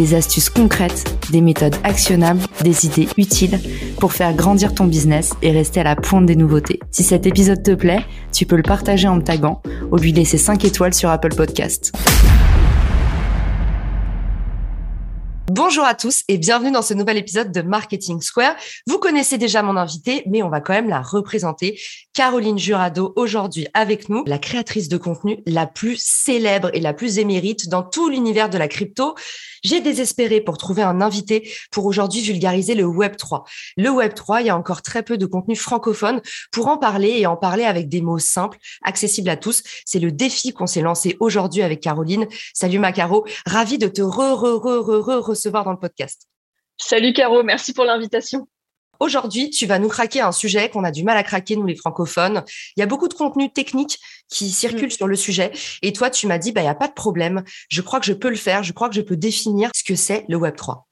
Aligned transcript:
des 0.00 0.14
astuces 0.14 0.48
concrètes, 0.48 1.04
des 1.30 1.42
méthodes 1.42 1.76
actionnables, 1.84 2.40
des 2.62 2.86
idées 2.86 3.06
utiles 3.18 3.60
pour 3.98 4.14
faire 4.14 4.32
grandir 4.34 4.74
ton 4.74 4.86
business 4.86 5.34
et 5.42 5.50
rester 5.50 5.80
à 5.80 5.84
la 5.84 5.94
pointe 5.94 6.24
des 6.24 6.36
nouveautés. 6.36 6.80
Si 6.90 7.02
cet 7.02 7.26
épisode 7.26 7.62
te 7.62 7.74
plaît, 7.74 8.02
tu 8.32 8.46
peux 8.46 8.56
le 8.56 8.62
partager 8.62 9.08
en 9.08 9.16
me 9.16 9.22
taguant 9.22 9.60
ou 9.92 9.98
lui 9.98 10.12
laisser 10.12 10.38
5 10.38 10.64
étoiles 10.64 10.94
sur 10.94 11.10
Apple 11.10 11.34
Podcast. 11.34 11.92
Bonjour 15.52 15.84
à 15.84 15.94
tous 15.94 16.22
et 16.28 16.38
bienvenue 16.38 16.70
dans 16.70 16.80
ce 16.80 16.94
nouvel 16.94 17.16
épisode 17.18 17.50
de 17.50 17.60
Marketing 17.60 18.20
Square. 18.20 18.54
Vous 18.86 18.98
connaissez 18.98 19.36
déjà 19.36 19.62
mon 19.62 19.76
invité, 19.76 20.22
mais 20.26 20.44
on 20.44 20.48
va 20.48 20.60
quand 20.60 20.72
même 20.72 20.88
la 20.88 21.02
représenter. 21.02 21.78
Caroline 22.14 22.56
Jurado, 22.58 23.12
aujourd'hui 23.16 23.66
avec 23.74 24.08
nous, 24.08 24.22
la 24.26 24.38
créatrice 24.38 24.88
de 24.88 24.96
contenu 24.96 25.42
la 25.46 25.66
plus 25.66 26.00
célèbre 26.00 26.70
et 26.72 26.78
la 26.78 26.94
plus 26.94 27.18
émérite 27.18 27.68
dans 27.68 27.82
tout 27.82 28.08
l'univers 28.08 28.48
de 28.48 28.58
la 28.58 28.68
crypto. 28.68 29.16
J'ai 29.62 29.80
désespéré 29.80 30.40
pour 30.40 30.58
trouver 30.58 30.82
un 30.82 31.00
invité 31.00 31.50
pour 31.70 31.86
aujourd'hui 31.86 32.20
vulgariser 32.20 32.74
le 32.74 32.84
Web 32.84 33.16
3. 33.16 33.44
Le 33.76 33.90
Web 33.90 34.14
3, 34.14 34.40
il 34.40 34.46
y 34.46 34.50
a 34.50 34.56
encore 34.56 34.82
très 34.82 35.02
peu 35.02 35.18
de 35.18 35.26
contenu 35.26 35.56
francophone 35.56 36.20
pour 36.50 36.68
en 36.68 36.78
parler 36.78 37.10
et 37.18 37.26
en 37.26 37.36
parler 37.36 37.64
avec 37.64 37.88
des 37.88 38.00
mots 38.00 38.18
simples, 38.18 38.58
accessibles 38.82 39.28
à 39.28 39.36
tous. 39.36 39.62
C'est 39.84 39.98
le 39.98 40.12
défi 40.12 40.52
qu'on 40.52 40.66
s'est 40.66 40.80
lancé 40.80 41.16
aujourd'hui 41.20 41.62
avec 41.62 41.80
Caroline. 41.80 42.26
Salut 42.54 42.78
Macaro, 42.78 43.26
ravi 43.46 43.78
de 43.78 43.88
te 43.88 44.02
re, 44.02 44.34
re, 44.34 44.58
re, 44.58 44.80
re, 44.80 45.00
re 45.00 45.24
recevoir 45.24 45.64
dans 45.64 45.72
le 45.72 45.78
podcast. 45.78 46.28
Salut 46.78 47.12
Caro, 47.12 47.42
merci 47.42 47.74
pour 47.74 47.84
l'invitation. 47.84 48.48
Aujourd'hui, 49.00 49.48
tu 49.48 49.64
vas 49.64 49.78
nous 49.78 49.88
craquer 49.88 50.20
un 50.20 50.30
sujet 50.30 50.68
qu'on 50.68 50.84
a 50.84 50.90
du 50.90 51.04
mal 51.04 51.16
à 51.16 51.22
craquer, 51.22 51.56
nous 51.56 51.66
les 51.66 51.74
francophones. 51.74 52.44
Il 52.76 52.80
y 52.80 52.82
a 52.82 52.86
beaucoup 52.86 53.08
de 53.08 53.14
contenu 53.14 53.50
technique 53.50 53.98
qui 54.28 54.50
circule 54.50 54.86
mm. 54.88 54.90
sur 54.90 55.08
le 55.08 55.16
sujet. 55.16 55.52
Et 55.82 55.94
toi, 55.94 56.10
tu 56.10 56.26
m'as 56.26 56.36
dit, 56.36 56.52
bah, 56.52 56.60
il 56.60 56.64
n'y 56.64 56.70
a 56.70 56.74
pas 56.74 56.88
de 56.88 56.92
problème. 56.92 57.42
Je 57.70 57.80
crois 57.80 57.98
que 57.98 58.06
je 58.06 58.12
peux 58.12 58.28
le 58.28 58.36
faire. 58.36 58.62
Je 58.62 58.74
crois 58.74 58.90
que 58.90 58.94
je 58.94 59.00
peux 59.00 59.16
définir 59.16 59.70
ce 59.74 59.82
que 59.84 59.94
c'est 59.94 60.26
le 60.28 60.36
Web 60.36 60.54
3. 60.54 60.86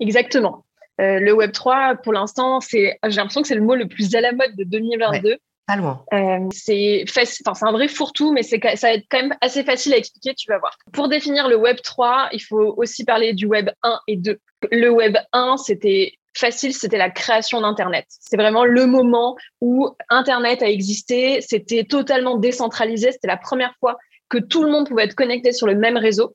Exactement. 0.00 0.64
Euh, 1.00 1.18
le 1.18 1.32
Web 1.32 1.50
3, 1.50 1.96
pour 1.96 2.12
l'instant, 2.12 2.60
c'est, 2.60 2.98
j'ai 3.04 3.16
l'impression 3.16 3.42
que 3.42 3.48
c'est 3.48 3.54
le 3.56 3.62
mot 3.62 3.74
le 3.74 3.88
plus 3.88 4.14
à 4.14 4.20
la 4.20 4.32
mode 4.32 4.54
de 4.54 4.62
2022. 4.62 5.36
pas 5.66 5.76
loin. 5.76 6.04
Euh, 6.12 6.46
c'est, 6.52 7.04
enfin, 7.08 7.24
c'est 7.54 7.66
un 7.66 7.72
vrai 7.72 7.88
fourre-tout, 7.88 8.32
mais 8.32 8.44
c'est, 8.44 8.60
ça 8.76 8.88
va 8.88 8.94
être 8.94 9.06
quand 9.10 9.22
même 9.22 9.34
assez 9.40 9.64
facile 9.64 9.92
à 9.94 9.96
expliquer, 9.96 10.34
tu 10.34 10.48
vas 10.48 10.58
voir. 10.58 10.76
Pour 10.92 11.08
définir 11.08 11.48
le 11.48 11.56
Web 11.56 11.78
3, 11.82 12.28
il 12.32 12.40
faut 12.40 12.74
aussi 12.76 13.04
parler 13.04 13.32
du 13.32 13.46
Web 13.46 13.70
1 13.82 14.00
et 14.06 14.16
2. 14.16 14.38
Le 14.70 14.88
Web 14.90 15.16
1, 15.32 15.56
c'était 15.56 16.18
facile, 16.34 16.74
c'était 16.74 16.98
la 16.98 17.10
création 17.10 17.60
d'Internet. 17.60 18.06
C'est 18.08 18.36
vraiment 18.36 18.64
le 18.64 18.86
moment 18.86 19.36
où 19.60 19.88
Internet 20.08 20.62
a 20.62 20.68
existé. 20.68 21.40
C'était 21.40 21.84
totalement 21.84 22.36
décentralisé. 22.36 23.12
C'était 23.12 23.28
la 23.28 23.36
première 23.36 23.74
fois 23.80 23.98
que 24.28 24.38
tout 24.38 24.62
le 24.62 24.70
monde 24.70 24.88
pouvait 24.88 25.04
être 25.04 25.14
connecté 25.14 25.52
sur 25.52 25.66
le 25.66 25.74
même 25.74 25.96
réseau. 25.96 26.34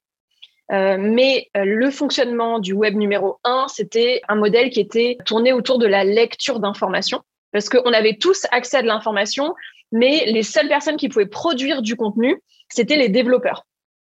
Euh, 0.71 0.97
mais 0.99 1.47
euh, 1.55 1.63
le 1.63 1.91
fonctionnement 1.91 2.59
du 2.59 2.73
web 2.73 2.95
numéro 2.95 3.37
1, 3.43 3.67
c'était 3.67 4.21
un 4.27 4.35
modèle 4.35 4.69
qui 4.69 4.79
était 4.79 5.17
tourné 5.25 5.53
autour 5.53 5.77
de 5.77 5.85
la 5.85 6.03
lecture 6.03 6.59
d'informations, 6.59 7.21
parce 7.51 7.69
qu'on 7.69 7.93
avait 7.93 8.17
tous 8.19 8.47
accès 8.51 8.77
à 8.77 8.81
de 8.81 8.87
l'information, 8.87 9.53
mais 9.91 10.25
les 10.25 10.41
seules 10.41 10.67
personnes 10.67 10.97
qui 10.97 11.07
pouvaient 11.07 11.27
produire 11.27 11.83
du 11.83 11.95
contenu, 11.95 12.41
c'était 12.69 12.95
les 12.95 13.09
développeurs. 13.09 13.65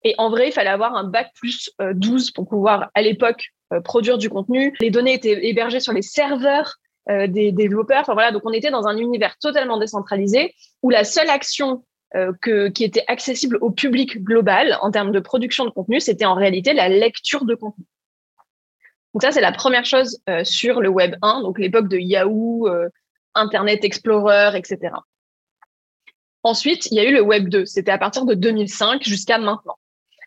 Et 0.05 0.15
en 0.19 0.31
vrai, 0.31 0.49
il 0.49 0.53
fallait 0.53 0.71
avoir 0.71 0.94
un 0.94 1.05
bac 1.05 1.33
plus 1.34 1.71
12 1.81 2.28
euh, 2.28 2.33
pour 2.34 2.49
pouvoir, 2.49 2.91
à 2.94 3.03
l'époque, 3.03 3.49
produire 3.81 4.19
du 4.19 4.29
contenu. 4.29 4.75
Les 4.81 4.91
données 4.91 5.15
étaient 5.15 5.47
hébergées 5.47 5.81
sur 5.81 5.93
les 5.93 6.03
serveurs 6.03 6.77
euh, 7.11 7.27
des 7.27 7.53
développeurs. 7.53 8.01
Enfin 8.01 8.15
voilà, 8.15 8.33
donc 8.33 8.43
on 8.45 8.53
était 8.53 8.71
dans 8.71 8.87
un 8.87 8.97
univers 8.97 9.37
totalement 9.39 9.79
décentralisé 9.79 10.55
où 10.83 10.91
la 10.91 11.05
seule 11.05 11.31
action 11.31 11.85
que, 12.43 12.69
qui 12.69 12.85
était 12.85 13.03
accessible 13.09 13.59
au 13.61 13.73
public 13.73 14.23
global 14.23 14.79
en 14.83 14.93
termes 14.93 15.11
de 15.11 15.19
production 15.19 15.65
de 15.65 15.71
contenu, 15.71 15.99
c'était 15.99 16.27
en 16.27 16.37
réalité 16.37 16.73
la 16.73 16.89
lecture 16.89 17.45
de 17.45 17.57
contenu. 17.57 17.85
Donc 19.12 19.23
ça, 19.23 19.33
c'est 19.33 19.41
la 19.41 19.51
première 19.51 19.85
chose 19.85 20.21
sur 20.45 20.81
le 20.81 20.89
Web 20.89 21.17
1, 21.23 21.43
donc 21.43 21.59
l'époque 21.59 21.89
de 21.89 21.97
Yahoo, 21.97 22.69
Internet 23.35 23.83
Explorer, 23.83 24.53
etc. 24.55 24.93
Ensuite, 26.45 26.87
il 26.91 26.99
y 26.99 27.01
a 27.01 27.05
eu 27.05 27.12
le 27.12 27.23
Web 27.23 27.49
2. 27.49 27.65
C'était 27.65 27.91
à 27.91 27.99
partir 27.99 28.27
de 28.27 28.35
2005 28.35 29.03
jusqu'à 29.03 29.39
maintenant. 29.39 29.77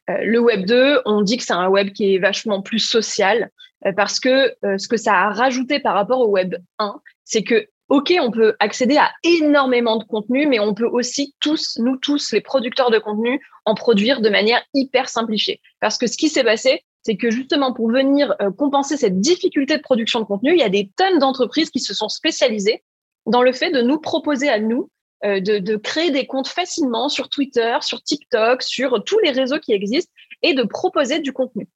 Euh, 0.10 0.18
le 0.24 0.40
Web 0.40 0.66
2, 0.66 1.02
on 1.06 1.22
dit 1.22 1.38
que 1.38 1.44
c'est 1.44 1.54
un 1.54 1.68
web 1.68 1.92
qui 1.92 2.16
est 2.16 2.20
vachement 2.20 2.62
plus 2.62 2.80
social 2.80 3.50
euh, 3.86 3.92
parce 3.96 4.20
que 4.20 4.54
euh, 4.66 4.78
ce 4.78 4.88
que 4.88 4.98
ça 4.98 5.14
a 5.14 5.30
rajouté 5.32 5.80
par 5.80 5.96
rapport 5.96 6.22
au 6.22 6.28
Web 6.28 6.56
1, 6.80 7.00
c'est 7.24 7.44
que 7.44 7.68
OK, 7.90 8.14
on 8.20 8.32
peut 8.32 8.54
accéder 8.60 8.98
à 8.98 9.12
énormément 9.24 9.96
de 9.96 10.04
contenu, 10.04 10.46
mais 10.46 10.60
on 10.60 10.74
peut 10.74 10.88
aussi 10.88 11.34
tous, 11.40 11.78
nous 11.80 11.96
tous, 11.96 12.34
les 12.34 12.42
producteurs 12.42 12.92
de 12.92 13.00
contenu, 13.00 13.40
en 13.64 13.76
produire 13.76 14.20
de 14.20 14.30
manière 14.30 14.62
hyper 14.74 15.08
simplifiée. 15.08 15.62
Parce 15.80 15.98
que 15.98 16.06
ce 16.06 16.18
qui 16.18 16.28
s'est 16.28 16.44
passé, 16.44 16.84
c'est 17.04 17.16
que 17.16 17.32
justement 17.32 17.72
pour 17.72 17.90
venir 17.90 18.36
compenser 18.58 18.98
cette 18.98 19.22
difficulté 19.22 19.78
de 19.78 19.82
production 19.82 20.20
de 20.20 20.26
contenu, 20.26 20.52
il 20.52 20.60
y 20.60 20.64
a 20.64 20.70
des 20.70 20.92
tonnes 20.98 21.20
d'entreprises 21.20 21.70
qui 21.70 21.80
se 21.80 21.94
sont 21.94 22.10
spécialisées 22.10 22.84
dans 23.26 23.42
le 23.42 23.54
fait 23.54 23.72
de 23.72 23.82
nous 23.82 24.00
proposer 24.00 24.50
à 24.50 24.60
nous 24.60 24.90
euh, 25.26 25.40
de, 25.40 25.76
créer 25.78 26.12
des 26.12 26.28
comptes 26.28 26.48
facilement 26.48 27.10
sur 27.10 27.30
Twitter, 27.30 27.78
sur 27.82 28.04
TikTok, 28.04 28.62
sur 28.62 29.04
tous 29.04 29.18
les 29.20 29.32
réseaux 29.32 29.60
qui 29.60 29.74
existent 29.74 30.12
et 30.44 30.54
de 30.54 30.64
proposer 30.64 31.20
du 31.20 31.34
contenu. 31.34 31.68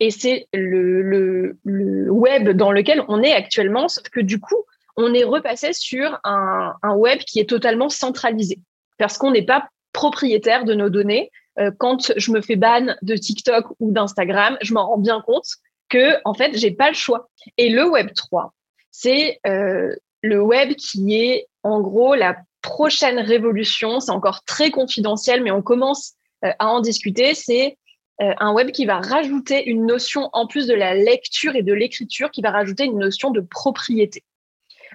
Et 0.00 0.10
c'est 0.10 0.48
le, 0.54 1.58
web 1.64 2.50
dans 2.50 2.72
lequel 2.72 3.04
on 3.08 3.22
est 3.22 3.32
actuellement, 3.32 3.88
sauf 3.88 4.08
que 4.08 4.20
du 4.20 4.40
coup, 4.40 4.64
on 4.96 5.12
est 5.12 5.24
repassé 5.24 5.72
sur 5.72 6.18
un, 6.24 6.74
web 6.96 7.18
qui 7.20 7.40
est 7.40 7.48
totalement 7.48 7.88
centralisé 7.88 8.58
parce 8.98 9.18
qu'on 9.18 9.30
n'est 9.30 9.44
pas 9.44 9.68
propriétaire 9.92 10.64
de 10.64 10.74
nos 10.74 10.88
données. 10.88 11.30
Euh, 11.58 11.70
quand 11.78 12.12
je 12.16 12.32
me 12.32 12.40
fais 12.40 12.56
ban 12.56 12.94
de 13.02 13.16
TikTok 13.16 13.66
ou 13.80 13.92
d'Instagram, 13.92 14.56
je 14.62 14.72
m'en 14.72 14.86
rends 14.86 14.98
bien 14.98 15.20
compte 15.20 15.46
que 15.90 16.16
en 16.24 16.32
fait, 16.32 16.56
j'ai 16.56 16.70
pas 16.70 16.88
le 16.88 16.96
choix. 16.96 17.28
Et 17.58 17.68
le 17.68 17.88
Web 17.88 18.14
3, 18.14 18.54
c'est 18.90 19.40
euh, 19.46 19.94
le 20.22 20.40
web 20.40 20.74
qui 20.74 21.16
est 21.16 21.48
en 21.62 21.80
gros 21.80 22.14
la 22.14 22.36
prochaine 22.62 23.18
révolution, 23.18 24.00
c'est 24.00 24.12
encore 24.12 24.44
très 24.44 24.70
confidentiel, 24.70 25.42
mais 25.42 25.50
on 25.50 25.62
commence 25.62 26.14
euh, 26.44 26.52
à 26.58 26.68
en 26.68 26.80
discuter, 26.80 27.34
c'est 27.34 27.76
euh, 28.20 28.32
un 28.38 28.52
web 28.52 28.70
qui 28.70 28.86
va 28.86 29.00
rajouter 29.00 29.68
une 29.68 29.86
notion, 29.86 30.30
en 30.32 30.46
plus 30.46 30.66
de 30.66 30.74
la 30.74 30.94
lecture 30.94 31.56
et 31.56 31.62
de 31.62 31.72
l'écriture, 31.72 32.30
qui 32.30 32.40
va 32.40 32.50
rajouter 32.50 32.84
une 32.84 32.98
notion 32.98 33.30
de 33.30 33.40
propriété. 33.40 34.22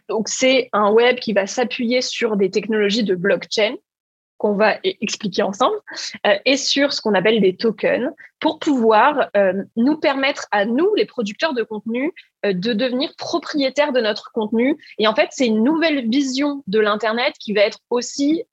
Donc, 0.09 0.29
c'est 0.29 0.69
un 0.73 0.91
web 0.91 1.19
qui 1.19 1.33
va 1.33 1.47
s'appuyer 1.47 2.01
sur 2.01 2.37
des 2.37 2.49
technologies 2.49 3.03
de 3.03 3.15
blockchain 3.15 3.75
qu'on 4.37 4.53
va 4.53 4.75
e-, 4.77 4.93
expliquer 5.01 5.41
ensemble, 5.43 5.77
euh, 6.25 6.37
et 6.45 6.57
sur 6.57 6.93
ce 6.93 7.01
qu'on 7.01 7.15
appelle 7.15 7.41
des 7.41 7.55
tokens, 7.55 8.11
pour 8.39 8.59
pouvoir 8.59 9.31
nous 9.75 9.97
permettre 9.97 10.45
à 10.51 10.65
nous, 10.65 10.93
les 10.93 11.05
producteurs 11.05 11.55
de 11.55 11.63
contenu, 11.63 12.13
de 12.53 12.73
devenir 12.73 13.13
propriétaires 13.17 13.91
de 13.91 14.01
notre 14.01 14.31
contenu. 14.31 14.77
Et 14.97 15.07
en 15.07 15.15
fait, 15.15 15.29
c'est 15.31 15.47
une 15.47 15.63
nouvelle 15.63 16.09
vision 16.09 16.63
de 16.67 16.79
l'Internet 16.79 17.33
qui 17.39 17.53
va 17.53 17.61
être 17.61 17.79
aussi 17.89 18.43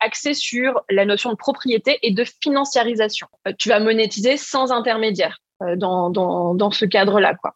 axée 0.00 0.34
sur 0.34 0.82
la 0.90 1.04
notion 1.04 1.30
de 1.30 1.36
propriété 1.36 1.98
et 2.02 2.12
de 2.12 2.24
financiarisation. 2.42 3.28
tu 3.58 3.68
vas 3.68 3.80
monétiser 3.80 4.36
sans 4.36 4.72
intermédiaire 4.72 5.38
dans, 5.76 6.10
dans, 6.10 6.54
dans 6.54 6.70
ce 6.70 6.84
cadre-là. 6.84 7.34
quoi. 7.34 7.54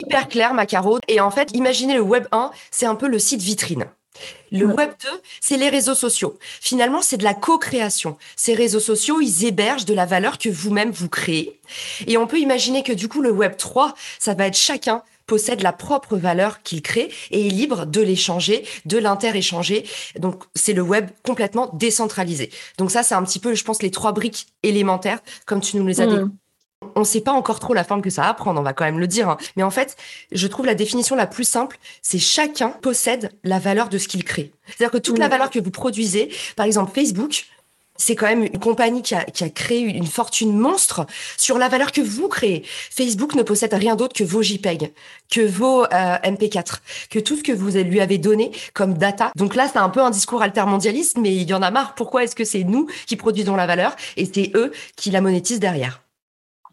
Hyper 0.00 0.28
clair, 0.28 0.54
Macaro. 0.54 0.98
Et 1.08 1.20
en 1.20 1.30
fait, 1.30 1.50
imaginez 1.54 1.94
le 1.94 2.02
Web 2.02 2.26
1, 2.30 2.50
c'est 2.70 2.86
un 2.86 2.94
peu 2.94 3.08
le 3.08 3.18
site 3.18 3.42
vitrine. 3.42 3.86
Le 4.50 4.64
Web 4.64 4.90
2, 5.02 5.08
c'est 5.40 5.56
les 5.56 5.68
réseaux 5.68 5.94
sociaux. 5.94 6.38
Finalement, 6.40 7.02
c'est 7.02 7.16
de 7.16 7.24
la 7.24 7.34
co-création. 7.34 8.16
Ces 8.36 8.54
réseaux 8.54 8.80
sociaux, 8.80 9.20
ils 9.20 9.44
hébergent 9.44 9.84
de 9.84 9.94
la 9.94 10.06
valeur 10.06 10.38
que 10.38 10.48
vous-même 10.48 10.90
vous 10.90 11.08
créez. 11.08 11.60
Et 12.06 12.16
on 12.16 12.26
peut 12.26 12.38
imaginer 12.38 12.82
que 12.82 12.92
du 12.92 13.08
coup, 13.08 13.20
le 13.20 13.30
Web 13.30 13.56
3, 13.56 13.94
ça 14.18 14.34
va 14.34 14.46
être 14.46 14.56
chacun 14.56 15.02
possède 15.28 15.62
la 15.62 15.72
propre 15.72 16.16
valeur 16.16 16.62
qu'il 16.62 16.82
crée 16.82 17.12
et 17.30 17.46
est 17.46 17.50
libre 17.50 17.86
de 17.86 18.00
l'échanger, 18.00 18.64
de 18.86 18.98
l'inter-échanger. 18.98 19.84
Donc, 20.18 20.42
c'est 20.56 20.72
le 20.72 20.82
web 20.82 21.10
complètement 21.24 21.70
décentralisé. 21.74 22.50
Donc 22.78 22.90
ça, 22.90 23.04
c'est 23.04 23.14
un 23.14 23.22
petit 23.22 23.38
peu, 23.38 23.54
je 23.54 23.62
pense, 23.62 23.82
les 23.82 23.92
trois 23.92 24.10
briques 24.10 24.48
élémentaires, 24.64 25.20
comme 25.46 25.60
tu 25.60 25.76
nous 25.76 25.86
les 25.86 26.00
as 26.00 26.06
mmh 26.06 26.32
on 26.94 27.00
ne 27.00 27.04
sait 27.04 27.20
pas 27.20 27.32
encore 27.32 27.60
trop 27.60 27.74
la 27.74 27.84
forme 27.84 28.02
que 28.02 28.10
ça 28.10 28.22
va 28.22 28.34
prendre, 28.34 28.60
on 28.60 28.62
va 28.62 28.72
quand 28.72 28.84
même 28.84 29.00
le 29.00 29.06
dire. 29.06 29.28
Hein. 29.28 29.36
Mais 29.56 29.62
en 29.62 29.70
fait, 29.70 29.96
je 30.32 30.46
trouve 30.46 30.66
la 30.66 30.74
définition 30.74 31.16
la 31.16 31.26
plus 31.26 31.44
simple, 31.44 31.78
c'est 32.02 32.18
chacun 32.18 32.70
possède 32.70 33.32
la 33.44 33.58
valeur 33.58 33.88
de 33.88 33.98
ce 33.98 34.08
qu'il 34.08 34.24
crée. 34.24 34.52
C'est-à-dire 34.66 34.92
que 34.92 34.98
toute 34.98 35.18
la 35.18 35.28
valeur 35.28 35.50
que 35.50 35.58
vous 35.58 35.70
produisez, 35.70 36.32
par 36.56 36.66
exemple 36.66 36.92
Facebook, 36.94 37.46
c'est 37.98 38.14
quand 38.14 38.26
même 38.26 38.44
une 38.44 38.58
compagnie 38.58 39.02
qui 39.02 39.14
a, 39.14 39.24
créé 39.50 39.80
une 39.80 40.06
fortune 40.06 40.56
monstre 40.56 41.04
sur 41.36 41.58
la 41.58 41.68
valeur 41.68 41.92
que 41.92 42.00
vous 42.00 42.28
créez. 42.28 42.62
Facebook 42.64 43.34
ne 43.34 43.42
possède 43.42 43.74
rien 43.74 43.96
d'autre 43.96 44.14
que 44.14 44.24
vos 44.24 44.42
JPEG, 44.42 44.92
que 45.30 45.40
vos 45.40 45.84
euh, 45.84 45.86
MP4, 45.86 46.78
que 47.10 47.18
tout 47.18 47.36
ce 47.36 47.42
que 47.42 47.52
vous 47.52 47.76
lui 47.76 48.00
avez 48.00 48.18
donné 48.18 48.52
comme 48.72 48.94
data. 48.94 49.32
Donc 49.36 49.54
là, 49.54 49.68
c'est 49.70 49.78
un 49.78 49.90
peu 49.90 50.00
un 50.00 50.10
discours 50.10 50.42
altermondialiste, 50.42 51.18
mais 51.18 51.34
il 51.34 51.48
y 51.48 51.54
en 51.54 51.62
a 51.62 51.70
marre. 51.70 51.94
Pourquoi 51.94 52.24
est-ce 52.24 52.36
que 52.36 52.44
c'est 52.44 52.64
nous 52.64 52.86
qui 53.06 53.16
produisons 53.16 53.56
la 53.56 53.66
valeur 53.66 53.94
et 54.16 54.24
c'est 54.24 54.52
eux 54.54 54.72
qui 54.96 55.10
la 55.10 55.20
monétisent 55.20 55.60
derrière? 55.60 56.02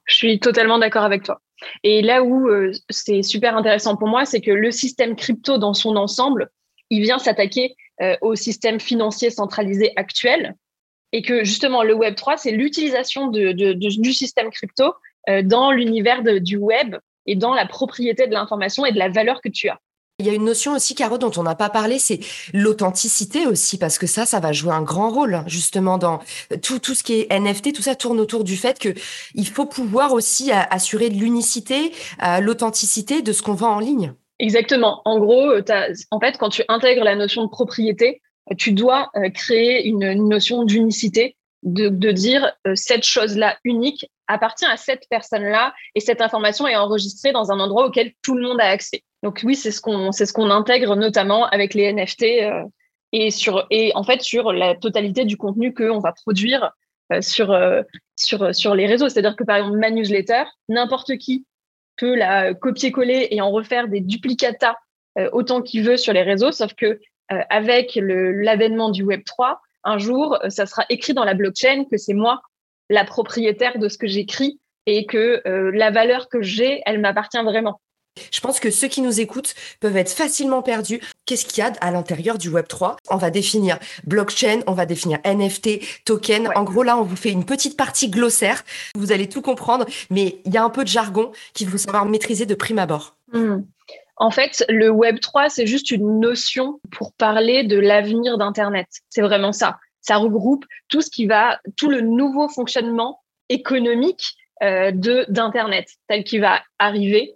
Je 0.05 0.15
suis 0.15 0.39
totalement 0.39 0.77
d'accord 0.77 1.03
avec 1.03 1.23
toi. 1.23 1.41
Et 1.83 2.01
là 2.01 2.23
où 2.23 2.47
euh, 2.47 2.71
c'est 2.89 3.23
super 3.23 3.57
intéressant 3.57 3.95
pour 3.95 4.07
moi, 4.07 4.25
c'est 4.25 4.41
que 4.41 4.51
le 4.51 4.71
système 4.71 5.15
crypto 5.15 5.57
dans 5.57 5.73
son 5.73 5.95
ensemble, 5.95 6.51
il 6.91 7.01
vient 7.01 7.17
s'attaquer 7.17 7.75
euh, 8.01 8.15
au 8.21 8.35
système 8.35 8.79
financier 8.79 9.31
centralisé 9.31 9.93
actuel 9.95 10.55
et 11.11 11.21
que 11.21 11.43
justement 11.43 11.83
le 11.83 11.93
Web 11.93 12.15
3, 12.15 12.37
c'est 12.37 12.51
l'utilisation 12.51 13.27
de, 13.27 13.51
du 13.73 14.13
système 14.13 14.49
crypto 14.49 14.93
euh, 15.29 15.41
dans 15.41 15.71
l'univers 15.71 16.23
du 16.23 16.57
web 16.57 16.95
et 17.25 17.35
dans 17.35 17.53
la 17.53 17.65
propriété 17.65 18.27
de 18.27 18.33
l'information 18.33 18.85
et 18.85 18.91
de 18.91 18.99
la 18.99 19.09
valeur 19.09 19.41
que 19.41 19.49
tu 19.49 19.69
as. 19.69 19.79
Il 20.19 20.25
y 20.25 20.29
a 20.29 20.33
une 20.33 20.45
notion 20.45 20.73
aussi, 20.73 20.95
Caro, 20.95 21.17
dont 21.17 21.31
on 21.35 21.43
n'a 21.43 21.55
pas 21.55 21.69
parlé, 21.69 21.99
c'est 21.99 22.19
l'authenticité 22.53 23.47
aussi, 23.47 23.77
parce 23.77 23.97
que 23.97 24.07
ça, 24.07 24.25
ça 24.25 24.39
va 24.39 24.53
jouer 24.53 24.71
un 24.71 24.81
grand 24.81 25.09
rôle, 25.09 25.43
justement, 25.45 25.97
dans 25.97 26.21
tout, 26.61 26.79
tout 26.79 26.93
ce 26.93 27.03
qui 27.03 27.19
est 27.19 27.37
NFT, 27.37 27.73
tout 27.73 27.81
ça 27.81 27.95
tourne 27.95 28.21
autour 28.21 28.45
du 28.45 28.55
fait 28.55 28.79
que 28.79 28.93
il 29.33 29.47
faut 29.47 29.65
pouvoir 29.65 30.13
aussi 30.13 30.53
assurer 30.53 31.09
l'unicité, 31.09 31.91
euh, 32.23 32.39
l'authenticité 32.39 33.21
de 33.23 33.33
ce 33.33 33.41
qu'on 33.41 33.55
vend 33.55 33.75
en 33.75 33.79
ligne. 33.79 34.13
Exactement. 34.39 35.01
En 35.03 35.19
gros, 35.19 35.51
en 36.11 36.19
fait, 36.19 36.37
quand 36.37 36.49
tu 36.49 36.63
intègres 36.69 37.03
la 37.03 37.15
notion 37.15 37.43
de 37.43 37.49
propriété, 37.49 38.21
tu 38.57 38.73
dois 38.73 39.09
euh, 39.15 39.29
créer 39.29 39.87
une, 39.87 40.27
notion 40.27 40.63
d'unicité, 40.63 41.35
de, 41.63 41.89
dire 42.11 42.51
euh, 42.67 42.73
cette 42.75 43.03
chose-là 43.03 43.57
unique 43.63 44.05
appartient 44.27 44.65
à 44.65 44.77
cette 44.77 45.07
personne-là 45.09 45.73
et 45.95 45.99
cette 45.99 46.21
information 46.21 46.67
est 46.67 46.75
enregistrée 46.75 47.31
dans 47.31 47.51
un 47.51 47.59
endroit 47.59 47.87
auquel 47.87 48.13
tout 48.21 48.35
le 48.35 48.43
monde 48.43 48.61
a 48.61 48.69
accès. 48.69 49.03
Donc 49.23 49.41
oui, 49.43 49.55
c'est 49.55 49.71
ce 49.71 49.81
qu'on 49.81 50.11
c'est 50.11 50.25
ce 50.25 50.33
qu'on 50.33 50.51
intègre 50.51 50.95
notamment 50.95 51.45
avec 51.47 51.73
les 51.73 51.91
NFT 51.91 52.23
euh, 52.23 52.63
et 53.11 53.31
sur 53.31 53.65
et 53.71 53.91
en 53.95 54.03
fait 54.03 54.21
sur 54.21 54.53
la 54.53 54.75
totalité 54.75 55.25
du 55.25 55.37
contenu 55.37 55.73
qu'on 55.73 55.99
va 55.99 56.11
produire 56.11 56.71
sur 57.21 57.55
sur 58.15 58.53
sur 58.53 58.75
les 58.75 58.87
réseaux. 58.87 59.09
C'est-à-dire 59.09 59.35
que 59.35 59.43
par 59.43 59.57
exemple 59.57 59.77
ma 59.77 59.91
newsletter, 59.91 60.43
n'importe 60.69 61.17
qui 61.17 61.45
peut 61.97 62.15
la 62.15 62.55
copier-coller 62.55 63.27
et 63.29 63.41
en 63.41 63.51
refaire 63.51 63.87
des 63.87 64.01
duplicata 64.01 64.75
autant 65.31 65.61
qu'il 65.61 65.83
veut 65.83 65.97
sur 65.97 66.13
les 66.13 66.23
réseaux, 66.23 66.51
sauf 66.51 66.73
que 66.73 66.99
avec 67.29 67.97
l'avènement 68.01 68.89
du 68.89 69.03
Web 69.03 69.23
3, 69.25 69.61
un 69.85 69.97
jour, 69.99 70.37
euh, 70.43 70.49
ça 70.49 70.65
sera 70.65 70.83
écrit 70.89 71.13
dans 71.13 71.23
la 71.23 71.35
blockchain 71.35 71.85
que 71.89 71.97
c'est 71.97 72.13
moi 72.13 72.41
la 72.89 73.05
propriétaire 73.05 73.79
de 73.79 73.87
ce 73.87 73.97
que 73.97 74.07
j'écris 74.07 74.59
et 74.85 75.05
que 75.05 75.41
euh, 75.47 75.71
la 75.73 75.91
valeur 75.91 76.27
que 76.27 76.41
j'ai, 76.41 76.81
elle 76.85 76.99
m'appartient 76.99 77.41
vraiment. 77.41 77.79
Je 78.31 78.39
pense 78.39 78.61
que 78.61 78.69
ceux 78.71 78.87
qui 78.87 79.01
nous 79.01 79.19
écoutent 79.19 79.55
peuvent 79.81 79.97
être 79.97 80.11
facilement 80.11 80.61
perdus. 80.61 81.01
Qu'est-ce 81.25 81.45
qu'il 81.45 81.63
y 81.63 81.67
a 81.67 81.73
à 81.81 81.91
l'intérieur 81.91 82.37
du 82.37 82.49
Web 82.49 82.65
3 82.67 82.95
On 83.09 83.17
va 83.17 83.29
définir 83.29 83.77
blockchain, 84.05 84.61
on 84.67 84.71
va 84.71 84.85
définir 84.85 85.19
NFT, 85.25 86.03
token. 86.05 86.49
En 86.55 86.63
gros, 86.63 86.83
là, 86.83 86.97
on 86.97 87.03
vous 87.03 87.17
fait 87.17 87.31
une 87.31 87.43
petite 87.43 87.75
partie 87.75 88.09
glossaire. 88.09 88.63
Vous 88.95 89.11
allez 89.11 89.27
tout 89.27 89.41
comprendre, 89.41 89.85
mais 90.09 90.39
il 90.45 90.53
y 90.53 90.57
a 90.57 90.63
un 90.63 90.69
peu 90.69 90.83
de 90.83 90.89
jargon 90.89 91.33
qu'il 91.53 91.67
faut 91.67 91.77
savoir 91.77 92.05
maîtriser 92.05 92.45
de 92.45 92.55
prime 92.55 92.79
abord. 92.79 93.17
Mmh. 93.33 93.63
En 94.17 94.31
fait, 94.31 94.63
le 94.69 94.89
Web 94.89 95.19
3, 95.19 95.49
c'est 95.49 95.67
juste 95.67 95.91
une 95.91 96.19
notion 96.19 96.79
pour 96.91 97.13
parler 97.13 97.63
de 97.63 97.77
l'avenir 97.77 98.37
d'Internet. 98.37 98.87
C'est 99.09 99.21
vraiment 99.21 99.51
ça. 99.51 99.77
Ça 100.01 100.17
regroupe 100.17 100.65
tout 100.87 101.01
ce 101.01 101.09
qui 101.09 101.25
va, 101.25 101.59
tout 101.75 101.89
le 101.89 102.01
nouveau 102.01 102.47
fonctionnement 102.47 103.21
économique 103.49 104.35
euh, 104.63 104.91
de 104.91 105.25
d'Internet, 105.27 105.89
tel 106.07 106.23
qu'il 106.23 106.41
va 106.41 106.61
arriver 106.79 107.35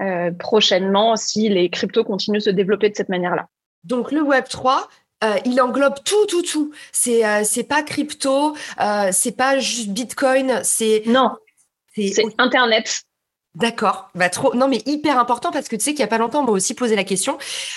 euh, 0.00 0.30
prochainement 0.30 1.16
si 1.16 1.48
les 1.48 1.70
cryptos 1.70 2.04
continuent 2.04 2.38
de 2.38 2.44
se 2.44 2.50
développer 2.50 2.88
de 2.88 2.94
cette 2.94 3.08
manière-là. 3.08 3.48
Donc 3.82 4.12
le 4.12 4.22
Web 4.22 4.44
3, 4.48 4.88
euh, 5.24 5.36
il 5.44 5.60
englobe 5.60 5.96
tout, 6.04 6.26
tout, 6.26 6.42
tout. 6.42 6.72
C'est 6.92 7.44
c'est 7.44 7.64
pas 7.64 7.82
crypto, 7.82 8.54
c'est 9.10 9.36
pas 9.36 9.58
juste 9.58 9.88
Bitcoin, 9.88 10.60
c'est 10.62 11.02
non, 11.06 11.32
c'est 11.94 12.12
Internet. 12.38 13.02
D'accord, 13.54 14.08
bah 14.14 14.30
trop. 14.30 14.54
Non 14.54 14.66
mais 14.66 14.82
hyper 14.86 15.18
important 15.18 15.50
parce 15.50 15.68
que 15.68 15.76
tu 15.76 15.82
sais 15.82 15.90
qu'il 15.90 16.00
y 16.00 16.04
a 16.04 16.08
pas 16.08 16.16
longtemps 16.16 16.40
on 16.40 16.44
m'a 16.46 16.52
aussi 16.52 16.72
posé 16.72 16.96
la 16.96 17.04
question. 17.04 17.36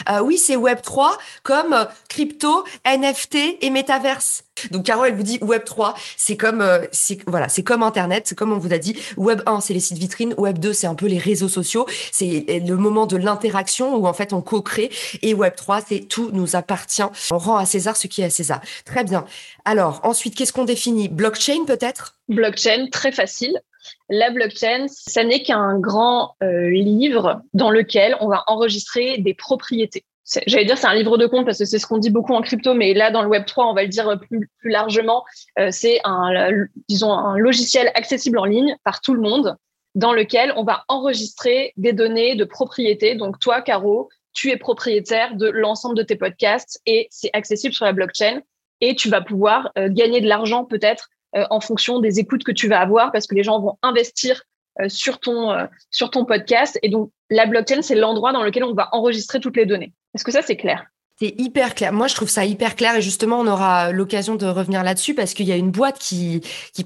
Euh, 0.09 0.21
oui, 0.21 0.37
c'est 0.37 0.55
Web 0.55 0.81
3 0.81 1.17
comme 1.43 1.73
euh, 1.73 1.83
crypto, 2.07 2.63
NFT 2.85 3.57
et 3.59 3.69
métaverse. 3.69 4.45
Donc 4.71 4.85
Caro 4.85 5.03
elle 5.03 5.15
vous 5.15 5.23
dit 5.23 5.37
Web 5.41 5.65
3, 5.65 5.93
c'est 6.15 6.37
comme 6.37 6.61
euh, 6.61 6.85
voilà, 7.27 7.49
c'est 7.49 7.63
comme 7.63 7.83
internet, 7.83 8.23
c'est 8.25 8.35
comme 8.35 8.53
on 8.53 8.57
vous 8.57 8.71
a 8.71 8.77
dit. 8.77 8.97
Web 9.17 9.41
1, 9.45 9.59
c'est 9.59 9.73
les 9.73 9.81
sites 9.81 9.97
vitrines, 9.97 10.33
Web 10.37 10.59
2, 10.59 10.71
c'est 10.71 10.87
un 10.87 10.95
peu 10.95 11.07
les 11.07 11.17
réseaux 11.17 11.49
sociaux, 11.49 11.85
c'est 12.13 12.45
le 12.47 12.75
moment 12.77 13.05
de 13.05 13.17
l'interaction 13.17 13.97
où 13.97 14.07
en 14.07 14.13
fait 14.13 14.31
on 14.31 14.41
co-crée 14.41 14.89
et 15.23 15.33
Web 15.33 15.55
3, 15.55 15.81
c'est 15.81 15.99
tout 16.07 16.29
nous 16.31 16.55
appartient. 16.55 17.03
On 17.31 17.37
rend 17.37 17.57
à 17.57 17.65
César 17.65 17.97
ce 17.97 18.07
qui 18.07 18.21
est 18.21 18.25
à 18.25 18.29
César. 18.29 18.61
Très 18.85 19.03
bien. 19.03 19.25
Alors, 19.65 19.99
ensuite, 20.03 20.35
qu'est-ce 20.35 20.53
qu'on 20.53 20.63
définit? 20.63 21.09
Blockchain 21.09 21.65
peut-être? 21.65 22.15
Blockchain, 22.29 22.87
très 22.91 23.11
facile. 23.11 23.59
La 24.09 24.29
blockchain, 24.29 24.85
ça 24.87 25.23
n'est 25.23 25.43
qu'un 25.43 25.79
grand 25.79 26.35
euh, 26.43 26.69
livre 26.69 27.41
dans 27.53 27.71
lequel 27.71 28.15
on 28.19 28.27
va 28.27 28.43
enregistrer 28.47 29.17
des 29.17 29.33
propriétés. 29.33 30.05
J'allais 30.47 30.65
dire 30.65 30.77
c'est 30.77 30.87
un 30.87 30.95
livre 30.95 31.17
de 31.17 31.27
compte 31.27 31.45
parce 31.45 31.59
que 31.59 31.65
c'est 31.65 31.77
ce 31.77 31.85
qu'on 31.85 31.99
dit 31.99 32.09
beaucoup 32.09 32.33
en 32.33 32.41
crypto, 32.41 32.73
mais 32.73 32.95
là 32.95 33.11
dans 33.11 33.21
le 33.21 33.27
Web 33.27 33.45
3, 33.45 33.67
on 33.67 33.73
va 33.73 33.83
le 33.83 33.89
dire 33.89 34.19
plus, 34.19 34.49
plus 34.57 34.71
largement. 34.71 35.23
Euh, 35.59 35.69
c'est 35.71 35.99
un, 36.03 36.51
disons, 36.89 37.11
un 37.11 37.37
logiciel 37.37 37.91
accessible 37.93 38.39
en 38.39 38.45
ligne 38.45 38.75
par 38.83 39.01
tout 39.01 39.13
le 39.13 39.21
monde 39.21 39.55
dans 39.93 40.13
lequel 40.13 40.51
on 40.57 40.63
va 40.63 40.83
enregistrer 40.87 41.73
des 41.77 41.93
données 41.93 42.35
de 42.35 42.43
propriété. 42.43 43.15
Donc 43.15 43.39
toi, 43.39 43.61
Caro, 43.61 44.09
tu 44.33 44.51
es 44.51 44.57
propriétaire 44.57 45.35
de 45.35 45.47
l'ensemble 45.47 45.95
de 45.95 46.03
tes 46.03 46.15
podcasts 46.15 46.81
et 46.85 47.07
c'est 47.09 47.29
accessible 47.33 47.73
sur 47.73 47.85
la 47.85 47.93
blockchain 47.93 48.41
et 48.81 48.95
tu 48.95 49.09
vas 49.09 49.21
pouvoir 49.21 49.71
euh, 49.77 49.87
gagner 49.89 50.21
de 50.21 50.27
l'argent 50.27 50.65
peut-être 50.65 51.09
euh, 51.09 51.14
en 51.49 51.59
fonction 51.59 51.99
des 51.99 52.19
écoutes 52.19 52.43
que 52.43 52.51
tu 52.51 52.67
vas 52.67 52.79
avoir 52.79 53.11
parce 53.11 53.27
que 53.27 53.35
les 53.35 53.43
gens 53.43 53.59
vont 53.59 53.77
investir 53.81 54.43
euh, 54.81 54.89
sur 54.89 55.19
ton, 55.19 55.51
euh, 55.51 55.67
sur 55.89 56.09
ton 56.11 56.25
podcast. 56.25 56.77
Et 56.83 56.89
donc, 56.89 57.09
la 57.29 57.45
blockchain, 57.45 57.81
c'est 57.81 57.95
l'endroit 57.95 58.33
dans 58.33 58.43
lequel 58.43 58.65
on 58.65 58.73
va 58.73 58.89
enregistrer 58.91 59.39
toutes 59.39 59.55
les 59.55 59.65
données. 59.65 59.93
Est-ce 60.13 60.25
que 60.25 60.33
ça, 60.33 60.41
c'est 60.41 60.57
clair? 60.57 60.85
C'est 61.19 61.33
hyper 61.37 61.75
clair. 61.75 61.93
Moi, 61.93 62.07
je 62.07 62.15
trouve 62.15 62.29
ça 62.29 62.43
hyper 62.43 62.75
clair 62.75 62.97
et 62.97 63.01
justement, 63.01 63.39
on 63.39 63.47
aura 63.47 63.91
l'occasion 63.91 64.35
de 64.35 64.45
revenir 64.45 64.83
là-dessus 64.83 65.13
parce 65.13 65.33
qu'il 65.33 65.45
y 65.45 65.51
a 65.51 65.55
une 65.55 65.71
boîte 65.71 65.97
qui 65.97 66.41
qui, 66.73 66.83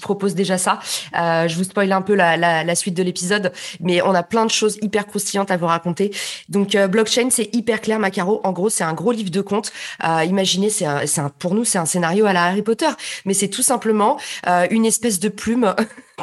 propose 0.00 0.34
déjà 0.34 0.58
ça. 0.58 0.78
Euh, 1.18 1.48
je 1.48 1.56
vous 1.56 1.64
spoil 1.64 1.90
un 1.92 2.02
peu 2.02 2.14
la, 2.14 2.36
la, 2.36 2.62
la 2.62 2.74
suite 2.74 2.94
de 2.94 3.02
l'épisode, 3.02 3.52
mais 3.80 4.02
on 4.02 4.14
a 4.14 4.22
plein 4.22 4.44
de 4.44 4.50
choses 4.50 4.78
hyper 4.82 5.06
croustillantes 5.06 5.50
à 5.50 5.56
vous 5.56 5.66
raconter. 5.66 6.10
Donc, 6.48 6.74
euh, 6.74 6.88
blockchain, 6.88 7.28
c'est 7.30 7.54
hyper 7.54 7.80
clair, 7.80 7.98
Macaro. 7.98 8.40
En 8.44 8.52
gros, 8.52 8.68
c'est 8.68 8.84
un 8.84 8.92
gros 8.92 9.12
livre 9.12 9.30
de 9.30 9.40
comptes. 9.40 9.72
Euh, 10.04 10.24
imaginez, 10.24 10.68
c'est 10.68 10.86
un, 10.86 11.02
un, 11.16 11.28
pour 11.38 11.54
nous, 11.54 11.64
c'est 11.64 11.78
un 11.78 11.86
scénario 11.86 12.26
à 12.26 12.32
la 12.32 12.44
Harry 12.44 12.62
Potter, 12.62 12.90
mais 13.24 13.34
c'est 13.34 13.48
tout 13.48 13.62
simplement 13.62 14.18
euh, 14.46 14.66
une 14.70 14.84
espèce 14.84 15.20
de 15.20 15.28
plume. 15.28 15.74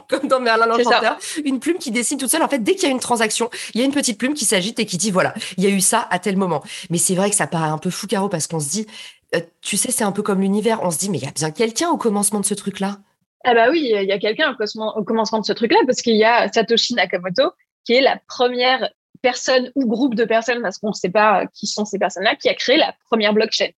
comme 0.09 0.27
dans 0.27 0.39
Merlin 0.39 0.65
l'Enchanteur, 0.65 1.17
une 1.43 1.59
plume 1.59 1.77
qui 1.77 1.91
décide 1.91 2.19
toute 2.19 2.29
seule. 2.29 2.43
En 2.43 2.47
fait, 2.47 2.59
dès 2.59 2.75
qu'il 2.75 2.83
y 2.83 2.87
a 2.87 2.91
une 2.91 2.99
transaction, 2.99 3.49
il 3.73 3.81
y 3.81 3.83
a 3.83 3.85
une 3.85 3.93
petite 3.93 4.17
plume 4.17 4.33
qui 4.33 4.45
s'agite 4.45 4.79
et 4.79 4.85
qui 4.85 4.97
dit 4.97 5.11
voilà, 5.11 5.33
il 5.57 5.63
y 5.63 5.67
a 5.67 5.69
eu 5.69 5.81
ça 5.81 6.07
à 6.09 6.19
tel 6.19 6.37
moment. 6.37 6.63
Mais 6.89 6.97
c'est 6.97 7.15
vrai 7.15 7.29
que 7.29 7.35
ça 7.35 7.47
paraît 7.47 7.69
un 7.69 7.77
peu 7.77 7.89
fou, 7.89 8.07
Caro, 8.07 8.29
parce 8.29 8.47
qu'on 8.47 8.59
se 8.59 8.69
dit, 8.69 8.87
euh, 9.35 9.41
tu 9.61 9.77
sais, 9.77 9.91
c'est 9.91 10.03
un 10.03 10.11
peu 10.11 10.21
comme 10.21 10.41
l'univers. 10.41 10.79
On 10.83 10.91
se 10.91 10.97
dit, 10.97 11.09
mais 11.09 11.17
il 11.17 11.23
y 11.23 11.27
a 11.27 11.31
bien 11.31 11.51
quelqu'un 11.51 11.89
au 11.89 11.97
commencement 11.97 12.39
de 12.39 12.45
ce 12.45 12.53
truc-là. 12.53 12.97
Ah 13.43 13.53
bah 13.53 13.67
oui, 13.69 13.91
il 13.93 14.07
y 14.07 14.11
a 14.11 14.19
quelqu'un 14.19 14.55
au 14.95 15.03
commencement 15.03 15.39
de 15.39 15.45
ce 15.45 15.53
truc-là, 15.53 15.79
parce 15.85 16.01
qu'il 16.01 16.15
y 16.15 16.23
a 16.23 16.51
Satoshi 16.51 16.95
Nakamoto, 16.95 17.51
qui 17.85 17.93
est 17.93 18.01
la 18.01 18.19
première 18.27 18.89
personne 19.21 19.71
ou 19.75 19.85
groupe 19.85 20.15
de 20.15 20.25
personnes, 20.25 20.61
parce 20.61 20.77
qu'on 20.77 20.89
ne 20.89 20.93
sait 20.93 21.09
pas 21.09 21.45
qui 21.53 21.67
sont 21.67 21.85
ces 21.85 21.99
personnes-là, 21.99 22.35
qui 22.35 22.49
a 22.49 22.53
créé 22.53 22.77
la 22.77 22.93
première 23.09 23.33
blockchain. 23.33 23.69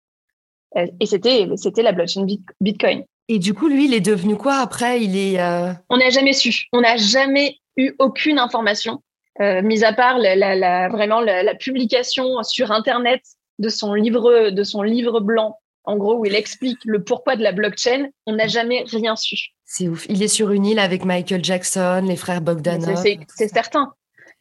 Euh, 0.77 0.87
et 0.99 1.05
c'était, 1.05 1.47
c'était 1.55 1.83
la 1.83 1.91
blockchain 1.91 2.25
Bitcoin. 2.61 3.03
Et 3.31 3.37
du 3.37 3.53
coup, 3.53 3.67
lui, 3.67 3.85
il 3.85 3.93
est 3.93 4.01
devenu 4.01 4.35
quoi 4.35 4.55
après? 4.55 5.03
Il 5.03 5.15
est. 5.15 5.39
Euh, 5.39 5.71
On 5.89 5.97
n'a 5.97 6.09
jamais 6.09 6.33
su. 6.33 6.65
On 6.73 6.81
n'a 6.81 6.97
jamais 6.97 7.59
eu 7.77 7.93
aucune 7.99 8.39
information, 8.39 9.03
euh, 9.39 9.61
mis 9.61 9.83
à 9.83 9.93
part 9.93 10.17
la, 10.17 10.89
vraiment 10.89 11.21
la, 11.21 11.55
publication 11.55 12.41
sur 12.41 12.71
Internet 12.71 13.21
de 13.59 13.69
son 13.69 13.93
livre, 13.93 14.49
de 14.49 14.63
son 14.63 14.81
livre 14.81 15.19
blanc, 15.19 15.59
en 15.83 15.95
gros 15.95 16.17
où 16.17 16.25
il 16.25 16.33
explique 16.33 16.79
le 16.85 17.03
pourquoi 17.03 17.35
de 17.35 17.43
la 17.43 17.51
blockchain. 17.51 18.09
On 18.25 18.33
n'a 18.33 18.47
jamais 18.47 18.83
rien 18.87 19.15
su. 19.15 19.37
C'est 19.63 19.87
ouf. 19.87 20.07
Il 20.09 20.23
est 20.23 20.27
sur 20.27 20.49
une 20.49 20.65
île 20.65 20.79
avec 20.79 21.05
Michael 21.05 21.45
Jackson, 21.45 22.03
les 22.07 22.15
frères 22.15 22.41
Bogdanov. 22.41 22.95
C'est 22.95 23.47
certain. 23.47 23.93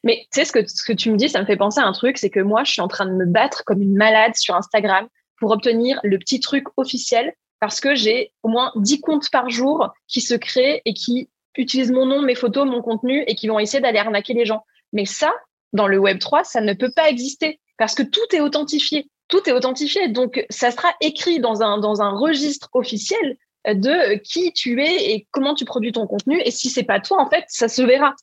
Mais 0.03 0.27
tu 0.33 0.41
sais 0.41 0.45
ce 0.47 0.53
que 0.53 0.67
ce 0.67 0.83
que 0.83 0.95
tu 0.95 1.11
me 1.11 1.19
dis, 1.19 1.29
ça 1.29 1.41
me 1.41 1.47
fait 1.47 1.57
penser 1.57 1.81
à 1.81 1.85
un 1.85 1.93
truc, 1.93 2.17
c'est 2.17 2.31
que 2.31 2.41
moi, 2.41 2.65
je 2.65 2.73
suis 2.73 2.81
en 2.81 2.89
train 2.89 3.05
de 3.05 3.13
me 3.13 3.27
battre 3.27 3.65
comme 3.67 3.83
une 3.83 3.97
malade 3.97 4.35
sur 4.35 4.55
Instagram 4.55 5.09
pour 5.39 5.51
obtenir 5.51 6.01
le 6.05 6.19
petit 6.19 6.41
truc 6.41 6.65
officiel 6.79 7.35
parce 7.61 7.81
que 7.81 7.95
j'ai 7.95 8.33
au 8.43 8.49
moins 8.49 8.73
10 8.77 9.01
comptes 9.01 9.31
par 9.31 9.51
jour 9.51 9.93
qui 10.07 10.21
se 10.21 10.35
créent 10.35 10.83
et 10.85 10.95
qui 10.95 11.29
utilisent 11.57 11.91
mon 11.91 12.07
nom, 12.07 12.23
mes 12.23 12.35
photos, 12.35 12.67
mon 12.67 12.83
contenu 12.83 13.25
et 13.27 13.35
qui 13.35 13.49
vont 13.49 13.59
essayer 13.59 13.81
d'aller 13.81 13.99
arnaquer 13.99 14.35
les 14.35 14.45
gens. 14.45 14.65
Mais 14.93 15.05
ça, 15.05 15.33
dans 15.73 15.89
le 15.89 15.99
Web 15.99 16.19
3, 16.19 16.45
ça 16.45 16.61
ne 16.61 16.73
peut 16.73 16.93
pas 16.95 17.09
exister 17.09 17.61
parce 17.77 17.95
que 17.95 18.03
tout 18.03 18.21
est 18.33 18.41
authentifié. 18.41 19.11
Tout 19.29 19.49
est 19.49 19.53
authentifié. 19.53 20.09
Donc, 20.09 20.45
ça 20.51 20.71
sera 20.71 20.89
écrit 21.01 21.41
dans 21.41 21.63
un, 21.63 21.79
dans 21.79 22.01
un 22.01 22.11
registre 22.11 22.71
officiel 22.73 23.37
de 23.67 24.17
qui 24.19 24.53
tu 24.53 24.83
es 24.83 25.13
et 25.13 25.27
comment 25.31 25.55
tu 25.55 25.65
produis 25.65 25.93
ton 25.93 26.07
contenu. 26.07 26.41
Et 26.45 26.51
si 26.51 26.71
c'est 26.71 26.85
pas 26.85 27.01
toi, 27.01 27.21
en 27.21 27.29
fait, 27.29 27.45
ça 27.49 27.69
se 27.69 27.83
verra. 27.83 28.15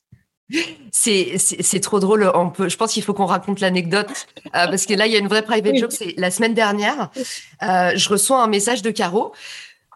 C'est 0.92 1.80
trop 1.82 2.00
drôle. 2.00 2.30
On 2.34 2.50
peut, 2.50 2.68
je 2.68 2.76
pense 2.76 2.92
qu'il 2.92 3.02
faut 3.02 3.14
qu'on 3.14 3.26
raconte 3.26 3.60
l'anecdote 3.60 4.26
euh, 4.46 4.66
parce 4.66 4.86
que 4.86 4.94
là, 4.94 5.06
il 5.06 5.12
y 5.12 5.16
a 5.16 5.18
une 5.18 5.28
vraie 5.28 5.42
private 5.42 5.76
joke. 5.76 5.92
C'est 5.92 6.14
la 6.16 6.30
semaine 6.30 6.54
dernière, 6.54 7.10
euh, 7.62 7.92
je 7.96 8.08
reçois 8.08 8.42
un 8.42 8.46
message 8.46 8.82
de 8.82 8.90
Caro 8.90 9.32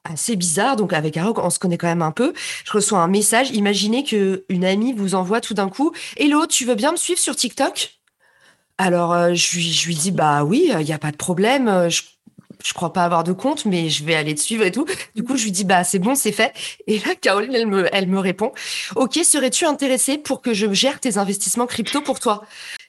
assez 0.04 0.36
bizarre. 0.36 0.76
Donc 0.76 0.92
avec 0.92 1.14
Caro, 1.14 1.34
on 1.36 1.50
se 1.50 1.58
connaît 1.58 1.78
quand 1.78 1.86
même 1.86 2.02
un 2.02 2.10
peu. 2.10 2.32
Je 2.64 2.72
reçois 2.72 3.00
un 3.00 3.08
message. 3.08 3.50
Imaginez 3.50 4.04
que 4.04 4.44
une 4.48 4.64
amie 4.64 4.92
vous 4.92 5.14
envoie 5.14 5.40
tout 5.40 5.54
d'un 5.54 5.68
coup 5.68 5.92
"Hello, 6.16 6.46
tu 6.46 6.64
veux 6.64 6.74
bien 6.74 6.92
me 6.92 6.96
suivre 6.96 7.20
sur 7.20 7.36
TikTok? 7.36 7.96
Alors 8.78 9.12
euh, 9.12 9.34
je, 9.34 9.56
lui, 9.56 9.62
je 9.72 9.86
lui 9.86 9.94
dis 9.94 10.10
bah 10.10 10.42
oui, 10.42 10.70
il 10.78 10.84
n'y 10.84 10.92
a 10.92 10.98
pas 10.98 11.12
de 11.12 11.16
problème. 11.16 11.88
Je 11.90 12.02
je 12.64 12.72
crois 12.72 12.92
pas 12.92 13.04
avoir 13.04 13.24
de 13.24 13.32
compte, 13.32 13.64
mais 13.64 13.88
je 13.88 14.04
vais 14.04 14.14
aller 14.14 14.34
te 14.34 14.40
suivre 14.40 14.64
et 14.64 14.72
tout. 14.72 14.86
Du 15.14 15.22
coup, 15.24 15.36
je 15.36 15.44
lui 15.44 15.52
dis, 15.52 15.64
bah, 15.64 15.84
c'est 15.84 15.98
bon, 15.98 16.14
c'est 16.14 16.32
fait. 16.32 16.52
Et 16.86 16.98
là, 16.98 17.14
Caroline, 17.20 17.54
elle 17.54 17.66
me, 17.66 17.88
elle 17.94 18.08
me 18.08 18.18
répond, 18.18 18.52
OK, 18.96 19.14
serais-tu 19.14 19.64
intéressé 19.66 20.18
pour 20.18 20.42
que 20.42 20.54
je 20.54 20.72
gère 20.72 21.00
tes 21.00 21.18
investissements 21.18 21.66
crypto 21.66 22.00
pour 22.02 22.20
toi? 22.20 22.42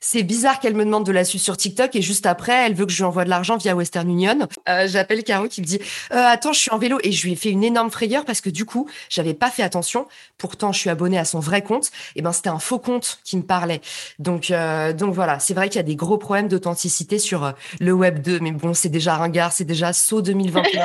C'est 0.04 0.24
bizarre 0.24 0.60
qu'elle 0.60 0.74
me 0.74 0.84
demande 0.84 1.06
de 1.06 1.12
la 1.12 1.24
suivre 1.24 1.44
sur 1.44 1.56
TikTok 1.56 1.96
et 1.96 2.02
juste 2.02 2.26
après, 2.26 2.66
elle 2.66 2.74
veut 2.74 2.88
que 2.88 2.92
je 2.92 2.98
lui 2.98 3.04
envoie 3.04 3.24
de 3.24 3.30
l'argent 3.30 3.58
via 3.58 3.76
Western 3.76 4.10
Union. 4.10 4.48
Euh, 4.68 4.88
J'appelle 4.88 5.24
Caro 5.24 5.48
qui 5.48 5.62
me 5.62 5.66
dit 5.68 5.80
euh, 6.12 6.26
Attends, 6.26 6.54
je 6.54 6.60
suis 6.60 6.72
en 6.72 6.80
vélo. 6.80 6.98
Et 7.04 7.12
je 7.12 7.24
lui 7.24 7.34
ai 7.34 7.36
fait 7.36 7.52
une 7.52 7.64
énorme 7.64 7.92
frayeur 7.92 8.26
parce 8.26 8.42
que 8.42 8.50
du 8.50 8.66
coup, 8.66 8.90
j'avais 9.10 9.36
pas 9.36 9.52
fait 9.52 9.62
attention. 9.62 10.08
Pourtant, 10.40 10.72
je 10.72 10.80
suis 10.80 10.90
abonnée 10.90 11.20
à 11.20 11.26
son 11.26 11.40
vrai 11.40 11.62
compte. 11.62 11.92
Et 12.16 12.24
ben, 12.24 12.32
c'était 12.32 12.50
un 12.50 12.58
faux 12.58 12.80
compte 12.80 13.20
qui 13.24 13.38
me 13.38 13.44
parlait. 13.44 13.80
Donc, 14.18 14.50
euh, 14.50 14.92
donc 14.92 15.14
voilà, 15.14 15.38
c'est 15.38 15.54
vrai 15.54 15.70
qu'il 15.70 15.78
y 15.78 15.80
a 15.80 15.84
des 15.84 15.96
gros 15.96 16.18
problèmes 16.18 16.48
d'authenticité 16.48 17.20
sur 17.20 17.44
euh, 17.44 17.52
le 17.80 17.94
Web 17.94 18.24
2. 18.24 18.40
Mais 18.40 18.52
bon, 18.52 18.74
c'est 18.74 18.90
déjà 18.90 19.16
ringard, 19.16 19.52
c'est 19.52 19.66
déjà 19.66 19.94
saut 19.94 20.24
2021. 20.24 20.82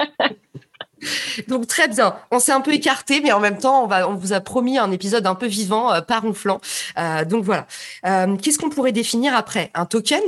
Donc 1.48 1.66
très 1.66 1.88
bien, 1.88 2.16
on 2.30 2.38
s'est 2.38 2.52
un 2.52 2.60
peu 2.60 2.72
écarté, 2.72 3.20
mais 3.20 3.32
en 3.32 3.40
même 3.40 3.58
temps, 3.58 3.88
on, 4.08 4.14
vous 4.14 4.32
a 4.32 4.40
promis 4.40 4.78
un 4.78 4.90
épisode 4.90 5.26
un 5.26 5.34
peu 5.34 5.46
vivant, 5.46 5.92
euh, 5.92 6.00
pas. 6.00 6.22
Euh, 6.98 7.24
donc 7.24 7.44
voilà. 7.44 7.66
Euh, 8.06 8.36
qu'est-ce 8.36 8.58
qu'on 8.58 8.70
pourrait 8.70 8.92
définir 8.92 9.34
après? 9.34 9.70
Un 9.74 9.86
token? 9.86 10.20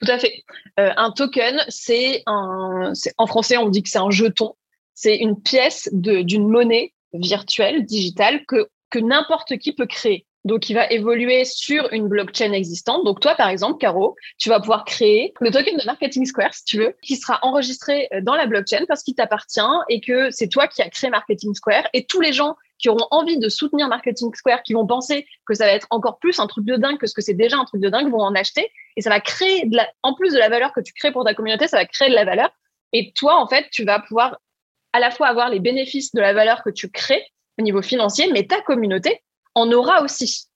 Tout 0.00 0.10
à 0.10 0.18
fait. 0.18 0.44
un 0.76 1.10
token, 1.10 1.64
c'est 1.68 2.22
un, 2.26 2.92
en 3.16 3.26
français, 3.26 3.56
on 3.56 3.68
dit 3.68 3.82
que 3.82 3.88
c'est 3.88 3.98
un 3.98 4.10
jeton. 4.10 4.54
C'est 4.94 5.16
une 5.16 5.40
pièce 5.40 5.88
d'une 5.92 6.48
monnaie 6.48 6.92
virtuelle, 7.12 7.84
digitale, 7.84 8.44
que 8.46 8.98
n'importe 8.98 9.58
qui 9.58 9.72
peut 9.72 9.86
créer. 9.86 10.26
Donc, 10.48 10.70
il 10.70 10.74
va 10.74 10.86
évoluer 10.86 11.44
sur 11.44 11.92
une 11.92 12.08
blockchain 12.08 12.52
existante. 12.52 13.04
Donc, 13.04 13.20
toi, 13.20 13.34
par 13.34 13.50
exemple, 13.50 13.76
Caro, 13.76 14.16
tu 14.38 14.48
vas 14.48 14.60
pouvoir 14.60 14.86
créer 14.86 15.34
le 15.40 15.50
token 15.50 15.76
de 15.76 15.84
Marketing 15.84 16.24
Square, 16.24 16.54
si 16.54 16.64
tu 16.64 16.78
veux, 16.78 16.96
qui 17.02 17.16
sera 17.16 17.38
enregistré 17.42 18.08
euh, 18.14 18.22
dans 18.22 18.34
la 18.34 18.46
blockchain 18.46 18.86
parce 18.88 19.02
qu'il 19.02 19.14
t'appartient 19.14 19.60
et 19.90 20.00
que 20.00 20.30
c'est 20.30 20.48
toi 20.48 20.66
qui 20.66 20.80
as 20.80 20.88
créé 20.88 21.10
Marketing 21.10 21.52
Square. 21.52 21.86
Et 21.92 22.06
tous 22.06 22.22
les 22.22 22.32
gens 22.32 22.56
qui 22.78 22.88
auront 22.88 23.06
envie 23.10 23.38
de 23.38 23.50
soutenir 23.50 23.88
Marketing 23.88 24.34
Square, 24.34 24.62
qui 24.62 24.72
vont 24.72 24.86
penser 24.86 25.26
que 25.46 25.52
ça 25.52 25.66
va 25.66 25.72
être 25.72 25.86
encore 25.90 26.18
plus 26.18 26.40
un 26.40 26.46
truc 26.46 26.64
de 26.64 26.76
dingue 26.76 26.96
que 26.96 27.06
ce 27.06 27.12
que 27.12 27.20
c'est 27.20 27.34
déjà 27.34 27.58
un 27.58 27.66
truc 27.66 27.82
de 27.82 27.90
dingue, 27.90 28.10
vont 28.10 28.22
en 28.22 28.34
acheter. 28.34 28.72
Et 28.96 29.02
ça 29.02 29.10
va 29.10 29.20
créer, 29.20 29.66
de 29.66 29.76
la, 29.76 29.86
en 30.02 30.14
plus 30.14 30.32
de 30.32 30.38
la 30.38 30.48
valeur 30.48 30.72
que 30.72 30.80
tu 30.80 30.94
crées 30.94 31.12
pour 31.12 31.24
ta 31.24 31.34
communauté, 31.34 31.68
ça 31.68 31.76
va 31.76 31.84
créer 31.84 32.08
de 32.08 32.14
la 32.14 32.24
valeur. 32.24 32.48
Et 32.94 33.12
toi, 33.12 33.38
en 33.38 33.46
fait, 33.46 33.66
tu 33.70 33.84
vas 33.84 34.00
pouvoir 34.00 34.38
à 34.94 34.98
la 34.98 35.10
fois 35.10 35.26
avoir 35.26 35.50
les 35.50 35.60
bénéfices 35.60 36.14
de 36.14 36.22
la 36.22 36.32
valeur 36.32 36.62
que 36.62 36.70
tu 36.70 36.88
crées 36.88 37.22
au 37.58 37.62
niveau 37.62 37.82
financier, 37.82 38.32
mais 38.32 38.46
ta 38.46 38.62
communauté, 38.62 39.20
en 39.58 39.70
aura 39.72 40.02
aussi. 40.02 40.46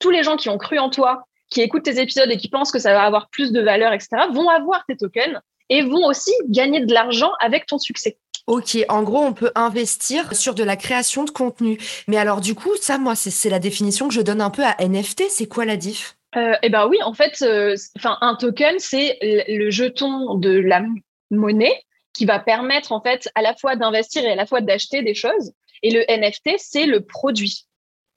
Tous 0.00 0.10
les 0.10 0.22
gens 0.22 0.36
qui 0.36 0.48
ont 0.48 0.58
cru 0.58 0.78
en 0.78 0.90
toi, 0.90 1.24
qui 1.50 1.60
écoutent 1.60 1.84
tes 1.84 2.00
épisodes 2.00 2.30
et 2.30 2.36
qui 2.36 2.48
pensent 2.48 2.72
que 2.72 2.78
ça 2.78 2.92
va 2.92 3.02
avoir 3.02 3.28
plus 3.30 3.52
de 3.52 3.60
valeur, 3.60 3.92
etc., 3.92 4.08
vont 4.32 4.48
avoir 4.48 4.84
tes 4.86 4.96
tokens 4.96 5.40
et 5.70 5.82
vont 5.82 6.06
aussi 6.06 6.32
gagner 6.48 6.84
de 6.84 6.92
l'argent 6.92 7.32
avec 7.40 7.66
ton 7.66 7.78
succès. 7.78 8.18
Ok, 8.46 8.78
en 8.88 9.02
gros, 9.02 9.20
on 9.20 9.34
peut 9.34 9.52
investir 9.54 10.34
sur 10.34 10.54
de 10.54 10.64
la 10.64 10.76
création 10.76 11.24
de 11.24 11.30
contenu. 11.30 11.78
Mais 12.06 12.16
alors, 12.16 12.40
du 12.40 12.54
coup, 12.54 12.74
ça, 12.80 12.96
moi, 12.96 13.14
c'est 13.14 13.50
la 13.50 13.58
définition 13.58 14.08
que 14.08 14.14
je 14.14 14.22
donne 14.22 14.40
un 14.40 14.48
peu 14.48 14.62
à 14.64 14.74
NFT. 14.80 15.24
C'est 15.28 15.46
quoi 15.46 15.66
la 15.66 15.76
diff? 15.76 16.16
Euh, 16.34 16.54
Eh 16.62 16.70
ben 16.70 16.86
oui, 16.86 16.96
en 17.02 17.12
fait, 17.12 17.42
euh, 17.42 17.76
enfin, 17.98 18.16
un 18.22 18.36
token, 18.36 18.76
c'est 18.78 19.18
le 19.20 19.70
jeton 19.70 20.36
de 20.36 20.58
la 20.58 20.82
monnaie 21.30 21.82
qui 22.14 22.24
va 22.24 22.38
permettre 22.38 22.92
en 22.92 23.02
fait 23.02 23.28
à 23.34 23.42
la 23.42 23.54
fois 23.54 23.76
d'investir 23.76 24.24
et 24.24 24.32
à 24.32 24.34
la 24.34 24.46
fois 24.46 24.62
d'acheter 24.62 25.02
des 25.02 25.14
choses. 25.14 25.52
Et 25.82 25.90
le 25.90 26.04
NFT, 26.08 26.58
c'est 26.58 26.86
le 26.86 27.02
produit 27.02 27.67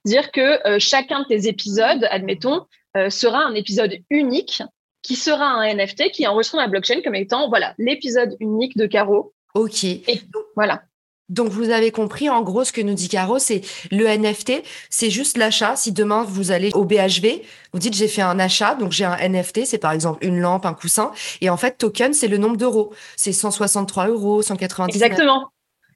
dire 0.06 0.32
que 0.32 0.68
euh, 0.68 0.80
chacun 0.80 1.22
de 1.22 1.26
tes 1.26 1.48
épisodes, 1.48 2.08
admettons, 2.10 2.66
euh, 2.98 3.10
sera 3.10 3.40
un 3.46 3.56
épisode 3.56 3.96
unique 4.10 4.64
qui 5.02 5.16
sera 5.16 5.46
un 5.46 5.74
NFT 5.74 6.12
qui 6.12 6.24
est 6.24 6.28
enregistré 6.28 6.58
dans 6.58 6.64
la 6.64 6.70
blockchain 6.70 7.02
comme 7.04 7.16
étant 7.16 7.50
voilà 7.50 7.74
l'épisode 7.78 8.36
unique 8.40 8.78
de 8.78 8.86
Caro. 8.86 9.34
Ok. 9.56 9.84
Et 9.84 10.22
voilà. 10.56 10.84
Donc 11.32 11.48
vous 11.48 11.70
avez 11.70 11.92
compris, 11.92 12.30
en 12.30 12.42
gros, 12.42 12.66
ce 12.66 12.74
que 12.74 12.82
nous 12.82 12.94
dit 12.94 13.08
Caro, 13.08 13.40
c'est 13.40 13.62
le 13.90 14.06
NFT, 14.06 14.64
c'est 14.90 15.10
juste 15.10 15.38
l'achat. 15.38 15.78
Si 15.78 15.94
demain 15.94 16.26
vous 16.28 16.52
allez 16.52 16.72
au 16.74 16.84
BHV, 16.84 17.42
vous 17.72 17.80
dites 17.80 17.96
j'ai 17.96 18.10
fait 18.10 18.22
un 18.22 18.38
achat, 18.38 18.76
donc 18.76 18.92
j'ai 18.92 19.06
un 19.06 19.16
NFT, 19.16 19.66
c'est 19.66 19.78
par 19.78 19.94
exemple 19.94 20.26
une 20.26 20.42
lampe, 20.42 20.66
un 20.66 20.74
coussin, 20.74 21.12
et 21.40 21.50
en 21.50 21.56
fait 21.56 21.78
token, 21.78 22.14
c'est 22.14 22.28
le 22.28 22.38
nombre 22.38 22.58
d'euros, 22.58 22.94
c'est 23.16 23.32
163 23.32 24.10
euros, 24.10 24.42
199. 24.42 24.94
Exactement. 24.94 25.48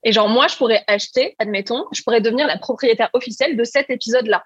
Et 0.05 0.11
genre, 0.11 0.29
moi, 0.29 0.47
je 0.47 0.55
pourrais 0.55 0.83
acheter, 0.87 1.35
admettons, 1.39 1.85
je 1.91 2.03
pourrais 2.03 2.21
devenir 2.21 2.45
la 2.45 2.59
propriétaire 2.59 3.09
officielle 3.13 3.57
de 3.57 3.63
cet 3.63 3.89
épisode-là, 3.89 4.45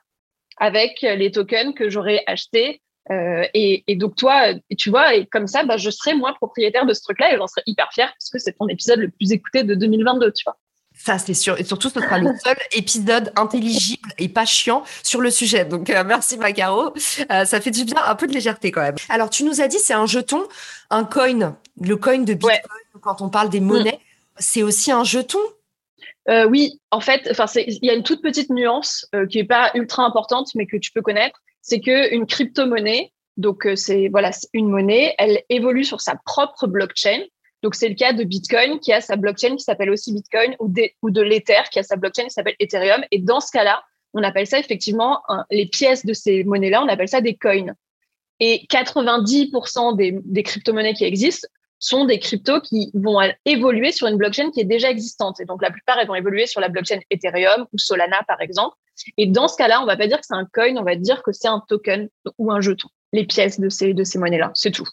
avec 0.57 1.01
les 1.01 1.31
tokens 1.31 1.75
que 1.75 1.89
j'aurais 1.89 2.23
achetés. 2.27 2.81
Euh, 3.11 3.43
et, 3.53 3.83
donc, 3.95 4.15
toi, 4.15 4.53
tu 4.77 4.89
vois, 4.89 5.15
et 5.15 5.25
comme 5.25 5.47
ça, 5.47 5.63
bah, 5.63 5.75
je 5.75 5.89
serais 5.89 6.15
moi 6.15 6.33
propriétaire 6.35 6.85
de 6.85 6.93
ce 6.93 7.01
truc-là 7.01 7.33
et 7.33 7.37
j'en 7.37 7.47
serais 7.47 7.63
hyper 7.65 7.91
fière 7.91 8.07
parce 8.07 8.29
que 8.29 8.39
c'est 8.39 8.53
ton 8.53 8.67
épisode 8.69 8.99
le 8.99 9.09
plus 9.09 9.33
écouté 9.33 9.63
de 9.63 9.75
2022, 9.75 10.31
tu 10.31 10.43
vois. 10.45 10.57
Ça, 10.93 11.17
c'est 11.17 11.33
sûr. 11.33 11.59
Et 11.59 11.63
surtout, 11.63 11.89
ce 11.89 11.99
sera 11.99 12.19
le 12.19 12.31
seul 12.43 12.55
épisode 12.71 13.33
intelligible 13.35 14.09
et 14.17 14.29
pas 14.29 14.45
chiant 14.45 14.83
sur 15.03 15.19
le 15.19 15.29
sujet. 15.29 15.65
Donc, 15.65 15.89
euh, 15.89 16.03
merci, 16.05 16.37
Macaro. 16.37 16.93
Euh, 17.31 17.45
ça 17.45 17.59
fait 17.59 17.71
du 17.71 17.83
bien, 17.83 18.01
un 18.05 18.15
peu 18.15 18.27
de 18.27 18.33
légèreté 18.33 18.71
quand 18.71 18.81
même. 18.81 18.95
Alors, 19.09 19.29
tu 19.29 19.43
nous 19.43 19.59
as 19.59 19.67
dit, 19.67 19.79
c'est 19.79 19.93
un 19.93 20.05
jeton, 20.05 20.47
un 20.89 21.03
coin, 21.03 21.57
le 21.81 21.95
coin 21.97 22.19
de 22.19 22.33
Bitcoin, 22.33 22.59
quand 23.01 23.21
on 23.21 23.29
parle 23.29 23.49
des 23.49 23.59
monnaies 23.59 23.99
c'est 24.39 24.63
aussi 24.63 24.91
un 24.91 25.03
jeton? 25.03 25.39
Euh, 26.29 26.45
oui, 26.47 26.79
en 26.91 27.01
fait, 27.01 27.31
il 27.55 27.79
y 27.85 27.89
a 27.89 27.93
une 27.93 28.03
toute 28.03 28.21
petite 28.21 28.49
nuance 28.49 29.07
euh, 29.15 29.25
qui 29.25 29.39
est 29.39 29.45
pas 29.45 29.71
ultra 29.73 30.03
importante, 30.03 30.49
mais 30.55 30.67
que 30.67 30.77
tu 30.77 30.91
peux 30.91 31.01
connaître, 31.01 31.39
c'est 31.61 31.79
que 31.79 32.13
une 32.13 32.25
crypto-monnaie, 32.25 33.11
donc 33.37 33.65
euh, 33.65 33.75
c'est 33.75 34.09
voilà, 34.09 34.31
une 34.53 34.69
monnaie, 34.69 35.15
elle 35.17 35.41
évolue 35.49 35.83
sur 35.83 36.01
sa 36.01 36.15
propre 36.25 36.67
blockchain. 36.67 37.23
Donc 37.63 37.75
c'est 37.75 37.89
le 37.89 37.95
cas 37.95 38.13
de 38.13 38.23
Bitcoin 38.23 38.79
qui 38.79 38.93
a 38.93 39.01
sa 39.01 39.15
blockchain 39.15 39.55
qui 39.55 39.63
s'appelle 39.63 39.89
aussi 39.89 40.13
Bitcoin 40.13 40.55
ou, 40.59 40.71
ou 41.01 41.11
de 41.11 41.21
l'Ether 41.21 41.63
qui 41.71 41.79
a 41.79 41.83
sa 41.83 41.95
blockchain 41.95 42.25
qui 42.25 42.29
s'appelle 42.29 42.55
Ethereum. 42.59 43.03
Et 43.11 43.19
dans 43.19 43.41
ce 43.41 43.51
cas-là, 43.51 43.83
on 44.13 44.23
appelle 44.23 44.47
ça 44.47 44.59
effectivement 44.59 45.21
les 45.51 45.67
pièces 45.67 46.05
de 46.05 46.13
ces 46.13 46.43
monnaies-là, 46.43 46.81
on 46.81 46.87
appelle 46.87 47.09
ça 47.09 47.21
des 47.21 47.35
coins. 47.35 47.73
Et 48.39 48.65
90% 48.71 49.97
des, 49.97 50.17
des 50.23 50.43
crypto-monnaies 50.43 50.93
qui 50.93 51.03
existent 51.03 51.47
sont 51.79 52.05
des 52.05 52.19
cryptos 52.19 52.61
qui 52.61 52.91
vont 52.93 53.19
évoluer 53.45 53.91
sur 53.91 54.07
une 54.07 54.17
blockchain 54.17 54.51
qui 54.51 54.59
est 54.59 54.65
déjà 54.65 54.89
existante. 54.89 55.39
Et 55.39 55.45
donc, 55.45 55.61
la 55.61 55.71
plupart, 55.71 55.97
elles 55.97 56.07
vont 56.07 56.15
évoluer 56.15 56.45
sur 56.45 56.61
la 56.61 56.69
blockchain 56.69 56.99
Ethereum 57.09 57.65
ou 57.73 57.77
Solana, 57.77 58.21
par 58.27 58.41
exemple. 58.41 58.75
Et 59.17 59.27
dans 59.27 59.47
ce 59.47 59.55
cas-là, 59.55 59.81
on 59.81 59.85
va 59.85 59.95
pas 59.95 60.07
dire 60.07 60.17
que 60.17 60.25
c'est 60.25 60.35
un 60.35 60.47
coin, 60.53 60.75
on 60.75 60.83
va 60.83 60.95
dire 60.95 61.23
que 61.23 61.31
c'est 61.31 61.47
un 61.47 61.63
token 61.67 62.09
ou 62.37 62.51
un 62.51 62.59
jeton, 62.59 62.89
les 63.13 63.25
pièces 63.25 63.59
de 63.59 63.69
ces, 63.69 63.93
de 63.93 64.03
ces 64.03 64.19
monnaies-là. 64.19 64.51
C'est 64.53 64.71
tout. 64.71 64.87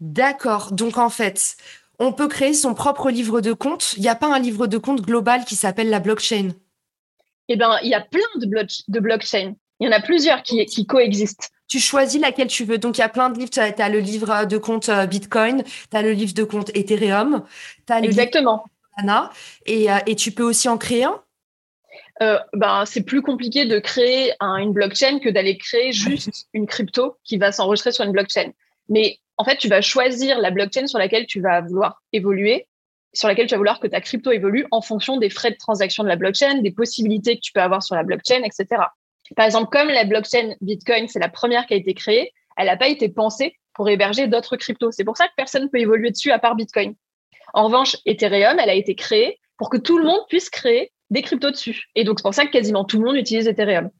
D'accord. 0.00 0.72
Donc, 0.72 0.98
en 0.98 1.08
fait, 1.08 1.56
on 2.00 2.12
peut 2.12 2.28
créer 2.28 2.52
son 2.52 2.74
propre 2.74 3.10
livre 3.10 3.40
de 3.40 3.52
compte. 3.52 3.94
Il 3.96 4.02
n'y 4.02 4.08
a 4.08 4.16
pas 4.16 4.34
un 4.34 4.40
livre 4.40 4.66
de 4.66 4.78
compte 4.78 5.02
global 5.02 5.44
qui 5.44 5.54
s'appelle 5.54 5.88
la 5.88 6.00
blockchain? 6.00 6.50
Eh 7.48 7.56
bien, 7.56 7.78
il 7.82 7.88
y 7.88 7.94
a 7.94 8.00
plein 8.00 8.20
de, 8.36 8.46
de 8.88 9.00
blockchains. 9.00 9.54
Il 9.80 9.86
y 9.86 9.88
en 9.88 9.96
a 9.96 10.00
plusieurs 10.00 10.42
qui, 10.42 10.64
qui 10.66 10.86
coexistent 10.86 11.50
tu 11.68 11.78
choisis 11.78 12.20
laquelle 12.20 12.48
tu 12.48 12.64
veux. 12.64 12.78
Donc, 12.78 12.96
il 12.96 13.02
y 13.02 13.04
a 13.04 13.08
plein 13.08 13.30
de 13.30 13.38
livres. 13.38 13.50
Tu 13.50 13.60
as, 13.60 13.88
le 13.88 14.00
livre 14.00 14.46
de 14.46 14.56
compte 14.56 14.88
euh, 14.88 15.06
Bitcoin, 15.06 15.62
tu 15.62 15.96
as 15.96 16.02
le 16.02 16.12
livre 16.12 16.34
de 16.34 16.42
compte 16.42 16.70
Ethereum, 16.74 17.44
tu 17.86 17.92
as 17.92 18.00
le 18.00 18.06
Exactement. 18.06 18.64
livre 18.98 19.30
et, 19.66 19.92
euh, 19.92 19.98
et 20.06 20.16
tu 20.16 20.32
peux 20.32 20.42
aussi 20.42 20.68
en 20.68 20.78
créer 20.78 21.04
un? 21.04 21.22
Euh, 22.20 22.38
ben, 22.52 22.84
c'est 22.84 23.02
plus 23.02 23.22
compliqué 23.22 23.64
de 23.64 23.78
créer 23.78 24.32
une 24.40 24.72
blockchain 24.72 25.20
que 25.20 25.28
d'aller 25.28 25.56
créer 25.56 25.92
juste 25.92 26.48
une 26.52 26.66
crypto 26.66 27.16
qui 27.22 27.38
va 27.38 27.52
s'enregistrer 27.52 27.92
sur 27.92 28.04
une 28.04 28.10
blockchain. 28.10 28.50
Mais 28.88 29.18
en 29.36 29.44
fait, 29.44 29.56
tu 29.56 29.68
vas 29.68 29.80
choisir 29.80 30.38
la 30.40 30.50
blockchain 30.50 30.88
sur 30.88 30.98
laquelle 30.98 31.26
tu 31.26 31.40
vas 31.40 31.60
vouloir 31.60 32.02
évoluer, 32.12 32.66
sur 33.12 33.28
laquelle 33.28 33.46
tu 33.46 33.52
vas 33.52 33.58
vouloir 33.58 33.78
que 33.78 33.86
ta 33.86 34.00
crypto 34.00 34.32
évolue 34.32 34.66
en 34.72 34.80
fonction 34.80 35.16
des 35.16 35.30
frais 35.30 35.52
de 35.52 35.56
transaction 35.56 36.02
de 36.02 36.08
la 36.08 36.16
blockchain, 36.16 36.60
des 36.60 36.72
possibilités 36.72 37.36
que 37.36 37.40
tu 37.40 37.52
peux 37.52 37.60
avoir 37.60 37.84
sur 37.84 37.94
la 37.94 38.02
blockchain, 38.02 38.42
etc. 38.42 38.82
Par 39.36 39.46
exemple, 39.46 39.68
comme 39.70 39.88
la 39.88 40.04
blockchain 40.04 40.54
Bitcoin, 40.60 41.08
c'est 41.08 41.18
la 41.18 41.28
première 41.28 41.66
qui 41.66 41.74
a 41.74 41.76
été 41.76 41.94
créée, 41.94 42.32
elle 42.56 42.66
n'a 42.66 42.76
pas 42.76 42.88
été 42.88 43.08
pensée 43.08 43.54
pour 43.74 43.88
héberger 43.88 44.26
d'autres 44.26 44.56
cryptos. 44.56 44.90
C'est 44.92 45.04
pour 45.04 45.16
ça 45.16 45.26
que 45.26 45.32
personne 45.36 45.64
ne 45.64 45.68
peut 45.68 45.78
évoluer 45.78 46.10
dessus 46.10 46.32
à 46.32 46.38
part 46.38 46.56
Bitcoin. 46.56 46.94
En 47.54 47.64
revanche, 47.64 47.96
Ethereum, 48.04 48.58
elle 48.58 48.70
a 48.70 48.74
été 48.74 48.94
créée 48.94 49.38
pour 49.56 49.70
que 49.70 49.76
tout 49.76 49.98
le 49.98 50.04
monde 50.04 50.20
puisse 50.28 50.50
créer 50.50 50.92
des 51.10 51.22
cryptos 51.22 51.50
dessus. 51.50 51.88
Et 51.94 52.04
donc, 52.04 52.18
c'est 52.18 52.24
pour 52.24 52.34
ça 52.34 52.46
que 52.46 52.50
quasiment 52.50 52.84
tout 52.84 52.98
le 52.98 53.04
monde 53.04 53.16
utilise 53.16 53.46
Ethereum. 53.46 53.90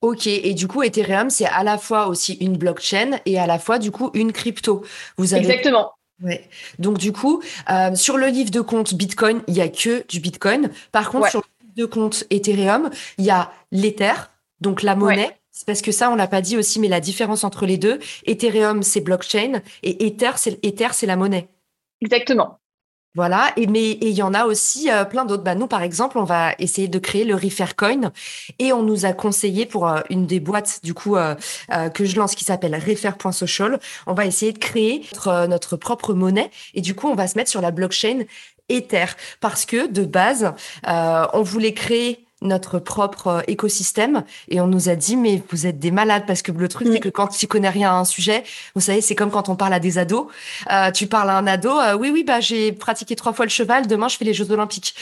Ok, 0.00 0.26
et 0.26 0.52
du 0.52 0.68
coup, 0.68 0.82
Ethereum, 0.82 1.30
c'est 1.30 1.46
à 1.46 1.62
la 1.62 1.78
fois 1.78 2.08
aussi 2.08 2.34
une 2.34 2.58
blockchain 2.58 3.20
et 3.24 3.38
à 3.38 3.46
la 3.46 3.58
fois, 3.58 3.78
du 3.78 3.90
coup, 3.90 4.10
une 4.12 4.32
crypto. 4.32 4.84
Vous 5.16 5.32
avez 5.32 5.46
Exactement. 5.46 5.92
Ouais. 6.22 6.48
Donc 6.78 6.98
du 6.98 7.12
coup, 7.12 7.42
euh, 7.70 7.94
sur 7.94 8.18
le 8.18 8.26
livre 8.26 8.50
de 8.50 8.60
compte 8.60 8.94
Bitcoin, 8.94 9.42
il 9.48 9.54
y 9.54 9.60
a 9.60 9.68
que 9.68 10.06
du 10.06 10.20
Bitcoin. 10.20 10.70
Par 10.92 11.10
contre, 11.10 11.30
sur 11.30 11.40
le 11.40 11.64
livre 11.64 11.74
de 11.76 11.84
compte 11.86 12.24
Ethereum, 12.30 12.90
il 13.18 13.24
y 13.24 13.30
a 13.30 13.50
l'Ether, 13.72 14.12
donc 14.64 14.82
la 14.82 14.96
monnaie. 14.96 15.38
C'est 15.52 15.66
parce 15.66 15.82
que 15.82 15.92
ça, 15.92 16.10
on 16.10 16.16
l'a 16.16 16.26
pas 16.26 16.40
dit 16.40 16.56
aussi, 16.56 16.80
mais 16.80 16.88
la 16.88 17.00
différence 17.00 17.44
entre 17.44 17.64
les 17.64 17.78
deux, 17.78 18.00
Ethereum, 18.26 18.82
c'est 18.82 19.00
blockchain 19.00 19.60
et 19.84 20.06
Ether, 20.06 20.32
c'est 20.34 20.58
Ether, 20.64 20.88
c'est 20.90 21.06
la 21.06 21.14
monnaie. 21.14 21.48
Exactement. 22.00 22.58
Voilà, 23.16 23.52
et 23.56 23.68
mais 23.68 23.92
il 23.92 24.10
y 24.10 24.22
en 24.22 24.34
a 24.34 24.46
aussi 24.46 24.90
euh, 24.90 25.04
plein 25.04 25.24
d'autres. 25.24 25.44
Bah, 25.44 25.54
nous, 25.54 25.68
par 25.68 25.82
exemple, 25.82 26.18
on 26.18 26.24
va 26.24 26.54
essayer 26.58 26.88
de 26.88 26.98
créer 26.98 27.24
le 27.24 27.38
Coin 27.76 28.10
et 28.58 28.72
on 28.72 28.82
nous 28.82 29.04
a 29.04 29.12
conseillé 29.12 29.66
pour 29.66 29.88
euh, 29.88 30.00
une 30.10 30.26
des 30.26 30.40
boîtes 30.40 30.80
du 30.82 30.94
coup 30.94 31.14
euh, 31.14 31.36
que 31.94 32.04
je 32.04 32.16
lance 32.16 32.34
qui 32.34 32.42
s'appelle 32.44 32.74
Refer.social, 32.74 33.78
on 34.08 34.14
va 34.14 34.26
essayer 34.26 34.52
de 34.52 34.58
créer 34.58 35.06
notre, 35.12 35.46
notre 35.46 35.76
propre 35.76 36.14
monnaie 36.14 36.50
et 36.74 36.80
du 36.80 36.96
coup, 36.96 37.06
on 37.06 37.14
va 37.14 37.28
se 37.28 37.38
mettre 37.38 37.50
sur 37.50 37.60
la 37.60 37.70
blockchain 37.70 38.24
Ether 38.68 39.06
parce 39.40 39.64
que 39.64 39.86
de 39.86 40.04
base, 40.04 40.52
on 40.84 41.42
voulait 41.42 41.74
créer 41.74 42.24
notre 42.44 42.78
propre 42.78 43.26
euh, 43.26 43.40
écosystème 43.48 44.24
et 44.48 44.60
on 44.60 44.66
nous 44.66 44.88
a 44.88 44.94
dit 44.94 45.16
mais 45.16 45.42
vous 45.50 45.66
êtes 45.66 45.78
des 45.78 45.90
malades 45.90 46.24
parce 46.26 46.42
que 46.42 46.52
le 46.52 46.68
truc 46.68 46.88
c'est 46.88 46.98
mm. 46.98 47.00
que 47.00 47.08
quand 47.08 47.28
tu 47.28 47.46
connais 47.46 47.68
rien 47.68 47.90
à 47.90 47.94
un 47.94 48.04
sujet, 48.04 48.44
vous 48.74 48.80
savez 48.80 49.00
c'est 49.00 49.14
comme 49.14 49.30
quand 49.30 49.48
on 49.48 49.56
parle 49.56 49.72
à 49.72 49.80
des 49.80 49.98
ados, 49.98 50.26
euh, 50.70 50.90
tu 50.90 51.06
parles 51.06 51.30
à 51.30 51.36
un 51.36 51.46
ado, 51.46 51.70
euh, 51.70 51.96
oui 51.96 52.10
oui 52.12 52.24
bah 52.24 52.40
j'ai 52.40 52.72
pratiqué 52.72 53.16
trois 53.16 53.32
fois 53.32 53.44
le 53.44 53.50
cheval, 53.50 53.86
demain 53.86 54.08
je 54.08 54.16
fais 54.16 54.24
les 54.24 54.34
Jeux 54.34 54.50
Olympiques. 54.50 54.94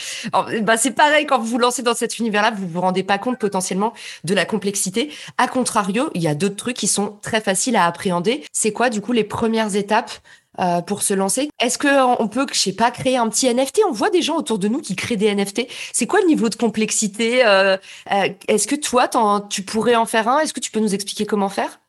bah 0.61 0.77
c'est 0.77 0.91
pareil 0.91 1.25
quand 1.25 1.39
vous 1.39 1.45
vous 1.45 1.57
lancez 1.59 1.83
dans 1.83 1.95
cet 1.95 2.19
univers-là, 2.19 2.51
vous 2.51 2.67
vous 2.67 2.81
rendez 2.81 3.03
pas 3.03 3.17
compte 3.17 3.37
potentiellement 3.37 3.93
de 4.23 4.33
la 4.33 4.45
complexité. 4.45 5.11
A 5.37 5.47
contrario, 5.47 6.09
il 6.13 6.21
y 6.21 6.27
a 6.27 6.35
d'autres 6.35 6.55
trucs 6.55 6.77
qui 6.77 6.87
sont 6.87 7.17
très 7.21 7.41
faciles 7.41 7.75
à 7.75 7.85
appréhender. 7.85 8.43
C'est 8.51 8.71
quoi 8.71 8.89
du 8.89 9.01
coup 9.01 9.11
les 9.11 9.23
premières 9.23 9.75
étapes 9.75 10.11
euh, 10.59 10.81
pour 10.81 11.01
se 11.01 11.15
lancer. 11.15 11.49
Est-ce 11.59 11.79
que 11.79 12.21
on 12.21 12.27
peut, 12.27 12.45
je 12.51 12.59
sais 12.59 12.75
pas, 12.75 12.91
créer 12.91 13.17
un 13.17 13.27
petit 13.27 13.51
NFT 13.51 13.79
On 13.87 13.91
voit 13.91 14.11
des 14.11 14.21
gens 14.21 14.37
autour 14.37 14.59
de 14.59 14.67
nous 14.67 14.81
qui 14.81 14.95
créent 14.95 15.15
des 15.15 15.33
NFT. 15.33 15.65
C'est 15.91 16.05
quoi 16.05 16.21
le 16.21 16.27
niveau 16.27 16.47
de 16.47 16.53
complexité 16.53 17.43
euh, 17.43 17.75
euh, 18.11 18.29
Est-ce 18.47 18.67
que 18.67 18.75
toi, 18.75 19.09
tu 19.49 19.63
pourrais 19.63 19.95
en 19.95 20.05
faire 20.05 20.27
un? 20.27 20.39
Est-ce 20.41 20.53
que 20.53 20.59
tu 20.59 20.69
peux 20.69 20.79
nous 20.79 20.93
expliquer 20.93 21.25
comment 21.25 21.49
faire? 21.49 21.79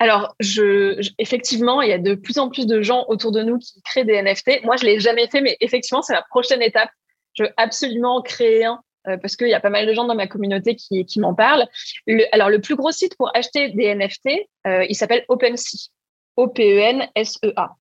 Alors, 0.00 0.34
effectivement, 1.18 1.80
il 1.80 1.90
y 1.90 1.92
a 1.92 1.98
de 1.98 2.16
plus 2.16 2.38
en 2.38 2.50
plus 2.50 2.66
de 2.66 2.82
gens 2.82 3.04
autour 3.06 3.30
de 3.30 3.44
nous 3.44 3.58
qui 3.58 3.80
créent 3.82 4.04
des 4.04 4.20
NFT. 4.20 4.64
Moi, 4.64 4.74
je 4.76 4.84
l'ai 4.84 4.98
jamais 4.98 5.28
fait, 5.28 5.40
mais 5.40 5.56
effectivement, 5.60 6.02
c'est 6.02 6.14
la 6.14 6.22
prochaine 6.22 6.60
étape. 6.60 6.90
Je 7.34 7.44
veux 7.44 7.50
absolument 7.56 8.20
créer 8.20 8.64
un 8.64 8.80
parce 9.04 9.36
qu'il 9.36 9.48
y 9.48 9.54
a 9.54 9.60
pas 9.60 9.70
mal 9.70 9.86
de 9.86 9.92
gens 9.94 10.06
dans 10.06 10.14
ma 10.16 10.26
communauté 10.26 10.74
qui 10.74 11.20
m'en 11.20 11.34
parlent. 11.34 11.66
alors, 12.32 12.50
le 12.50 12.60
plus 12.60 12.74
gros 12.74 12.90
site 12.90 13.16
pour 13.16 13.30
acheter 13.36 13.68
des 13.68 13.94
NFT, 13.94 14.48
il 14.88 14.96
s'appelle 14.96 15.24
OpenSea. 15.28 15.90
O-P-E-N-S-E-A. 16.36 17.76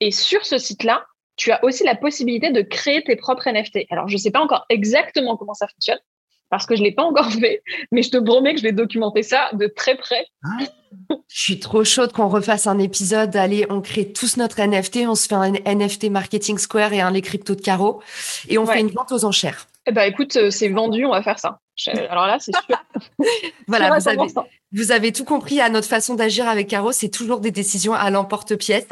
Et 0.00 0.10
sur 0.10 0.44
ce 0.44 0.58
site-là, 0.58 1.04
tu 1.36 1.50
as 1.50 1.62
aussi 1.64 1.84
la 1.84 1.96
possibilité 1.96 2.50
de 2.50 2.62
créer 2.62 3.02
tes 3.02 3.16
propres 3.16 3.48
NFT. 3.48 3.86
Alors, 3.90 4.08
je 4.08 4.14
ne 4.14 4.18
sais 4.18 4.30
pas 4.30 4.40
encore 4.40 4.64
exactement 4.68 5.36
comment 5.36 5.54
ça 5.54 5.66
fonctionne 5.68 5.98
parce 6.50 6.66
que 6.66 6.76
je 6.76 6.82
ne 6.82 6.86
l'ai 6.86 6.92
pas 6.92 7.02
encore 7.02 7.32
fait, 7.40 7.62
mais 7.90 8.02
je 8.02 8.10
te 8.10 8.16
promets 8.16 8.52
que 8.54 8.60
je 8.60 8.64
vais 8.64 8.72
documenter 8.72 9.22
ça 9.22 9.50
de 9.54 9.66
très 9.66 9.96
près. 9.96 10.26
Ah, 10.44 10.64
je 11.26 11.42
suis 11.42 11.58
trop 11.58 11.82
chaude 11.82 12.12
qu'on 12.12 12.28
refasse 12.28 12.68
un 12.68 12.78
épisode. 12.78 13.34
Allez, 13.34 13.66
on 13.70 13.80
crée 13.80 14.12
tous 14.12 14.36
notre 14.36 14.60
NFT, 14.60 14.98
on 15.08 15.16
se 15.16 15.26
fait 15.26 15.34
un 15.34 15.52
NFT 15.52 16.10
Marketing 16.10 16.58
Square 16.58 16.92
et 16.92 17.00
un 17.00 17.10
Les 17.10 17.22
Cryptos 17.22 17.56
de 17.56 17.60
Caro 17.60 18.02
et 18.48 18.58
on 18.58 18.66
fait 18.66 18.80
une 18.80 18.90
vente 18.90 19.10
aux 19.10 19.24
enchères. 19.24 19.66
Eh 19.86 19.92
ben, 19.92 20.04
écoute, 20.04 20.36
euh, 20.36 20.50
c'est 20.50 20.68
vendu, 20.68 21.04
on 21.04 21.10
va 21.10 21.22
faire 21.22 21.38
ça. 21.38 21.58
Alors 22.08 22.26
là, 22.26 22.38
c'est 22.38 22.52
sûr. 22.54 22.84
voilà, 23.66 23.98
vous 23.98 24.08
avez, 24.08 24.26
vous 24.72 24.92
avez, 24.92 25.12
tout 25.12 25.24
compris 25.24 25.60
à 25.60 25.68
notre 25.68 25.88
façon 25.88 26.14
d'agir 26.14 26.48
avec 26.48 26.68
Caro. 26.68 26.92
C'est 26.92 27.08
toujours 27.08 27.40
des 27.40 27.50
décisions 27.50 27.94
à 27.94 28.10
l'emporte-pièce. 28.10 28.88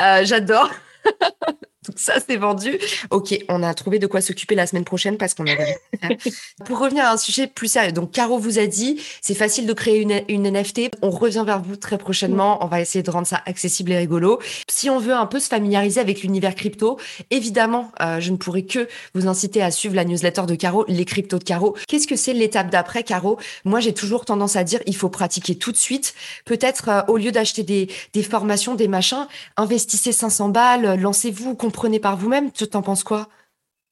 Euh, 0.00 0.24
j'adore. 0.24 0.70
Donc 1.86 1.98
ça, 1.98 2.14
c'est 2.26 2.36
vendu. 2.36 2.78
Ok, 3.10 3.38
on 3.48 3.62
a 3.62 3.74
trouvé 3.74 3.98
de 3.98 4.06
quoi 4.06 4.20
s'occuper 4.20 4.54
la 4.54 4.66
semaine 4.66 4.84
prochaine 4.84 5.16
parce 5.16 5.34
qu'on 5.34 5.46
avait. 5.46 5.78
Pour 6.64 6.78
revenir 6.78 7.04
à 7.04 7.12
un 7.12 7.16
sujet 7.16 7.46
plus 7.46 7.68
sérieux, 7.68 7.92
donc 7.92 8.10
Caro 8.10 8.38
vous 8.38 8.58
a 8.58 8.66
dit, 8.66 9.00
c'est 9.20 9.34
facile 9.34 9.66
de 9.66 9.72
créer 9.72 10.00
une, 10.00 10.22
une, 10.28 10.50
NFT. 10.50 10.90
On 11.02 11.10
revient 11.10 11.44
vers 11.46 11.60
vous 11.60 11.76
très 11.76 11.98
prochainement. 11.98 12.64
On 12.64 12.68
va 12.68 12.80
essayer 12.80 13.02
de 13.02 13.10
rendre 13.10 13.26
ça 13.26 13.42
accessible 13.46 13.92
et 13.92 13.98
rigolo. 13.98 14.38
Si 14.68 14.88
on 14.90 14.98
veut 14.98 15.14
un 15.14 15.26
peu 15.26 15.40
se 15.40 15.48
familiariser 15.48 16.00
avec 16.00 16.22
l'univers 16.22 16.54
crypto, 16.54 16.98
évidemment, 17.30 17.90
euh, 18.00 18.20
je 18.20 18.30
ne 18.30 18.36
pourrais 18.36 18.62
que 18.62 18.88
vous 19.14 19.26
inciter 19.26 19.62
à 19.62 19.70
suivre 19.70 19.94
la 19.94 20.04
newsletter 20.04 20.42
de 20.46 20.54
Caro, 20.54 20.84
les 20.88 21.04
cryptos 21.04 21.38
de 21.38 21.44
Caro. 21.44 21.76
Qu'est-ce 21.88 22.06
que 22.06 22.16
c'est 22.16 22.32
l'étape 22.32 22.70
d'après, 22.70 23.02
Caro? 23.02 23.38
Moi, 23.64 23.80
j'ai 23.80 23.92
toujours 23.92 24.24
tendance 24.24 24.56
à 24.56 24.64
dire, 24.64 24.80
il 24.86 24.96
faut 24.96 25.08
pratiquer 25.08 25.54
tout 25.54 25.72
de 25.72 25.76
suite. 25.76 26.14
Peut-être 26.44 26.88
euh, 26.88 27.02
au 27.08 27.16
lieu 27.16 27.32
d'acheter 27.32 27.62
des, 27.62 27.88
des 28.12 28.22
formations, 28.22 28.74
des 28.74 28.88
machins, 28.88 29.26
investissez 29.56 30.12
500 30.12 30.48
balles, 30.48 31.00
lancez-vous, 31.00 31.54
prenez 31.74 32.00
par 32.00 32.16
vous-même. 32.16 32.50
Tu 32.50 32.66
t'en 32.66 32.82
penses 32.82 33.04
quoi? 33.04 33.28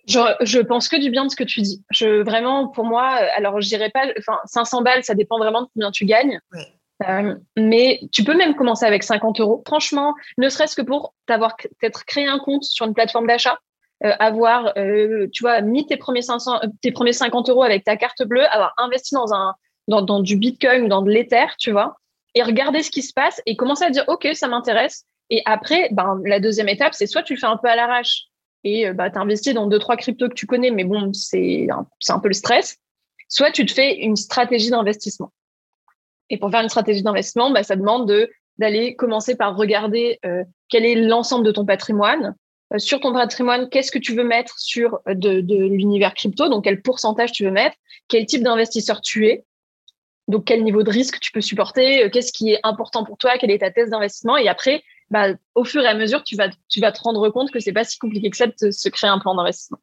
Je, 0.09 0.18
je, 0.40 0.59
pense 0.59 0.88
que 0.88 0.97
du 0.97 1.11
bien 1.11 1.25
de 1.27 1.31
ce 1.31 1.37
que 1.37 1.45
tu 1.45 1.61
dis. 1.61 1.85
Je, 1.90 2.23
vraiment, 2.23 2.68
pour 2.68 2.85
moi, 2.85 3.18
euh, 3.21 3.29
alors 3.37 3.61
je 3.61 3.68
dirais 3.68 3.90
pas, 3.90 4.07
enfin, 4.18 4.38
500 4.47 4.83
balles, 4.83 5.05
ça 5.05 5.14
dépend 5.14 5.38
vraiment 5.38 5.62
de 5.62 5.68
combien 5.73 5.90
tu 5.90 6.07
gagnes. 6.07 6.40
Euh, 7.09 7.35
mais 7.57 8.01
tu 8.12 8.25
peux 8.25 8.35
même 8.35 8.55
commencer 8.55 8.85
avec 8.85 9.03
50 9.03 9.40
euros. 9.40 9.62
Franchement, 9.66 10.14
ne 10.38 10.49
serait-ce 10.49 10.75
que 10.75 10.83
pour 10.83 11.14
t'avoir 11.27 11.57
peut-être 11.57 12.05
créé 12.05 12.27
un 12.27 12.38
compte 12.38 12.64
sur 12.64 12.87
une 12.87 12.95
plateforme 12.95 13.27
d'achat, 13.27 13.59
euh, 14.05 14.12
avoir, 14.18 14.75
tu 15.33 15.42
vois, 15.42 15.61
mis 15.61 15.87
tes 15.87 15.97
premiers 15.97 16.23
500, 16.23 16.61
tes 16.81 16.90
premiers 16.90 17.12
50 17.12 17.49
euros 17.51 17.62
avec 17.62 17.85
ta 17.85 17.97
carte 17.97 18.23
bleue, 18.25 18.47
avoir 18.47 18.73
investi 18.79 19.14
dans 19.14 19.33
un, 19.33 19.55
dans, 19.87 20.03
dans 20.03 20.21
du 20.21 20.37
Bitcoin 20.37 20.85
ou 20.85 20.88
dans 20.88 21.03
de 21.03 21.11
l'Ether, 21.11 21.47
tu 21.59 21.71
vois, 21.71 21.97
et 22.35 22.42
regarder 22.42 22.83
ce 22.83 22.90
qui 22.90 23.03
se 23.03 23.12
passe 23.12 23.40
et 23.47 23.57
commencer 23.57 23.85
à 23.85 23.90
dire, 23.90 24.05
OK, 24.09 24.29
ça 24.35 24.49
m'intéresse. 24.49 25.05
Et 25.33 25.40
après, 25.47 25.88
ben, 25.92 26.21
la 26.27 26.40
deuxième 26.40 26.68
étape, 26.68 26.92
c'est 26.92 27.07
soit 27.07 27.23
tu 27.23 27.38
fais 27.38 27.47
un 27.47 27.57
peu 27.57 27.66
à 27.66 27.75
l'arrache 27.75 28.27
et 28.64 28.87
euh, 28.87 28.92
bah, 28.92 29.11
tu 29.11 29.18
investis 29.18 29.55
dans 29.55 29.66
deux, 29.66 29.79
trois 29.79 29.97
cryptos 29.97 30.29
que 30.29 30.35
tu 30.35 30.47
connais, 30.47 30.71
mais 30.71 30.85
bon, 30.85 31.11
c'est 31.14 31.68
un, 31.71 31.87
un 32.11 32.18
peu 32.18 32.29
le 32.29 32.35
stress. 32.35 32.77
Soit 33.29 33.51
tu 33.51 33.64
te 33.64 33.73
fais 33.73 33.97
une 33.97 34.14
stratégie 34.14 34.68
d'investissement. 34.68 35.33
Et 36.29 36.37
pour 36.37 36.51
faire 36.51 36.61
une 36.61 36.68
stratégie 36.68 37.03
d'investissement, 37.03 37.51
bah, 37.51 37.62
ça 37.62 37.77
demande 37.77 38.07
de 38.07 38.31
d'aller 38.59 38.95
commencer 38.95 39.35
par 39.35 39.57
regarder 39.57 40.18
euh, 40.27 40.45
quel 40.68 40.85
est 40.85 40.95
l'ensemble 40.95 41.47
de 41.47 41.51
ton 41.51 41.64
patrimoine. 41.64 42.37
Euh, 42.75 42.79
sur 42.79 43.01
ton 43.01 43.14
patrimoine, 43.14 43.71
qu'est-ce 43.71 43.90
que 43.90 43.99
tu 43.99 44.14
veux 44.14 44.25
mettre 44.25 44.59
sur 44.59 45.01
de 45.07 45.40
l'univers 45.40 46.12
crypto 46.12 46.51
Donc, 46.51 46.64
quel 46.64 46.83
pourcentage 46.83 47.33
tu 47.33 47.45
veux 47.45 47.51
mettre 47.51 47.77
Quel 48.09 48.27
type 48.27 48.42
d'investisseur 48.42 49.01
tu 49.01 49.29
es 49.29 49.47
Donc, 50.29 50.45
quel 50.45 50.62
niveau 50.62 50.83
de 50.83 50.90
risque 50.90 51.18
tu 51.21 51.33
peux 51.33 51.40
supporter 51.40 52.11
Qu'est-ce 52.11 52.35
qui 52.35 52.53
est 52.53 52.61
important 52.64 53.03
pour 53.03 53.16
toi 53.16 53.38
Quelle 53.38 53.51
est 53.51 53.61
ta 53.61 53.71
thèse 53.71 53.88
d'investissement 53.88 54.37
Et 54.37 54.49
après, 54.49 54.83
bah, 55.12 55.29
au 55.55 55.64
fur 55.64 55.83
et 55.83 55.87
à 55.87 55.94
mesure, 55.94 56.25
tu 56.25 56.37
vas, 56.37 56.48
tu 56.70 56.81
vas 56.81 56.90
te 56.90 57.01
rendre 57.03 57.29
compte 57.29 57.51
que 57.51 57.61
c'est 57.61 57.72
pas 57.72 57.85
si 57.85 57.98
compliqué 57.98 58.31
que 58.31 58.37
ça 58.37 58.46
de 58.46 58.70
se 58.70 58.88
créer 58.88 59.11
un 59.11 59.18
plan 59.18 59.35
d'investissement. 59.35 59.79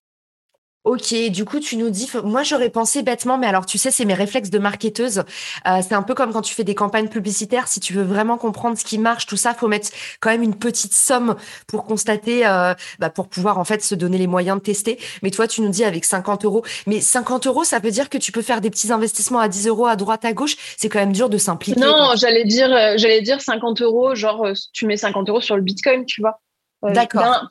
Ok, 0.85 1.13
du 1.29 1.43
coup, 1.43 1.59
tu 1.59 1.75
nous 1.75 1.89
dis, 1.89 2.09
moi 2.23 2.43
j'aurais 2.43 2.69
pensé 2.69 3.03
bêtement, 3.03 3.37
mais 3.37 3.47
alors 3.47 3.65
tu 3.65 3.77
sais, 3.77 3.91
c'est 3.91 4.05
mes 4.05 4.13
réflexes 4.13 4.49
de 4.49 4.59
marketeuse. 4.59 5.23
Euh, 5.67 5.81
c'est 5.85 5.93
un 5.93 6.03
peu 6.03 6.15
comme 6.15 6.31
quand 6.31 6.41
tu 6.41 6.55
fais 6.55 6.63
des 6.63 6.73
campagnes 6.73 7.09
publicitaires. 7.09 7.67
Si 7.67 7.81
tu 7.81 7.91
veux 7.91 8.03
vraiment 8.03 8.37
comprendre 8.37 8.77
ce 8.77 8.85
qui 8.85 8.97
marche, 8.97 9.25
tout 9.25 9.35
ça, 9.35 9.53
faut 9.53 9.67
mettre 9.67 9.89
quand 10.21 10.29
même 10.29 10.41
une 10.41 10.55
petite 10.55 10.93
somme 10.93 11.35
pour 11.67 11.83
constater, 11.83 12.47
euh, 12.47 12.73
bah, 12.97 13.09
pour 13.09 13.27
pouvoir 13.27 13.57
en 13.57 13.65
fait 13.65 13.83
se 13.83 13.93
donner 13.93 14.17
les 14.17 14.27
moyens 14.27 14.57
de 14.57 14.63
tester. 14.63 14.97
Mais 15.21 15.31
toi, 15.31 15.49
tu 15.49 15.61
nous 15.61 15.69
dis 15.69 15.83
avec 15.83 16.05
50 16.05 16.45
euros. 16.45 16.63
Mais 16.87 17.01
50 17.01 17.45
euros, 17.47 17.65
ça 17.65 17.79
veut 17.79 17.91
dire 17.91 18.09
que 18.09 18.17
tu 18.17 18.31
peux 18.31 18.41
faire 18.41 18.61
des 18.61 18.69
petits 18.69 18.93
investissements 18.93 19.39
à 19.39 19.49
10 19.49 19.67
euros 19.67 19.85
à 19.85 19.97
droite, 19.97 20.23
à 20.23 20.31
gauche. 20.31 20.55
C'est 20.77 20.87
quand 20.87 20.99
même 20.99 21.11
dur 21.11 21.29
de 21.29 21.37
s'impliquer. 21.37 21.81
Non, 21.81 22.13
j'allais 22.15 22.45
dire, 22.45 22.71
euh, 22.73 22.93
j'allais 22.95 23.21
dire 23.21 23.41
50 23.41 23.81
euros, 23.81 24.15
genre 24.15 24.47
tu 24.71 24.85
mets 24.85 24.97
50 24.97 25.27
euros 25.27 25.41
sur 25.41 25.57
le 25.57 25.61
Bitcoin, 25.61 26.05
tu 26.05 26.21
vois. 26.21 26.39
D'accord 26.81 27.49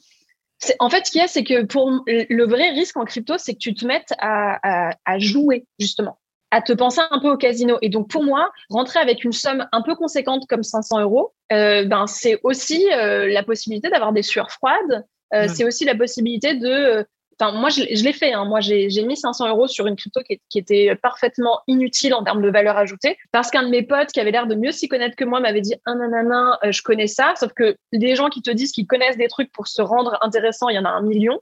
en 0.80 0.90
fait, 0.90 1.06
ce 1.06 1.10
qu'il 1.10 1.20
y 1.20 1.24
a, 1.24 1.28
c'est 1.28 1.44
que 1.44 1.64
pour 1.64 1.90
le 2.06 2.46
vrai 2.46 2.70
risque 2.70 2.96
en 2.96 3.04
crypto, 3.04 3.34
c'est 3.38 3.54
que 3.54 3.58
tu 3.58 3.74
te 3.74 3.86
mettes 3.86 4.12
à, 4.18 5.18
jouer, 5.18 5.66
justement, 5.78 6.18
à 6.50 6.62
te 6.62 6.72
penser 6.72 7.00
un 7.10 7.20
peu 7.20 7.30
au 7.30 7.36
casino. 7.36 7.78
Et 7.82 7.88
donc, 7.88 8.08
pour 8.08 8.24
moi, 8.24 8.50
rentrer 8.70 8.98
avec 8.98 9.24
une 9.24 9.32
somme 9.32 9.68
un 9.72 9.82
peu 9.82 9.94
conséquente 9.94 10.44
comme 10.48 10.62
500 10.62 11.00
euros, 11.00 11.32
euh, 11.52 11.84
ben, 11.84 12.06
c'est 12.06 12.40
aussi 12.42 12.88
euh, 12.92 13.28
la 13.28 13.42
possibilité 13.42 13.88
d'avoir 13.88 14.12
des 14.12 14.22
sueurs 14.22 14.50
froides. 14.50 15.06
Euh, 15.34 15.46
c'est 15.48 15.64
aussi 15.64 15.84
la 15.84 15.94
possibilité 15.94 16.54
de 16.54 17.06
Moi, 17.40 17.68
je, 17.70 18.04
l'ai 18.04 18.12
fait. 18.12 18.32
Hein. 18.32 18.44
Moi, 18.44 18.60
j'ai 18.60 19.02
mis 19.04 19.16
500 19.16 19.48
euros 19.48 19.68
sur 19.68 19.86
une 19.86 19.96
crypto 19.96 20.20
qui, 20.22 20.58
était 20.58 20.96
parfaitement 20.96 21.60
inutile 21.68 22.14
en 22.14 22.24
termes 22.24 22.42
de 22.42 22.50
valeur 22.50 22.76
ajoutée 22.76 23.16
parce 23.30 23.50
qu'un 23.50 23.62
de 23.62 23.68
mes 23.68 23.82
potes 23.82 24.10
qui 24.10 24.20
avait 24.20 24.32
l'air 24.32 24.46
de 24.46 24.56
mieux 24.56 24.72
s'y 24.72 24.88
connaître 24.88 25.14
que 25.14 25.24
moi 25.24 25.38
m'avait 25.40 25.60
dit 25.60 25.74
ah 25.86 25.94
nanana, 25.94 26.58
euh, 26.64 26.72
je 26.72 26.82
connais 26.82 27.06
ça. 27.06 27.34
Sauf 27.36 27.52
que 27.52 27.76
des 27.92 28.16
gens 28.16 28.28
qui 28.28 28.42
te 28.42 28.50
disent 28.50 28.72
qu'ils 28.72 28.86
connaissent 28.86 29.16
des 29.16 29.28
trucs 29.28 29.52
pour 29.52 29.68
se 29.68 29.82
rendre 29.82 30.18
intéressant, 30.20 30.68
il 30.68 30.74
y 30.74 30.78
en 30.78 30.84
a 30.84 30.90
un 30.90 31.02
million. 31.02 31.40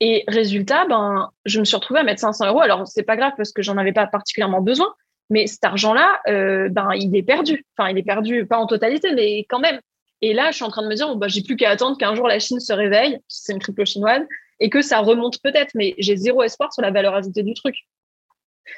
Et 0.00 0.24
résultat, 0.26 0.86
ben, 0.86 1.30
je 1.44 1.60
me 1.60 1.64
suis 1.64 1.76
retrouvée 1.76 2.00
à 2.00 2.04
mettre 2.04 2.20
500 2.20 2.48
euros. 2.48 2.60
Alors, 2.60 2.88
c'est 2.88 3.02
pas 3.02 3.16
grave 3.16 3.32
parce 3.36 3.52
que 3.52 3.62
j'en 3.62 3.76
avais 3.76 3.92
pas 3.92 4.06
particulièrement 4.06 4.62
besoin. 4.62 4.92
Mais 5.28 5.46
cet 5.46 5.62
argent-là, 5.62 6.20
euh, 6.26 6.68
ben, 6.70 6.88
il 6.96 7.14
est 7.14 7.22
perdu. 7.22 7.64
Enfin, 7.76 7.90
il 7.90 7.98
est 7.98 8.02
perdu, 8.02 8.46
pas 8.46 8.56
en 8.56 8.66
totalité, 8.66 9.12
mais 9.14 9.44
quand 9.48 9.60
même. 9.60 9.78
Et 10.22 10.34
là, 10.34 10.50
je 10.50 10.56
suis 10.56 10.64
en 10.64 10.70
train 10.70 10.82
de 10.82 10.88
me 10.88 10.94
dire, 10.94 11.06
bon, 11.06 11.16
bah, 11.16 11.28
j'ai 11.28 11.42
plus 11.42 11.56
qu'à 11.56 11.70
attendre 11.70 11.96
qu'un 11.96 12.14
jour 12.14 12.26
la 12.26 12.38
Chine 12.38 12.60
se 12.60 12.72
réveille, 12.72 13.18
c'est 13.28 13.52
une 13.52 13.58
crypto 13.58 13.84
chinoise, 13.84 14.22
et 14.60 14.70
que 14.70 14.82
ça 14.82 15.00
remonte 15.00 15.40
peut-être, 15.42 15.70
mais 15.74 15.94
j'ai 15.98 16.16
zéro 16.16 16.42
espoir 16.42 16.72
sur 16.72 16.82
la 16.82 16.90
valeur 16.90 17.14
ajoutée 17.14 17.42
du 17.42 17.54
truc. 17.54 17.76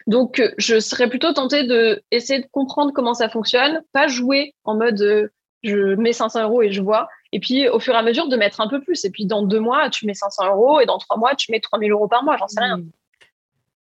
Donc, 0.06 0.40
euh, 0.40 0.50
je 0.58 0.80
serais 0.80 1.08
plutôt 1.08 1.32
tentée 1.32 1.64
de 1.64 2.02
essayer 2.10 2.40
de 2.40 2.46
comprendre 2.50 2.92
comment 2.94 3.14
ça 3.14 3.28
fonctionne, 3.28 3.82
pas 3.92 4.06
jouer 4.06 4.54
en 4.64 4.76
mode 4.76 5.00
euh, 5.02 5.28
je 5.62 5.94
mets 5.94 6.12
500 6.12 6.42
euros 6.42 6.62
et 6.62 6.72
je 6.72 6.82
vois, 6.82 7.08
Et 7.32 7.40
puis, 7.40 7.68
au 7.68 7.78
fur 7.78 7.94
et 7.94 7.96
à 7.96 8.02
mesure, 8.02 8.28
de 8.28 8.36
mettre 8.36 8.60
un 8.60 8.68
peu 8.68 8.80
plus. 8.80 9.04
Et 9.04 9.10
puis, 9.10 9.26
dans 9.26 9.42
deux 9.42 9.60
mois, 9.60 9.90
tu 9.90 10.06
mets 10.06 10.14
500 10.14 10.48
euros 10.48 10.80
et 10.80 10.86
dans 10.86 10.98
trois 10.98 11.16
mois, 11.16 11.34
tu 11.36 11.52
mets 11.52 11.60
3000 11.60 11.92
euros 11.92 12.08
par 12.08 12.24
mois. 12.24 12.36
J'en 12.36 12.48
sais 12.48 12.60
rien. 12.60 12.80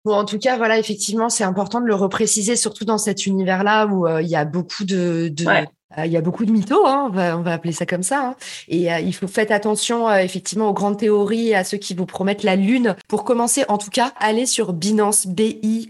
Bon, 0.05 0.15
en 0.15 0.25
tout 0.25 0.39
cas, 0.39 0.57
voilà, 0.57 0.79
effectivement, 0.79 1.29
c'est 1.29 1.45
important 1.45 1.81
de 1.81 1.87
le 1.87 1.95
repréciser, 1.95 2.57
surtout 2.57 2.85
dans 2.85 2.99
cet 2.99 3.25
univers-là 3.25 3.87
où 3.87 4.07
euh, 4.07 4.21
il 4.21 4.29
y 4.29 4.37
a 4.37 4.45
beaucoup 4.45 4.85
de, 4.85 5.29
de 5.29 5.45
il 5.99 6.11
y 6.11 6.17
a 6.17 6.21
beaucoup 6.21 6.45
de 6.45 6.53
mythos, 6.53 6.87
hein, 6.87 7.11
on, 7.13 7.43
va, 7.43 7.53
appeler 7.53 7.73
ça 7.73 7.87
comme 7.87 8.03
ça. 8.03 8.29
Hein. 8.29 8.37
Et 8.69 8.93
euh, 8.93 9.01
il 9.01 9.15
faut 9.15 9.29
faire 9.29 9.47
attention 9.51 10.13
effectivement 10.15 10.69
aux 10.69 10.73
grandes 10.73 10.99
théories 10.99 11.55
à 11.55 11.65
ceux 11.65 11.79
qui 11.79 11.95
vous 11.95 12.07
promettent 12.07 12.43
la 12.43 12.57
lune. 12.57 12.97
Pour 13.09 13.25
commencer, 13.25 13.65
en 13.69 13.79
tout 13.79 13.91
cas, 13.91 14.13
allez 14.19 14.47
sur 14.47 14.73
Binance, 14.73 15.27
B-I-N-A-N-C-E. 15.27 15.89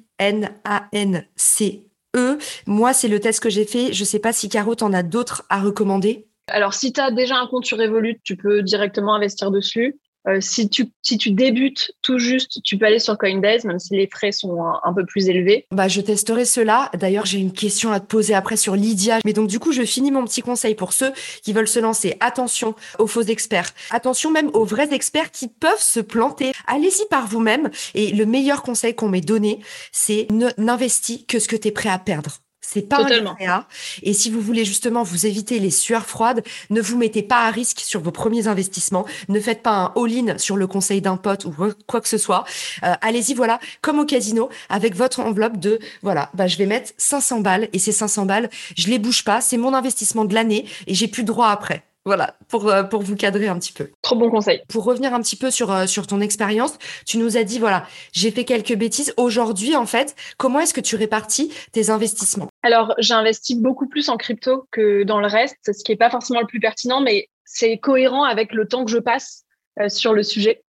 Moi, 2.66 2.92
c'est 2.92 3.08
le 3.08 3.20
test 3.20 3.40
que 3.40 3.50
j'ai 3.50 3.64
fait. 3.64 3.92
Je 3.92 4.04
sais 4.04 4.18
pas 4.18 4.32
si 4.32 4.48
Caro, 4.48 4.74
en 4.80 4.92
as 4.92 5.02
d'autres 5.02 5.44
à 5.48 5.60
recommander? 5.60 6.26
Alors, 6.48 6.74
si 6.74 6.92
tu 6.92 7.00
as 7.00 7.10
déjà 7.10 7.36
un 7.36 7.46
compte 7.46 7.64
sur 7.64 7.78
Revolut, 7.78 8.20
tu 8.24 8.36
peux 8.36 8.62
directement 8.62 9.14
investir 9.14 9.50
dessus. 9.50 9.98
Euh, 10.28 10.40
si, 10.40 10.68
tu, 10.68 10.92
si 11.02 11.18
tu 11.18 11.32
débutes 11.32 11.92
tout 12.02 12.18
juste, 12.18 12.62
tu 12.62 12.78
peux 12.78 12.86
aller 12.86 12.98
sur 12.98 13.18
Coinbase, 13.18 13.64
même 13.64 13.78
si 13.78 13.96
les 13.96 14.06
frais 14.06 14.32
sont 14.32 14.62
un, 14.82 14.92
peu 14.92 15.04
plus 15.04 15.28
élevés. 15.28 15.66
Bah, 15.70 15.88
je 15.88 16.00
testerai 16.00 16.44
cela. 16.44 16.90
D'ailleurs, 16.94 17.26
j'ai 17.26 17.38
une 17.38 17.52
question 17.52 17.90
à 17.90 18.00
te 18.00 18.06
poser 18.06 18.34
après 18.34 18.56
sur 18.56 18.76
Lydia. 18.76 19.18
Mais 19.24 19.32
donc, 19.32 19.48
du 19.48 19.58
coup, 19.58 19.72
je 19.72 19.82
finis 19.82 20.10
mon 20.10 20.24
petit 20.24 20.42
conseil 20.42 20.74
pour 20.74 20.92
ceux 20.92 21.12
qui 21.42 21.52
veulent 21.52 21.68
se 21.68 21.80
lancer. 21.80 22.16
Attention 22.20 22.74
aux 22.98 23.06
faux 23.06 23.22
experts. 23.22 23.72
Attention 23.90 24.30
même 24.30 24.50
aux 24.52 24.64
vrais 24.64 24.92
experts 24.92 25.30
qui 25.30 25.48
peuvent 25.48 25.80
se 25.80 26.00
planter. 26.00 26.52
Allez-y 26.66 27.06
par 27.10 27.26
vous-même. 27.26 27.70
Et 27.94 28.12
le 28.12 28.26
meilleur 28.26 28.62
conseil 28.62 28.94
qu'on 28.94 29.08
m'ait 29.08 29.20
donné, 29.20 29.60
c'est 29.90 30.28
n'investis 30.58 31.24
que 31.26 31.38
ce 31.38 31.48
que 31.48 31.56
tu 31.56 31.68
es 31.68 31.72
prêt 31.72 31.88
à 31.88 31.98
perdre. 31.98 32.41
C'est 32.72 32.88
pas 32.88 33.02
Totalement. 33.02 33.36
un 33.38 33.66
Et 34.02 34.14
si 34.14 34.30
vous 34.30 34.40
voulez 34.40 34.64
justement 34.64 35.02
vous 35.02 35.26
éviter 35.26 35.58
les 35.58 35.70
sueurs 35.70 36.06
froides, 36.06 36.42
ne 36.70 36.80
vous 36.80 36.96
mettez 36.96 37.22
pas 37.22 37.46
à 37.46 37.50
risque 37.50 37.80
sur 37.80 38.00
vos 38.00 38.12
premiers 38.12 38.48
investissements. 38.48 39.04
Ne 39.28 39.40
faites 39.40 39.62
pas 39.62 39.72
un 39.72 39.92
all-in 39.94 40.38
sur 40.38 40.56
le 40.56 40.66
conseil 40.66 41.02
d'un 41.02 41.18
pote 41.18 41.44
ou 41.44 41.54
quoi 41.86 42.00
que 42.00 42.08
ce 42.08 42.16
soit. 42.16 42.44
Euh, 42.82 42.94
allez-y, 43.02 43.34
voilà, 43.34 43.60
comme 43.82 43.98
au 43.98 44.06
casino, 44.06 44.48
avec 44.70 44.96
votre 44.96 45.20
enveloppe 45.20 45.58
de, 45.58 45.80
voilà, 46.00 46.30
bah, 46.32 46.46
je 46.46 46.56
vais 46.56 46.64
mettre 46.64 46.92
500 46.96 47.40
balles 47.40 47.68
et 47.74 47.78
ces 47.78 47.92
500 47.92 48.24
balles, 48.24 48.48
je 48.74 48.88
les 48.88 48.98
bouge 48.98 49.22
pas. 49.22 49.42
C'est 49.42 49.58
mon 49.58 49.74
investissement 49.74 50.24
de 50.24 50.32
l'année 50.32 50.64
et 50.86 50.94
j'ai 50.94 51.08
plus 51.08 51.24
droit 51.24 51.48
après. 51.48 51.84
Voilà, 52.04 52.34
pour, 52.48 52.68
euh, 52.68 52.82
pour 52.82 53.02
vous 53.02 53.14
cadrer 53.14 53.46
un 53.46 53.58
petit 53.58 53.72
peu. 53.72 53.90
Trop 54.02 54.16
bon 54.16 54.28
conseil. 54.28 54.60
Pour 54.68 54.84
revenir 54.84 55.14
un 55.14 55.20
petit 55.20 55.36
peu 55.36 55.52
sur, 55.52 55.70
euh, 55.70 55.86
sur 55.86 56.08
ton 56.08 56.20
expérience, 56.20 56.76
tu 57.06 57.16
nous 57.18 57.36
as 57.36 57.44
dit, 57.44 57.60
voilà, 57.60 57.86
j'ai 58.12 58.32
fait 58.32 58.44
quelques 58.44 58.74
bêtises. 58.74 59.14
Aujourd'hui, 59.16 59.76
en 59.76 59.86
fait, 59.86 60.16
comment 60.36 60.58
est-ce 60.58 60.74
que 60.74 60.80
tu 60.80 60.96
répartis 60.96 61.52
tes 61.70 61.90
investissements? 61.90 62.48
Alors, 62.64 62.94
j'investis 62.98 63.56
beaucoup 63.56 63.88
plus 63.88 64.08
en 64.08 64.16
crypto 64.16 64.66
que 64.72 65.04
dans 65.04 65.20
le 65.20 65.28
reste, 65.28 65.72
ce 65.72 65.84
qui 65.84 65.92
n'est 65.92 65.96
pas 65.96 66.10
forcément 66.10 66.40
le 66.40 66.46
plus 66.46 66.58
pertinent, 66.58 67.00
mais 67.00 67.28
c'est 67.44 67.78
cohérent 67.78 68.24
avec 68.24 68.52
le 68.52 68.66
temps 68.66 68.84
que 68.84 68.90
je 68.90 68.98
passe 68.98 69.44
euh, 69.78 69.88
sur 69.88 70.12
le 70.12 70.24
sujet. 70.24 70.64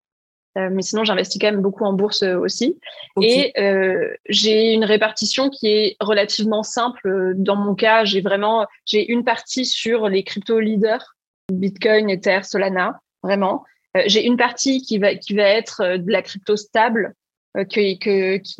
mais 0.56 0.84
sinon, 0.84 1.04
j'investis 1.04 1.42
quand 1.42 1.52
même 1.52 1.64
beaucoup 1.64 1.84
en 1.84 1.94
bourse 1.94 2.22
aussi. 2.22 2.78
Et 3.20 3.54
j'ai 4.30 4.74
une 4.74 4.86
répartition 4.86 5.50
qui 5.50 5.68
est 5.68 5.98
relativement 6.00 6.62
simple. 6.62 7.34
Dans 7.38 7.56
mon 7.56 7.74
cas, 7.74 8.06
j'ai 8.06 8.22
vraiment 8.22 8.68
j'ai 8.86 9.12
une 9.12 9.24
partie 9.24 9.66
sur 9.66 10.10
les 10.10 10.24
crypto 10.24 10.60
leaders 10.60 11.13
Bitcoin, 11.52 12.10
Ether, 12.10 12.42
Solana, 12.44 13.00
vraiment. 13.22 13.64
Euh, 13.98 14.04
j'ai 14.06 14.26
une 14.26 14.38
partie 14.38 14.82
qui 14.82 14.98
va, 14.98 15.16
qui 15.16 15.34
va 15.34 15.44
être 15.44 15.82
euh, 15.82 15.98
de 15.98 16.12
la 16.12 16.22
crypto 16.22 16.56
stable, 16.56 17.14
euh, 17.58 17.64
qui, 17.64 18.00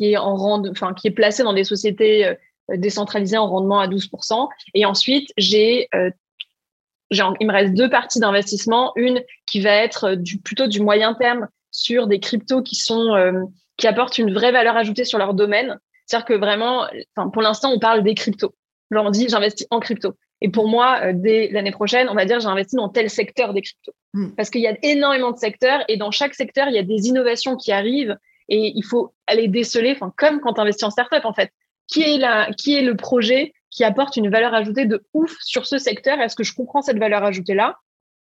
est 0.00 0.16
en 0.16 0.36
rend, 0.36 0.66
enfin, 0.68 0.94
qui 0.94 1.08
est 1.08 1.12
placée 1.12 1.42
dans 1.42 1.52
des 1.52 1.64
sociétés 1.64 2.32
décentralisées 2.68 3.36
en 3.36 3.48
rendement 3.48 3.80
à 3.80 3.88
12%. 3.88 4.48
Et 4.74 4.86
ensuite, 4.86 5.30
j'ai, 5.36 5.88
il 5.92 7.46
me 7.46 7.52
reste 7.52 7.74
deux 7.74 7.90
parties 7.90 8.20
d'investissement. 8.20 8.92
Une 8.96 9.22
qui 9.46 9.60
va 9.60 9.72
être 9.72 10.14
du, 10.14 10.38
plutôt 10.38 10.68
du 10.68 10.80
moyen 10.80 11.14
terme 11.14 11.48
sur 11.72 12.06
des 12.06 12.20
cryptos 12.20 12.62
qui 12.62 12.76
sont, 12.76 13.50
qui 13.76 13.88
apportent 13.88 14.16
une 14.16 14.32
vraie 14.32 14.52
valeur 14.52 14.76
ajoutée 14.76 15.04
sur 15.04 15.18
leur 15.18 15.34
domaine. 15.34 15.78
C'est-à-dire 16.06 16.26
que 16.26 16.34
vraiment, 16.34 16.86
pour 17.32 17.42
l'instant, 17.42 17.72
on 17.72 17.80
parle 17.80 18.04
des 18.04 18.14
cryptos. 18.14 18.54
Genre, 18.92 19.04
on 19.04 19.10
dit, 19.10 19.28
j'investis 19.28 19.66
en 19.70 19.80
crypto. 19.80 20.14
Et 20.44 20.50
pour 20.50 20.68
moi, 20.68 21.00
euh, 21.02 21.12
dès 21.14 21.48
l'année 21.52 21.70
prochaine, 21.70 22.06
on 22.10 22.14
va 22.14 22.26
dire 22.26 22.38
j'ai 22.38 22.48
investi 22.48 22.76
dans 22.76 22.90
tel 22.90 23.08
secteur 23.08 23.54
des 23.54 23.62
cryptos. 23.62 23.94
Hmm. 24.12 24.28
Parce 24.36 24.50
qu'il 24.50 24.60
y 24.60 24.66
a 24.66 24.76
énormément 24.82 25.30
de 25.30 25.38
secteurs 25.38 25.82
et 25.88 25.96
dans 25.96 26.10
chaque 26.10 26.34
secteur, 26.34 26.68
il 26.68 26.74
y 26.74 26.78
a 26.78 26.82
des 26.82 27.08
innovations 27.08 27.56
qui 27.56 27.72
arrivent 27.72 28.14
et 28.50 28.72
il 28.74 28.84
faut 28.84 29.14
aller 29.26 29.48
déceler, 29.48 29.92
enfin, 29.92 30.12
comme 30.18 30.40
quand 30.40 30.52
tu 30.52 30.60
investis 30.60 30.84
en 30.84 30.90
startup 30.90 31.24
en 31.24 31.32
fait. 31.32 31.50
Qui 31.86 32.02
est, 32.02 32.18
la, 32.18 32.50
qui 32.58 32.76
est 32.76 32.82
le 32.82 32.94
projet 32.94 33.54
qui 33.70 33.84
apporte 33.84 34.18
une 34.18 34.28
valeur 34.28 34.52
ajoutée 34.52 34.84
de 34.84 35.02
ouf 35.14 35.34
sur 35.40 35.64
ce 35.64 35.78
secteur? 35.78 36.20
Est-ce 36.20 36.36
que 36.36 36.44
je 36.44 36.54
comprends 36.54 36.82
cette 36.82 36.98
valeur 36.98 37.24
ajoutée-là? 37.24 37.78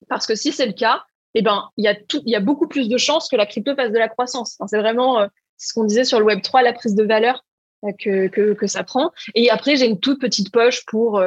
Parce 0.09 0.29
que 0.29 0.37
si 0.37 0.53
c'est 0.53 0.67
le 0.67 0.75
cas, 0.75 1.03
eh 1.35 1.43
ben, 1.43 1.71
il 1.77 1.85
y, 1.85 1.89
a 1.89 1.97
tout, 1.97 2.23
il 2.25 2.31
y 2.31 2.37
a 2.37 2.41
beaucoup 2.41 2.69
plus 2.69 2.89
de 2.89 2.99
chances 2.99 3.29
que 3.29 3.35
la 3.35 3.47
crypto 3.47 3.75
fasse 3.75 3.91
de 3.91 3.99
la 3.99 4.09
croissance. 4.09 4.59
c'est 4.69 4.79
vraiment 4.79 5.23
euh, 5.23 5.27
ce 5.59 5.75
qu'on 5.75 5.85
disait 5.85 6.05
sur 6.05 6.21
le 6.21 6.25
Web 6.25 6.41
3, 6.41 6.63
la 6.63 6.73
prise 6.73 6.95
de 6.95 7.03
valeur 7.03 7.45
euh, 7.85 7.91
que, 7.99 8.29
que, 8.29 8.53
que, 8.53 8.67
ça 8.69 8.85
prend. 8.85 9.11
Et 9.35 9.51
après, 9.51 9.75
j'ai 9.75 9.87
une 9.87 9.99
toute 9.99 10.21
petite 10.21 10.53
poche 10.53 10.85
pour 10.87 11.21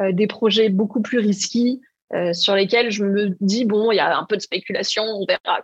euh, 0.00 0.12
des 0.12 0.26
projets 0.26 0.68
beaucoup 0.68 1.00
plus 1.00 1.18
risqués 1.18 1.80
euh, 2.14 2.32
sur 2.32 2.54
lesquels 2.54 2.90
je 2.90 3.04
me 3.04 3.36
dis, 3.40 3.64
bon, 3.64 3.90
il 3.90 3.96
y 3.96 4.00
a 4.00 4.16
un 4.16 4.24
peu 4.24 4.36
de 4.36 4.42
spéculation, 4.42 5.02
on 5.04 5.24
verra. 5.26 5.60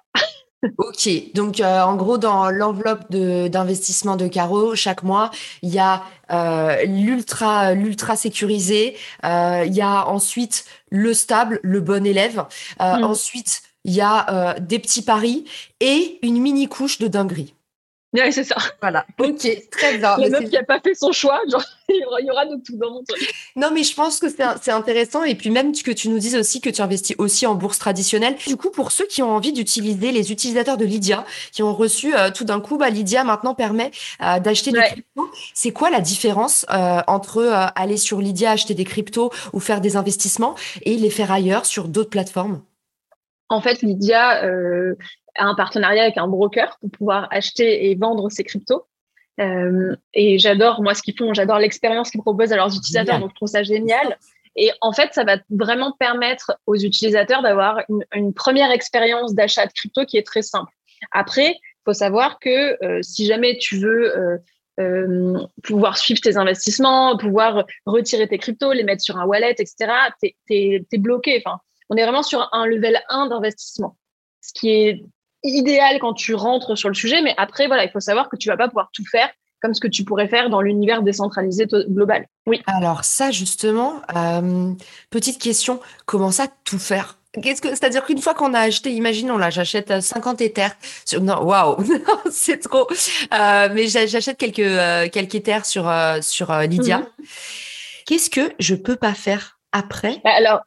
Ok, 0.78 1.08
donc 1.34 1.58
euh, 1.58 1.80
en 1.82 1.96
gros 1.96 2.18
dans 2.18 2.48
l'enveloppe 2.48 3.10
d'investissement 3.10 4.14
de, 4.14 4.28
Caro 4.28 4.76
chaque 4.76 5.02
mois 5.02 5.32
il 5.62 5.70
y 5.70 5.80
a 5.80 6.04
l'ultra 6.86 7.74
l'ultra 7.74 8.14
sécurisé, 8.14 8.96
il 9.24 9.74
y 9.74 9.80
a 9.80 10.06
ensuite 10.06 10.64
le 10.88 11.14
stable, 11.14 11.58
le 11.64 11.80
bon 11.80 12.06
élève, 12.06 12.44
mm. 12.78 13.02
ensuite 13.02 13.62
il 13.84 13.92
y 13.92 14.00
a 14.00 14.54
des 14.60 14.78
petits 14.78 15.02
paris 15.02 15.46
et 15.80 16.20
une 16.22 16.40
mini 16.40 16.68
couche 16.68 17.00
de 17.00 17.08
dinguerie. 17.08 17.56
Oui, 18.14 18.30
c'est 18.30 18.44
ça. 18.44 18.56
Voilà. 18.80 19.06
Ok, 19.18 19.48
très 19.70 19.96
bien. 19.96 20.16
La 20.18 20.28
meuf 20.28 20.44
qui 20.44 20.54
n'a 20.54 20.64
pas 20.64 20.80
fait 20.80 20.94
son 20.94 21.12
choix, 21.12 21.40
genre, 21.50 21.64
il 21.88 22.26
y 22.26 22.30
aura 22.30 22.44
de 22.44 22.56
tout 22.62 22.76
dans 22.76 22.90
mon 22.90 23.02
truc. 23.02 23.32
Non, 23.56 23.70
mais 23.72 23.82
je 23.82 23.94
pense 23.94 24.18
que 24.18 24.26
c'est 24.28 24.70
intéressant. 24.70 25.24
Et 25.24 25.34
puis 25.34 25.50
même 25.50 25.72
que 25.72 25.90
tu 25.90 26.10
nous 26.10 26.18
dises 26.18 26.36
aussi 26.36 26.60
que 26.60 26.68
tu 26.68 26.82
investis 26.82 27.16
aussi 27.18 27.46
en 27.46 27.54
bourse 27.54 27.78
traditionnelle. 27.78 28.36
Du 28.46 28.56
coup, 28.56 28.70
pour 28.70 28.92
ceux 28.92 29.06
qui 29.06 29.22
ont 29.22 29.30
envie 29.30 29.52
d'utiliser 29.52 30.12
les 30.12 30.30
utilisateurs 30.30 30.76
de 30.76 30.84
Lydia, 30.84 31.24
qui 31.52 31.62
ont 31.62 31.74
reçu 31.74 32.14
euh, 32.14 32.30
tout 32.30 32.44
d'un 32.44 32.60
coup, 32.60 32.76
bah, 32.76 32.90
Lydia 32.90 33.24
maintenant 33.24 33.54
permet 33.54 33.90
euh, 34.22 34.38
d'acheter 34.40 34.72
des 34.72 34.80
cryptos. 34.80 35.30
C'est 35.54 35.72
quoi 35.72 35.88
la 35.88 36.00
différence 36.00 36.66
euh, 36.70 37.00
entre 37.06 37.42
aller 37.74 37.96
sur 37.96 38.20
Lydia, 38.20 38.50
acheter 38.50 38.74
des 38.74 38.84
cryptos 38.84 39.30
ou 39.54 39.60
faire 39.60 39.80
des 39.80 39.96
investissements 39.96 40.54
et 40.82 40.96
les 40.96 41.10
faire 41.10 41.32
ailleurs 41.32 41.64
sur 41.64 41.88
d'autres 41.88 42.10
plateformes? 42.10 42.60
En 43.48 43.60
fait, 43.60 43.82
Lydia, 43.82 44.42
un 45.36 45.54
partenariat 45.54 46.04
avec 46.04 46.18
un 46.18 46.28
broker 46.28 46.76
pour 46.80 46.90
pouvoir 46.90 47.28
acheter 47.30 47.90
et 47.90 47.94
vendre 47.94 48.30
ses 48.30 48.44
cryptos. 48.44 48.86
Euh, 49.40 49.96
et 50.14 50.38
j'adore, 50.38 50.82
moi, 50.82 50.94
ce 50.94 51.02
qu'ils 51.02 51.16
font, 51.16 51.32
j'adore 51.32 51.58
l'expérience 51.58 52.10
qu'ils 52.10 52.20
proposent 52.20 52.52
à 52.52 52.56
leurs 52.56 52.74
utilisateurs, 52.74 53.18
donc 53.18 53.30
je 53.30 53.34
trouve 53.34 53.48
ça 53.48 53.62
génial. 53.62 54.18
Et 54.56 54.70
en 54.80 54.92
fait, 54.92 55.14
ça 55.14 55.24
va 55.24 55.38
vraiment 55.50 55.92
permettre 55.92 56.58
aux 56.66 56.76
utilisateurs 56.76 57.42
d'avoir 57.42 57.82
une, 58.14 58.34
première 58.34 58.70
expérience 58.70 59.34
d'achat 59.34 59.66
de 59.66 59.72
crypto 59.72 60.04
qui 60.04 60.18
est 60.18 60.26
très 60.26 60.42
simple. 60.42 60.72
Après, 61.10 61.52
il 61.52 61.82
faut 61.84 61.94
savoir 61.94 62.38
que 62.38 62.84
euh, 62.84 63.00
si 63.02 63.26
jamais 63.26 63.56
tu 63.58 63.78
veux 63.78 64.16
euh, 64.16 64.38
euh, 64.80 65.38
pouvoir 65.62 65.96
suivre 65.96 66.20
tes 66.20 66.36
investissements, 66.36 67.16
pouvoir 67.16 67.64
retirer 67.86 68.28
tes 68.28 68.38
cryptos, 68.38 68.72
les 68.72 68.84
mettre 68.84 69.02
sur 69.02 69.18
un 69.18 69.24
wallet, 69.24 69.54
etc., 69.58 69.92
tu 70.22 70.34
es, 70.50 70.84
es, 70.90 70.98
bloqué. 70.98 71.42
Enfin, 71.44 71.58
on 71.88 71.96
est 71.96 72.02
vraiment 72.02 72.22
sur 72.22 72.48
un 72.52 72.66
level 72.66 73.00
1 73.08 73.28
d'investissement, 73.28 73.96
ce 74.40 74.52
qui 74.52 74.70
est 74.70 75.04
idéal 75.44 75.98
quand 76.00 76.14
tu 76.14 76.34
rentres 76.34 76.76
sur 76.76 76.88
le 76.88 76.94
sujet, 76.94 77.22
mais 77.22 77.34
après, 77.36 77.66
voilà, 77.66 77.84
il 77.84 77.90
faut 77.90 78.00
savoir 78.00 78.28
que 78.28 78.36
tu 78.36 78.48
vas 78.48 78.56
pas 78.56 78.68
pouvoir 78.68 78.90
tout 78.92 79.04
faire 79.10 79.28
comme 79.62 79.74
ce 79.74 79.80
que 79.80 79.88
tu 79.88 80.04
pourrais 80.04 80.28
faire 80.28 80.50
dans 80.50 80.60
l'univers 80.60 81.02
décentralisé 81.02 81.66
global. 81.88 82.26
Oui. 82.46 82.60
Alors 82.66 83.04
ça, 83.04 83.30
justement, 83.30 84.02
euh, 84.16 84.72
petite 85.10 85.40
question, 85.40 85.80
comment 86.04 86.32
ça 86.32 86.48
tout 86.64 86.80
faire? 86.80 87.18
Qu'est-ce 87.40 87.62
que, 87.62 87.68
c'est-à-dire 87.68 88.04
qu'une 88.04 88.18
fois 88.18 88.34
qu'on 88.34 88.52
a 88.52 88.60
acheté, 88.60 88.92
imaginons 88.92 89.38
là, 89.38 89.48
j'achète 89.48 90.02
50 90.02 90.42
Ethers. 90.42 90.72
Sur, 91.06 91.22
non, 91.22 91.42
waouh, 91.44 91.76
c'est 92.30 92.58
trop. 92.58 92.88
Euh, 92.90 93.68
mais 93.72 93.86
j'achète 93.86 94.36
quelques 94.36 94.58
euh, 94.58 95.08
quelques 95.08 95.36
Ethers 95.36 95.64
sur 95.64 95.90
sur 96.20 96.52
Lydia. 96.58 96.98
Mhm. 96.98 97.06
Qu'est-ce 98.04 98.28
que 98.28 98.52
je 98.58 98.74
peux 98.74 98.96
pas 98.96 99.14
faire 99.14 99.60
après? 99.70 100.20
Bah, 100.24 100.32
Alors, 100.36 100.60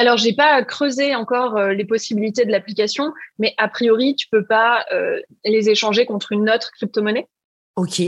alors, 0.00 0.16
j'ai 0.16 0.32
pas 0.32 0.64
creusé 0.64 1.14
encore 1.14 1.58
euh, 1.58 1.74
les 1.74 1.84
possibilités 1.84 2.46
de 2.46 2.50
l'application, 2.50 3.12
mais 3.38 3.52
a 3.58 3.68
priori, 3.68 4.16
tu 4.16 4.28
peux 4.28 4.46
pas 4.46 4.86
euh, 4.92 5.20
les 5.44 5.68
échanger 5.68 6.06
contre 6.06 6.32
une 6.32 6.48
autre 6.48 6.70
crypto-monnaie. 6.72 7.28
Ok. 7.76 8.00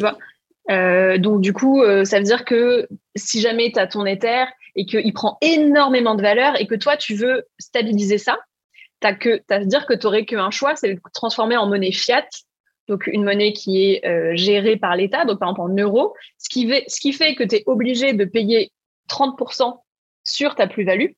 Euh, 0.70 1.18
donc, 1.18 1.42
du 1.42 1.52
coup, 1.52 1.82
ça 2.04 2.16
veut 2.16 2.24
dire 2.24 2.46
que 2.46 2.88
si 3.14 3.42
jamais 3.42 3.72
tu 3.72 3.78
as 3.78 3.86
ton 3.86 4.06
Ether 4.06 4.44
et 4.74 4.86
qu'il 4.86 5.12
prend 5.12 5.36
énormément 5.42 6.14
de 6.14 6.22
valeur 6.22 6.58
et 6.58 6.66
que 6.66 6.74
toi, 6.74 6.96
tu 6.96 7.14
veux 7.14 7.44
stabiliser 7.58 8.16
ça, 8.16 8.38
tu 9.02 9.08
as, 9.08 9.12
que, 9.12 9.42
à 9.50 9.58
dire 9.58 9.84
que 9.84 9.92
tu 9.92 10.06
n'aurais 10.06 10.24
qu'un 10.24 10.50
choix, 10.50 10.76
c'est 10.76 10.94
de 10.94 11.00
transformer 11.12 11.58
en 11.58 11.66
monnaie 11.66 11.92
fiat, 11.92 12.26
donc 12.88 13.06
une 13.06 13.22
monnaie 13.22 13.52
qui 13.52 13.84
est 13.84 14.34
gérée 14.34 14.78
par 14.78 14.96
l'État, 14.96 15.26
donc 15.26 15.40
par 15.40 15.50
exemple 15.50 15.70
en 15.70 15.74
euros, 15.74 16.14
ce 16.38 16.48
qui 16.48 16.66
fait, 16.66 16.84
ce 16.88 17.00
qui 17.00 17.12
fait 17.12 17.34
que 17.34 17.44
tu 17.44 17.56
es 17.56 17.62
obligé 17.66 18.14
de 18.14 18.24
payer 18.24 18.72
30% 19.10 19.78
sur 20.24 20.54
ta 20.54 20.66
plus-value 20.66 21.10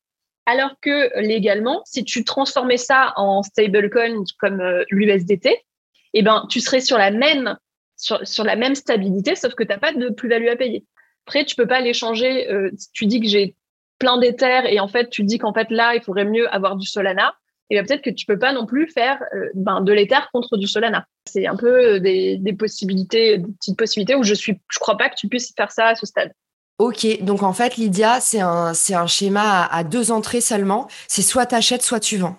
Alors 0.46 0.76
que 0.80 1.18
légalement, 1.20 1.82
si 1.86 2.04
tu 2.04 2.24
transformais 2.24 2.76
ça 2.76 3.14
en 3.16 3.42
stablecoin 3.42 4.24
comme 4.38 4.60
euh, 4.60 4.84
l'USDT, 4.90 5.64
eh 6.12 6.22
ben, 6.22 6.46
tu 6.50 6.60
serais 6.60 6.80
sur 6.80 6.98
la 6.98 7.10
même, 7.10 7.56
sur, 7.96 8.44
la 8.44 8.56
même 8.56 8.74
stabilité, 8.74 9.34
sauf 9.36 9.54
que 9.54 9.64
tu 9.64 9.70
n'as 9.70 9.78
pas 9.78 9.92
de 9.92 10.10
plus-value 10.10 10.48
à 10.48 10.56
payer. 10.56 10.84
Après, 11.26 11.44
tu 11.44 11.56
peux 11.56 11.66
pas 11.66 11.80
l'échanger. 11.80 12.50
Euh, 12.50 12.70
tu 12.92 13.06
dis 13.06 13.20
que 13.20 13.26
j'ai 13.26 13.56
plein 13.98 14.18
d'éthers 14.18 14.66
et 14.66 14.80
en 14.80 14.88
fait, 14.88 15.08
tu 15.08 15.24
dis 15.24 15.38
qu'en 15.38 15.54
fait, 15.54 15.70
là, 15.70 15.94
il 15.94 16.02
faudrait 16.02 16.26
mieux 16.26 16.52
avoir 16.54 16.76
du 16.76 16.86
Solana. 16.86 17.34
Et 17.70 17.76
ben, 17.76 17.86
peut-être 17.86 18.02
que 18.02 18.10
tu 18.10 18.26
peux 18.26 18.38
pas 18.38 18.52
non 18.52 18.66
plus 18.66 18.86
faire 18.88 19.22
euh, 19.34 19.48
ben, 19.54 19.80
de 19.80 19.92
l'Ether 19.92 20.20
contre 20.32 20.58
du 20.58 20.66
Solana. 20.66 21.06
C'est 21.26 21.46
un 21.46 21.56
peu 21.56 21.98
des, 22.00 22.36
des 22.36 22.52
possibilités, 22.52 23.38
des 23.38 23.52
petites 23.58 23.78
possibilités 23.78 24.14
où 24.14 24.22
je 24.22 24.34
suis, 24.34 24.60
je 24.70 24.78
crois 24.78 24.98
pas 24.98 25.08
que 25.08 25.16
tu 25.16 25.28
puisses 25.28 25.54
faire 25.56 25.72
ça 25.72 25.86
à 25.86 25.94
ce 25.94 26.04
stade. 26.04 26.32
Ok, 26.78 27.22
donc 27.22 27.42
en 27.42 27.52
fait, 27.52 27.76
Lydia, 27.76 28.20
c'est 28.20 28.40
un, 28.40 28.74
c'est 28.74 28.94
un 28.94 29.06
schéma 29.06 29.64
à, 29.66 29.84
deux 29.84 30.10
entrées 30.10 30.40
seulement. 30.40 30.88
C'est 31.06 31.22
soit 31.22 31.46
tu 31.46 31.54
achètes, 31.54 31.82
soit 31.82 32.00
tu 32.00 32.16
vends. 32.16 32.36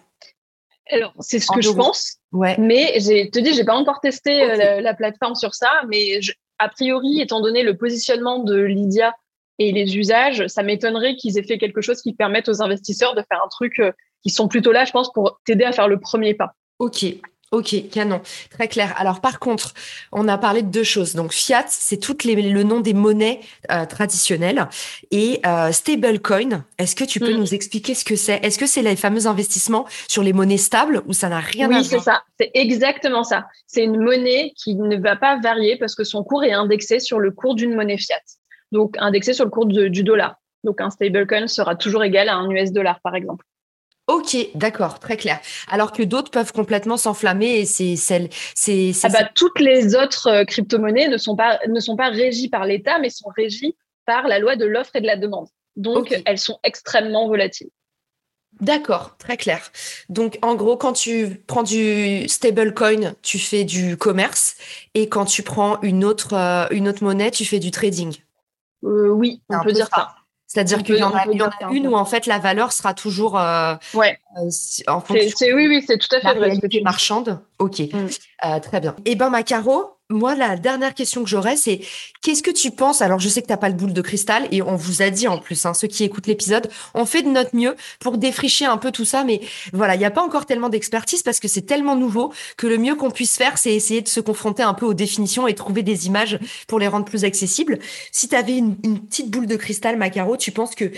Alors, 0.91 1.13
c'est 1.19 1.39
ce 1.39 1.47
que 1.51 1.61
je 1.61 1.71
pense. 1.71 2.17
Ouais. 2.31 2.55
Mais 2.59 2.99
je 2.99 3.29
te 3.29 3.39
dis, 3.39 3.53
j'ai 3.53 3.63
pas 3.63 3.75
encore 3.75 4.01
testé 4.01 4.43
euh, 4.43 4.81
la, 4.81 4.93
plateforme 4.93 5.35
sur 5.35 5.55
ça, 5.55 5.69
mais 5.87 6.19
a 6.59 6.69
priori, 6.69 7.21
étant 7.21 7.39
donné 7.41 7.63
le 7.63 7.77
positionnement 7.77 8.39
de 8.39 8.61
Lydia 8.61 9.15
et 9.57 9.71
les 9.71 9.97
usages, 9.97 10.45
ça 10.47 10.63
m'étonnerait 10.63 11.15
qu'ils 11.15 11.37
aient 11.37 11.43
fait 11.43 11.57
quelque 11.57 11.81
chose 11.81 12.01
qui 12.01 12.13
permette 12.13 12.49
aux 12.49 12.61
investisseurs 12.61 13.15
de 13.15 13.23
faire 13.27 13.41
un 13.43 13.47
truc 13.47 13.79
euh, 13.79 13.91
qui 14.21 14.29
sont 14.31 14.49
plutôt 14.49 14.73
là, 14.73 14.83
je 14.83 14.91
pense, 14.91 15.11
pour 15.13 15.39
t'aider 15.45 15.63
à 15.63 15.71
faire 15.71 15.87
le 15.87 15.99
premier 15.99 16.33
pas. 16.33 16.51
Ok, 16.79 17.05
Ok, 17.51 17.75
canon, 17.91 18.21
très 18.49 18.67
clair. 18.67 18.93
Alors 18.97 19.21
par 19.21 19.39
contre, 19.39 19.73
on 20.11 20.27
a 20.27 20.37
parlé 20.37 20.63
de 20.63 20.67
deux 20.67 20.83
choses. 20.83 21.13
Donc 21.13 21.31
fiat, 21.31 21.65
c'est 21.67 21.97
tout 21.97 22.17
le 22.25 22.63
nom 22.63 22.79
des 22.79 22.93
monnaies 22.93 23.39
euh, 23.71 23.85
traditionnelles 23.85 24.67
et 25.11 25.39
euh, 25.45 25.71
stablecoin. 25.71 26.65
Est-ce 26.79 26.95
que 26.95 27.03
tu 27.03 27.19
peux 27.19 27.33
mm. 27.33 27.37
nous 27.37 27.53
expliquer 27.53 27.93
ce 27.93 28.03
que 28.03 28.15
c'est? 28.15 28.43
Est-ce 28.43 28.57
que 28.57 28.65
c'est 28.65 28.81
les 28.81 28.95
fameux 28.95 29.27
investissements 29.27 29.85
sur 30.07 30.23
les 30.23 30.33
monnaies 30.33 30.57
stables 30.57 31.03
ou 31.07 31.13
ça 31.13 31.29
n'a 31.29 31.39
rien 31.39 31.65
à 31.65 31.69
voir? 31.69 31.81
Oui, 31.81 31.85
c'est 31.85 31.99
ça. 31.99 32.23
C'est 32.39 32.51
exactement 32.55 33.23
ça. 33.23 33.45
C'est 33.67 33.83
une 33.83 34.01
monnaie 34.01 34.51
qui 34.57 34.75
ne 34.75 34.97
va 34.97 35.15
pas 35.15 35.39
varier 35.39 35.77
parce 35.77 35.93
que 35.93 36.03
son 36.03 36.23
cours 36.23 36.43
est 36.43 36.53
indexé 36.53 36.99
sur 36.99 37.19
le 37.19 37.31
cours 37.31 37.55
d'une 37.55 37.75
monnaie 37.75 37.97
fiat. 37.97 38.21
Donc 38.71 38.95
indexé 38.97 39.33
sur 39.33 39.45
le 39.45 39.51
cours 39.51 39.67
du 39.67 40.03
dollar. 40.03 40.35
Donc 40.63 40.81
un 40.81 40.89
stablecoin 40.89 41.47
sera 41.47 41.75
toujours 41.75 42.03
égal 42.03 42.27
à 42.27 42.35
un 42.35 42.49
US 42.49 42.71
dollar, 42.71 42.99
par 43.01 43.15
exemple. 43.15 43.45
Ok, 44.07 44.37
d'accord, 44.53 44.99
très 44.99 45.17
clair. 45.17 45.39
Alors 45.67 45.91
que 45.91 46.03
d'autres 46.03 46.29
peuvent 46.29 46.53
complètement 46.53 46.97
s'enflammer 46.97 47.59
et 47.59 47.65
c'est 47.65 47.95
celle, 47.95 48.29
c'est. 48.53 48.91
Ah 49.03 49.09
bah, 49.09 49.29
toutes 49.33 49.59
les 49.59 49.95
autres 49.95 50.27
euh, 50.27 50.45
crypto-monnaies 50.45 51.07
ne 51.07 51.17
sont 51.17 51.35
pas 51.35 51.59
ne 51.67 51.79
sont 51.79 51.95
pas 51.95 52.09
régies 52.09 52.49
par 52.49 52.65
l'État, 52.65 52.99
mais 52.99 53.09
sont 53.09 53.31
régies 53.35 53.75
par 54.05 54.27
la 54.27 54.37
loi 54.37 54.55
de 54.55 54.65
l'offre 54.65 54.95
et 54.95 55.01
de 55.01 55.07
la 55.07 55.17
demande. 55.17 55.47
Donc 55.75 56.15
elles 56.25 56.37
sont 56.37 56.59
extrêmement 56.63 57.27
volatiles. 57.27 57.69
D'accord, 58.61 59.17
très 59.17 59.37
clair. 59.37 59.71
Donc 60.07 60.37
en 60.41 60.55
gros, 60.55 60.77
quand 60.77 60.93
tu 60.93 61.43
prends 61.47 61.63
du 61.63 62.27
stablecoin, 62.29 63.13
tu 63.21 63.39
fais 63.39 63.63
du 63.65 63.97
commerce, 63.97 64.55
et 64.93 65.09
quand 65.09 65.25
tu 65.25 65.43
prends 65.43 65.81
une 65.81 66.05
autre 66.05 66.33
euh, 66.33 66.67
une 66.69 66.87
autre 66.87 67.03
monnaie, 67.03 67.31
tu 67.31 67.43
fais 67.43 67.59
du 67.59 67.71
trading. 67.71 68.15
Euh, 68.83 69.09
oui, 69.09 69.41
on 69.49 69.63
peut 69.63 69.73
dire 69.73 69.89
ça. 69.93 70.15
C'est-à-dire 70.47 70.83
qu'il 70.83 70.97
y 70.97 71.03
en 71.03 71.13
a, 71.13 71.25
une 71.71 71.87
où 71.87 71.95
en 71.95 72.05
fait 72.05 72.27
la 72.27 72.39
valeur 72.39 72.71
sera 72.71 72.93
toujours 72.93 73.39
euh, 73.39 73.75
ouais. 73.93 74.19
Euh, 74.37 74.49
en 74.87 75.01
fonction. 75.01 75.47
oui, 75.53 75.67
oui, 75.67 75.83
c'est 75.85 75.97
tout 75.97 76.13
à 76.15 76.19
fait 76.19 76.39
la 76.39 76.45
réalité 76.45 76.81
marchande. 76.81 77.39
Ok, 77.59 77.79
mm. 77.79 78.07
euh, 78.45 78.59
très 78.59 78.79
bien. 78.79 78.95
Eh 79.05 79.15
ben, 79.15 79.29
Macaro, 79.29 79.94
moi, 80.09 80.35
la 80.35 80.55
dernière 80.55 80.93
question 80.93 81.23
que 81.23 81.29
j'aurais, 81.29 81.57
c'est 81.57 81.81
qu'est-ce 82.21 82.43
que 82.43 82.51
tu 82.51 82.69
penses 82.69 83.01
Alors, 83.01 83.19
je 83.19 83.27
sais 83.27 83.41
que 83.41 83.47
tu 83.47 83.53
n'as 83.53 83.57
pas 83.57 83.69
le 83.69 83.75
boule 83.75 83.93
de 83.93 84.01
cristal 84.01 84.47
et 84.51 84.61
on 84.61 84.75
vous 84.75 85.01
a 85.01 85.09
dit 85.09 85.27
en 85.27 85.39
plus, 85.39 85.65
hein, 85.65 85.73
ceux 85.73 85.87
qui 85.87 86.03
écoutent 86.03 86.27
l'épisode, 86.27 86.69
on 86.93 87.05
fait 87.05 87.23
de 87.23 87.29
notre 87.29 87.55
mieux 87.55 87.75
pour 87.99 88.19
défricher 88.19 88.65
un 88.65 88.77
peu 88.77 88.91
tout 88.91 89.05
ça. 89.05 89.23
Mais 89.23 89.41
voilà, 89.73 89.95
il 89.95 89.99
n'y 89.99 90.05
a 90.05 90.11
pas 90.11 90.21
encore 90.21 90.45
tellement 90.45 90.69
d'expertise 90.69 91.23
parce 91.23 91.39
que 91.39 91.47
c'est 91.47 91.63
tellement 91.63 91.95
nouveau 91.95 92.31
que 92.55 92.67
le 92.67 92.77
mieux 92.77 92.95
qu'on 92.95 93.09
puisse 93.09 93.35
faire, 93.35 93.57
c'est 93.57 93.73
essayer 93.73 94.01
de 94.01 94.07
se 94.07 94.19
confronter 94.19 94.61
un 94.61 94.75
peu 94.75 94.85
aux 94.85 94.93
définitions 94.93 95.47
et 95.47 95.55
trouver 95.55 95.81
des 95.81 96.05
images 96.05 96.37
pour 96.67 96.79
les 96.79 96.87
rendre 96.87 97.05
plus 97.05 97.25
accessibles. 97.25 97.79
Si 98.11 98.27
tu 98.27 98.35
avais 98.35 98.57
une, 98.57 98.75
une 98.83 98.99
petite 98.99 99.31
boule 99.31 99.47
de 99.47 99.55
cristal, 99.55 99.97
Macaro, 99.97 100.37
tu 100.37 100.51
penses 100.51 100.75
que 100.75 100.91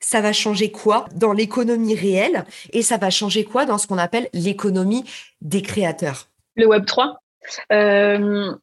ça 0.00 0.20
va 0.20 0.34
changer 0.34 0.70
quoi 0.70 1.06
dans 1.14 1.32
l'économie 1.32 1.94
réelle 1.94 2.44
et 2.72 2.82
ça 2.82 2.98
va 2.98 3.08
changer 3.08 3.44
quoi 3.44 3.64
dans 3.64 3.78
ce 3.78 3.86
qu'on 3.86 3.98
appelle 3.98 4.28
l'économie 4.34 5.04
des 5.40 5.62
créateurs? 5.62 6.28
Le 6.56 6.66
Web 6.66 6.84
3 6.84 7.06
euh, 7.06 7.29
ben, 7.70 8.58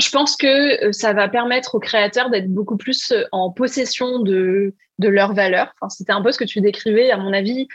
Je 0.00 0.10
pense 0.10 0.36
que 0.36 0.86
euh, 0.86 0.92
ça 0.92 1.12
va 1.12 1.28
permettre 1.28 1.74
aux 1.74 1.80
créateurs 1.80 2.30
d'être 2.30 2.52
beaucoup 2.52 2.76
plus 2.76 3.12
euh, 3.12 3.24
en 3.32 3.50
possession 3.50 4.20
de, 4.20 4.74
de 4.98 5.08
leurs 5.08 5.34
valeurs. 5.34 5.72
Enfin, 5.80 5.88
C'était 5.88 6.12
un 6.12 6.22
peu 6.22 6.32
ce 6.32 6.38
que 6.38 6.44
tu 6.44 6.60
décrivais, 6.60 7.10
à 7.10 7.16
mon 7.16 7.32
avis. 7.32 7.68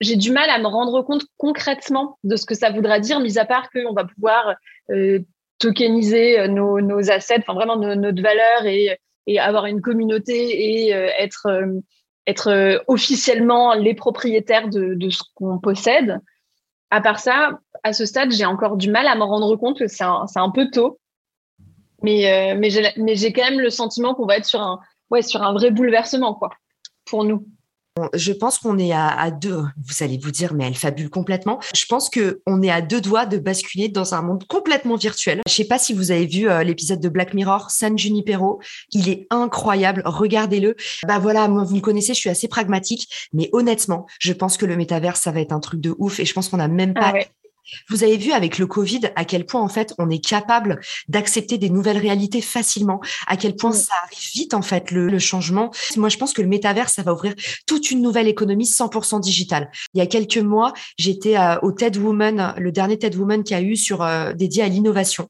J'ai 0.00 0.16
du 0.16 0.32
mal 0.32 0.50
à 0.50 0.58
me 0.58 0.66
rendre 0.66 1.02
compte 1.02 1.24
concrètement 1.36 2.18
de 2.24 2.36
ce 2.36 2.44
que 2.44 2.54
ça 2.54 2.70
voudra 2.70 2.98
dire, 2.98 3.20
mis 3.20 3.38
à 3.38 3.44
part 3.44 3.70
qu'on 3.70 3.92
va 3.92 4.04
pouvoir 4.04 4.56
tokeniser 5.60 6.48
nos, 6.48 6.80
nos 6.80 7.08
assets, 7.08 7.38
enfin 7.38 7.54
vraiment 7.54 7.76
notre 7.76 8.20
valeur 8.20 8.66
et, 8.66 8.98
et 9.28 9.38
avoir 9.38 9.66
une 9.66 9.80
communauté 9.80 10.88
et 10.88 10.90
être 10.90 11.46
être 12.26 12.48
euh, 12.48 12.78
officiellement 12.86 13.74
les 13.74 13.94
propriétaires 13.94 14.68
de, 14.68 14.94
de 14.94 15.10
ce 15.10 15.22
qu'on 15.34 15.58
possède. 15.58 16.20
À 16.90 17.00
part 17.00 17.18
ça, 17.18 17.58
à 17.82 17.92
ce 17.92 18.06
stade, 18.06 18.32
j'ai 18.32 18.44
encore 18.44 18.76
du 18.76 18.90
mal 18.90 19.06
à 19.06 19.14
me 19.14 19.24
rendre 19.24 19.56
compte 19.56 19.78
que 19.78 19.88
c'est 19.88 20.04
un, 20.04 20.26
un, 20.34 20.50
peu 20.50 20.70
tôt. 20.70 20.98
Mais, 22.02 22.54
euh, 22.54 22.58
mais 22.58 23.16
j'ai 23.16 23.32
quand 23.32 23.42
même 23.42 23.60
le 23.60 23.70
sentiment 23.70 24.14
qu'on 24.14 24.26
va 24.26 24.36
être 24.36 24.44
sur 24.44 24.60
un, 24.60 24.80
ouais, 25.10 25.22
sur 25.22 25.42
un 25.42 25.52
vrai 25.52 25.70
bouleversement 25.70 26.34
quoi, 26.34 26.50
pour 27.04 27.24
nous. 27.24 27.46
Je 28.14 28.32
pense 28.32 28.58
qu'on 28.58 28.78
est 28.78 28.92
à, 28.92 29.30
deux. 29.30 29.64
Vous 29.76 30.02
allez 30.02 30.16
vous 30.16 30.30
dire, 30.30 30.54
mais 30.54 30.66
elle 30.66 30.74
fabule 30.74 31.10
complètement. 31.10 31.60
Je 31.74 31.84
pense 31.84 32.08
que 32.08 32.40
on 32.46 32.62
est 32.62 32.70
à 32.70 32.80
deux 32.80 33.02
doigts 33.02 33.26
de 33.26 33.36
basculer 33.36 33.88
dans 33.88 34.14
un 34.14 34.22
monde 34.22 34.44
complètement 34.46 34.96
virtuel. 34.96 35.42
Je 35.46 35.52
sais 35.52 35.66
pas 35.66 35.78
si 35.78 35.92
vous 35.92 36.10
avez 36.10 36.26
vu 36.26 36.48
euh, 36.48 36.64
l'épisode 36.64 37.00
de 37.00 37.08
Black 37.10 37.34
Mirror, 37.34 37.70
San 37.70 37.98
Junipero. 37.98 38.60
Il 38.92 39.10
est 39.10 39.26
incroyable. 39.28 40.02
Regardez-le. 40.06 40.74
Bah 41.06 41.18
voilà, 41.18 41.48
moi 41.48 41.64
vous 41.64 41.76
me 41.76 41.80
connaissez, 41.80 42.14
je 42.14 42.20
suis 42.20 42.30
assez 42.30 42.48
pragmatique, 42.48 43.28
mais 43.34 43.50
honnêtement, 43.52 44.06
je 44.18 44.32
pense 44.32 44.56
que 44.56 44.64
le 44.64 44.76
métavers, 44.76 45.16
ça 45.18 45.30
va 45.30 45.40
être 45.40 45.52
un 45.52 45.60
truc 45.60 45.80
de 45.80 45.94
ouf. 45.98 46.18
Et 46.18 46.24
je 46.24 46.32
pense 46.32 46.48
qu'on 46.48 46.56
n'a 46.56 46.68
même 46.68 46.94
ah 46.96 47.12
pas 47.12 47.18
vous 47.88 48.04
avez 48.04 48.16
vu 48.16 48.32
avec 48.32 48.58
le 48.58 48.66
Covid 48.66 49.00
à 49.16 49.24
quel 49.24 49.46
point 49.46 49.60
en 49.60 49.68
fait 49.68 49.94
on 49.98 50.10
est 50.10 50.24
capable 50.24 50.80
d'accepter 51.08 51.58
des 51.58 51.70
nouvelles 51.70 51.98
réalités 51.98 52.40
facilement, 52.40 53.00
à 53.26 53.36
quel 53.36 53.56
point 53.56 53.70
mm. 53.70 53.74
ça 53.74 53.94
arrive 54.04 54.30
vite 54.34 54.54
en 54.54 54.62
fait 54.62 54.90
le, 54.90 55.18
changement. 55.18 55.70
Moi 55.96 56.08
je 56.08 56.16
pense 56.16 56.32
que 56.32 56.42
le 56.42 56.48
métavers 56.48 56.88
ça 56.88 57.02
va 57.02 57.12
ouvrir 57.12 57.34
toute 57.66 57.90
une 57.90 58.02
nouvelle 58.02 58.28
économie 58.28 58.64
100% 58.64 59.20
digitale. 59.20 59.70
Il 59.94 59.98
y 59.98 60.00
a 60.00 60.06
quelques 60.06 60.38
mois 60.38 60.72
j'étais 60.98 61.36
euh, 61.36 61.58
au 61.62 61.72
TED 61.72 61.96
Woman, 61.96 62.54
le 62.58 62.72
dernier 62.72 62.98
TED 62.98 63.14
Woman 63.16 63.44
qui 63.44 63.54
a 63.54 63.60
eu 63.60 63.76
sur 63.76 64.02
euh, 64.02 64.32
dédié 64.32 64.62
à 64.62 64.68
l'innovation 64.68 65.28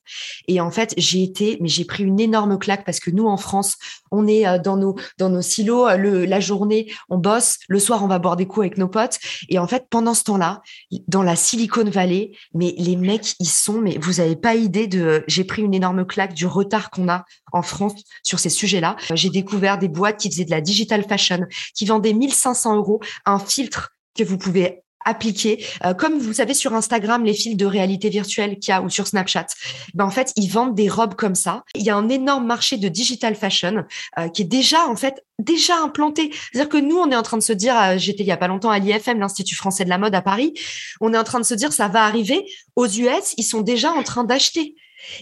et 0.49 0.61
en 0.61 0.71
fait 0.71 0.95
j'ai 0.97 1.23
été 1.23 1.59
mais 1.61 1.69
j'ai 1.69 1.85
pris 1.85 2.05
une 2.05 2.21
énorme 2.21 2.59
claque 2.59 2.85
parce 2.85 3.01
que 3.01 3.11
nous 3.11 3.27
en 3.27 3.37
France 3.37 3.77
on 4.11 4.27
est 4.27 4.47
euh, 4.47 4.59
dans 4.59 4.77
nos 4.77 4.97
dans 5.19 5.29
nos 5.29 5.43
silos 5.43 5.89
le, 5.97 6.25
la 6.25 6.41
journée 6.41 6.93
on 7.09 7.19
bosse, 7.19 7.59
le 7.69 7.79
soir 7.79 8.03
on 8.05 8.09
va 8.09 8.19
boire 8.19 8.37
des 8.37 8.47
coups 8.47 8.67
avec 8.67 8.79
nos 8.79 8.89
potes 8.89 9.19
et 9.49 9.59
en 9.59 9.67
fait 9.67 9.87
pendant 9.91 10.15
ce 10.15 10.25
temps-là 10.25 10.63
dans 11.09 11.23
la 11.23 11.37
Silicon 11.37 11.85
Valley 11.85 12.22
mais 12.55 12.75
les 12.79 12.97
mecs, 12.97 13.35
ils 13.41 13.49
sont, 13.49 13.81
mais 13.81 13.99
vous 14.01 14.21
avez 14.21 14.37
pas 14.37 14.55
idée 14.55 14.87
de, 14.87 15.25
j'ai 15.27 15.45
pris 15.45 15.63
une 15.63 15.75
énorme 15.75 16.05
claque 16.07 16.35
du 16.35 16.47
retard 16.47 16.91
qu'on 16.91 17.09
a 17.09 17.25
en 17.53 17.63
France 17.63 17.95
sur 18.23 18.39
ces 18.39 18.51
sujets-là. 18.51 18.97
J'ai 19.15 19.31
découvert 19.31 19.79
des 19.79 19.89
boîtes 19.89 20.19
qui 20.19 20.31
faisaient 20.31 20.45
de 20.45 20.51
la 20.51 20.61
digital 20.61 21.05
fashion, 21.05 21.41
qui 21.75 21.87
vendaient 21.87 22.13
1500 22.13 22.77
euros 22.77 23.01
un 23.25 23.39
filtre 23.39 23.91
que 24.17 24.25
vous 24.25 24.39
pouvez 24.39 24.82
appliquer, 25.05 25.65
euh, 25.85 25.95
comme 25.95 26.19
vous 26.19 26.35
savez 26.35 26.55
sur 26.55 26.75
Instagram 26.75 27.25
les 27.25 27.35
fils 27.35 27.57
de 27.57 27.67
réalité 27.67 28.09
virtuelle 28.09 28.59
qu'il 28.59 28.71
y 28.71 28.73
a 28.73 28.83
ou 28.83 28.91
sur 28.91 29.07
Snapchat. 29.07 29.47
Ben 29.95 30.05
en 30.05 30.11
fait 30.11 30.33
ils 30.37 30.49
vendent 30.49 30.75
des 30.75 30.89
robes 30.89 31.15
comme 31.15 31.35
ça. 31.35 31.65
Il 31.75 31.83
y 31.83 31.91
a 31.91 31.97
un 31.97 32.09
énorme 32.09 32.47
marché 32.47 32.77
de 32.77 32.89
digital 32.89 33.35
fashion 33.35 33.85
euh, 34.19 34.29
qui 34.29 34.43
est 34.43 34.47
déjà 34.47 34.87
en 34.87 34.97
fait 34.97 35.25
déjà 35.39 35.79
implanté. 35.79 36.31
C'est-à-dire 36.53 36.69
que 36.69 36.79
nous 36.79 36.97
on 36.97 37.11
est 37.11 37.17
en 37.17 37.23
train 37.23 37.39
de 37.39 37.43
se 37.43 37.53
dire, 37.53 37.77
euh, 37.81 37.99
j'étais 37.99 38.23
il 38.23 38.27
y 38.29 38.33
a 38.33 38.37
pas 38.37 38.49
longtemps 38.49 38.71
à 38.71 38.79
l'IFM, 38.79 39.19
l'Institut 39.19 39.57
français 39.57 39.85
de 39.85 39.91
la 39.91 39.99
mode 39.99 40.15
à 40.15 40.23
Paris, 40.23 40.55
on 41.01 41.13
est 41.13 41.19
en 41.19 41.25
train 41.25 41.41
de 41.41 41.45
se 41.45 41.55
dire 41.55 41.73
ça 41.73 41.89
va 41.89 42.05
arriver 42.05 42.45
aux 42.77 42.87
US, 42.87 43.35
ils 43.37 43.45
sont 43.45 43.61
déjà 43.61 43.93
en 43.93 44.03
train 44.03 44.25
d'acheter. 44.25 44.77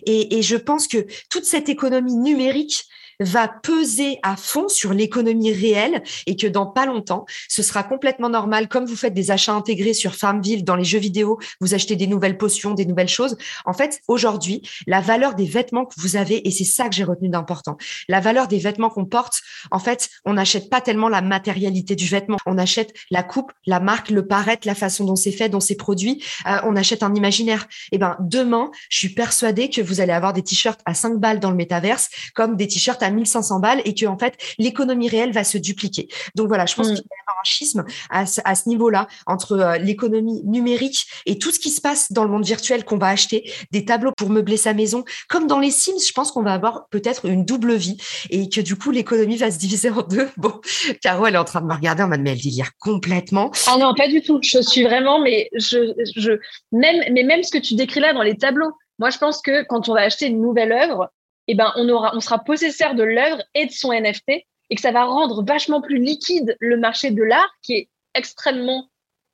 Et, 0.04 0.38
et 0.38 0.42
je 0.42 0.56
pense 0.56 0.86
que 0.86 1.06
toute 1.30 1.44
cette 1.44 1.70
économie 1.70 2.14
numérique 2.14 2.84
va 3.20 3.48
peser 3.48 4.18
à 4.22 4.36
fond 4.36 4.68
sur 4.68 4.92
l'économie 4.92 5.52
réelle 5.52 6.02
et 6.26 6.36
que 6.36 6.46
dans 6.46 6.66
pas 6.66 6.86
longtemps, 6.86 7.26
ce 7.48 7.62
sera 7.62 7.82
complètement 7.82 8.28
normal. 8.28 8.68
Comme 8.68 8.86
vous 8.86 8.96
faites 8.96 9.14
des 9.14 9.30
achats 9.30 9.52
intégrés 9.52 9.94
sur 9.94 10.14
Farmville 10.14 10.64
dans 10.64 10.76
les 10.76 10.84
jeux 10.84 10.98
vidéo, 10.98 11.38
vous 11.60 11.74
achetez 11.74 11.96
des 11.96 12.06
nouvelles 12.06 12.38
potions, 12.38 12.72
des 12.72 12.86
nouvelles 12.86 13.08
choses. 13.08 13.36
En 13.66 13.72
fait, 13.72 14.00
aujourd'hui, 14.08 14.62
la 14.86 15.00
valeur 15.00 15.34
des 15.34 15.44
vêtements 15.44 15.84
que 15.84 15.94
vous 15.98 16.16
avez, 16.16 16.46
et 16.46 16.50
c'est 16.50 16.64
ça 16.64 16.88
que 16.88 16.94
j'ai 16.94 17.04
retenu 17.04 17.28
d'important, 17.28 17.76
la 18.08 18.20
valeur 18.20 18.48
des 18.48 18.58
vêtements 18.58 18.90
qu'on 18.90 19.04
porte, 19.04 19.42
en 19.70 19.78
fait, 19.78 20.08
on 20.24 20.34
n'achète 20.34 20.70
pas 20.70 20.80
tellement 20.80 21.08
la 21.08 21.20
matérialité 21.20 21.94
du 21.96 22.06
vêtement. 22.06 22.38
On 22.46 22.58
achète 22.58 22.94
la 23.10 23.22
coupe, 23.22 23.52
la 23.66 23.80
marque, 23.80 24.10
le 24.10 24.26
paraître, 24.26 24.66
la 24.66 24.74
façon 24.74 25.04
dont 25.04 25.16
c'est 25.16 25.32
fait, 25.32 25.48
dont 25.48 25.60
c'est 25.60 25.76
produit. 25.76 26.22
Euh, 26.46 26.58
on 26.64 26.76
achète 26.76 27.02
un 27.02 27.14
imaginaire. 27.14 27.66
Et 27.92 27.96
eh 27.96 27.98
ben, 27.98 28.16
demain, 28.20 28.70
je 28.88 28.98
suis 28.98 29.10
persuadée 29.10 29.68
que 29.68 29.82
vous 29.82 30.00
allez 30.00 30.12
avoir 30.12 30.32
des 30.32 30.42
t-shirts 30.42 30.80
à 30.86 30.94
5 30.94 31.18
balles 31.18 31.40
dans 31.40 31.50
le 31.50 31.56
métaverse, 31.56 32.08
comme 32.34 32.56
des 32.56 32.66
t-shirts 32.66 33.02
à 33.02 33.09
à 33.10 33.12
1500 33.12 33.60
balles 33.60 33.82
et 33.84 33.94
que 33.94 34.06
en 34.06 34.18
fait 34.18 34.36
l'économie 34.58 35.08
réelle 35.08 35.32
va 35.32 35.44
se 35.44 35.58
dupliquer. 35.58 36.08
Donc 36.34 36.48
voilà, 36.48 36.66
je 36.66 36.74
pense 36.74 36.88
mm. 36.88 36.94
qu'il 36.94 37.04
y 37.04 37.30
a 37.30 37.32
un 37.32 37.44
schisme 37.44 37.84
à, 38.10 38.24
à 38.44 38.54
ce 38.54 38.68
niveau-là 38.68 39.06
entre 39.26 39.52
euh, 39.52 39.78
l'économie 39.78 40.42
numérique 40.44 41.06
et 41.26 41.38
tout 41.38 41.50
ce 41.50 41.58
qui 41.58 41.70
se 41.70 41.80
passe 41.80 42.12
dans 42.12 42.24
le 42.24 42.30
monde 42.30 42.44
virtuel 42.44 42.84
qu'on 42.84 42.98
va 42.98 43.08
acheter, 43.08 43.50
des 43.70 43.84
tableaux 43.84 44.12
pour 44.16 44.30
meubler 44.30 44.56
sa 44.56 44.74
maison, 44.74 45.04
comme 45.28 45.46
dans 45.46 45.58
les 45.58 45.70
Sims. 45.70 46.06
Je 46.06 46.12
pense 46.12 46.32
qu'on 46.32 46.42
va 46.42 46.52
avoir 46.52 46.88
peut-être 46.90 47.26
une 47.26 47.44
double 47.44 47.74
vie 47.74 47.96
et 48.30 48.48
que 48.48 48.60
du 48.60 48.76
coup 48.76 48.90
l'économie 48.90 49.36
va 49.36 49.50
se 49.50 49.58
diviser 49.58 49.90
en 49.90 50.02
deux. 50.02 50.28
Bon, 50.36 50.60
Caro, 51.02 51.26
elle 51.26 51.34
est 51.34 51.38
en 51.38 51.44
train 51.44 51.60
de 51.60 51.66
me 51.66 51.74
regarder 51.74 52.02
en 52.02 52.08
mode 52.08 52.20
mais 52.20 52.32
elle 52.32 52.40
délire 52.40 52.70
complètement. 52.78 53.50
Ah 53.66 53.76
non, 53.78 53.94
pas 53.94 54.08
du 54.08 54.22
tout. 54.22 54.38
Je 54.42 54.60
suis 54.60 54.82
vraiment, 54.82 55.20
mais 55.20 55.48
je, 55.54 55.92
je 56.16 56.32
même, 56.72 57.12
mais 57.12 57.22
même 57.22 57.42
ce 57.42 57.50
que 57.50 57.58
tu 57.58 57.74
décris 57.74 58.00
là 58.00 58.12
dans 58.12 58.22
les 58.22 58.36
tableaux. 58.36 58.72
Moi, 58.98 59.10
je 59.10 59.18
pense 59.18 59.40
que 59.40 59.64
quand 59.64 59.88
on 59.88 59.94
va 59.94 60.02
acheter 60.02 60.26
une 60.26 60.40
nouvelle 60.40 60.72
œuvre, 60.72 61.10
eh 61.52 61.54
ben, 61.54 61.72
on 61.76 61.88
aura, 61.88 62.14
on 62.14 62.20
sera 62.20 62.38
possesseur 62.38 62.94
de 62.94 63.02
l'œuvre 63.02 63.42
et 63.54 63.66
de 63.66 63.72
son 63.72 63.92
NFT 63.92 64.30
et 64.70 64.74
que 64.74 64.80
ça 64.80 64.92
va 64.92 65.04
rendre 65.04 65.44
vachement 65.44 65.80
plus 65.80 65.98
liquide 65.98 66.56
le 66.60 66.76
marché 66.76 67.10
de 67.10 67.22
l'art 67.22 67.50
qui 67.62 67.74
est 67.74 67.88
extrêmement 68.14 68.88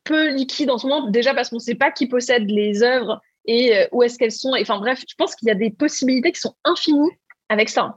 peu 0.04 0.30
liquide 0.30 0.70
en 0.70 0.78
ce 0.78 0.86
moment, 0.86 1.10
déjà 1.10 1.34
parce 1.34 1.50
qu'on 1.50 1.56
ne 1.56 1.60
sait 1.60 1.74
pas 1.74 1.90
qui 1.90 2.06
possède 2.06 2.48
les 2.48 2.82
œuvres 2.82 3.20
et 3.44 3.76
euh, 3.76 3.86
où 3.92 4.02
est-ce 4.02 4.18
qu'elles 4.18 4.32
sont. 4.32 4.52
Enfin 4.58 4.78
bref, 4.78 5.04
je 5.06 5.14
pense 5.16 5.34
qu'il 5.34 5.48
y 5.48 5.50
a 5.50 5.54
des 5.54 5.70
possibilités 5.70 6.32
qui 6.32 6.40
sont 6.40 6.54
infinies 6.64 7.10
avec 7.48 7.68
ça. 7.68 7.96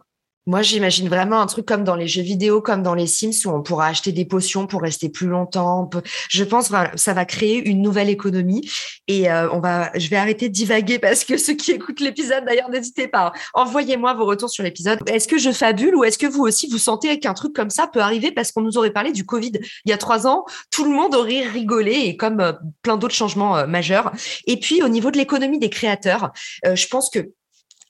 Moi, 0.49 0.63
j'imagine 0.63 1.07
vraiment 1.09 1.41
un 1.41 1.45
truc 1.45 1.67
comme 1.67 1.83
dans 1.83 1.93
les 1.93 2.07
jeux 2.07 2.23
vidéo, 2.23 2.59
comme 2.59 2.81
dans 2.81 2.95
les 2.95 3.05
Sims, 3.05 3.45
où 3.45 3.51
on 3.51 3.61
pourra 3.61 3.85
acheter 3.85 4.11
des 4.11 4.25
potions 4.25 4.65
pour 4.65 4.81
rester 4.81 5.07
plus 5.07 5.27
longtemps. 5.27 5.87
Je 6.27 6.43
pense 6.43 6.69
que 6.69 6.75
ça 6.95 7.13
va 7.13 7.25
créer 7.25 7.69
une 7.69 7.83
nouvelle 7.83 8.09
économie. 8.09 8.67
Et 9.07 9.29
euh, 9.31 9.47
on 9.51 9.59
va, 9.59 9.91
je 9.93 10.09
vais 10.09 10.15
arrêter 10.15 10.49
de 10.49 10.53
divaguer 10.53 10.97
parce 10.99 11.23
que 11.23 11.37
ceux 11.37 11.53
qui 11.53 11.69
écoutent 11.69 11.99
l'épisode, 11.99 12.45
d'ailleurs, 12.45 12.71
n'hésitez 12.71 13.07
pas. 13.07 13.31
Envoyez-moi 13.53 14.15
vos 14.15 14.25
retours 14.25 14.49
sur 14.49 14.63
l'épisode. 14.63 14.97
Est-ce 15.07 15.27
que 15.27 15.37
je 15.37 15.51
fabule 15.51 15.95
ou 15.95 16.03
est-ce 16.03 16.17
que 16.17 16.25
vous 16.25 16.41
aussi 16.41 16.67
vous 16.67 16.79
sentez 16.79 17.19
qu'un 17.19 17.35
truc 17.35 17.53
comme 17.53 17.69
ça 17.69 17.85
peut 17.85 18.01
arriver? 18.01 18.31
Parce 18.31 18.51
qu'on 18.51 18.61
nous 18.61 18.75
aurait 18.75 18.89
parlé 18.89 19.11
du 19.11 19.27
Covid 19.27 19.51
il 19.85 19.91
y 19.91 19.93
a 19.93 19.99
trois 19.99 20.25
ans, 20.25 20.45
tout 20.71 20.83
le 20.83 20.89
monde 20.89 21.13
aurait 21.13 21.45
rigolé 21.45 21.91
et 21.91 22.17
comme 22.17 22.39
euh, 22.39 22.53
plein 22.81 22.97
d'autres 22.97 23.13
changements 23.13 23.55
euh, 23.55 23.67
majeurs. 23.67 24.11
Et 24.47 24.59
puis 24.59 24.81
au 24.81 24.89
niveau 24.89 25.11
de 25.11 25.17
l'économie 25.17 25.59
des 25.59 25.69
créateurs, 25.69 26.31
je 26.65 26.87
pense 26.87 27.11
que 27.11 27.33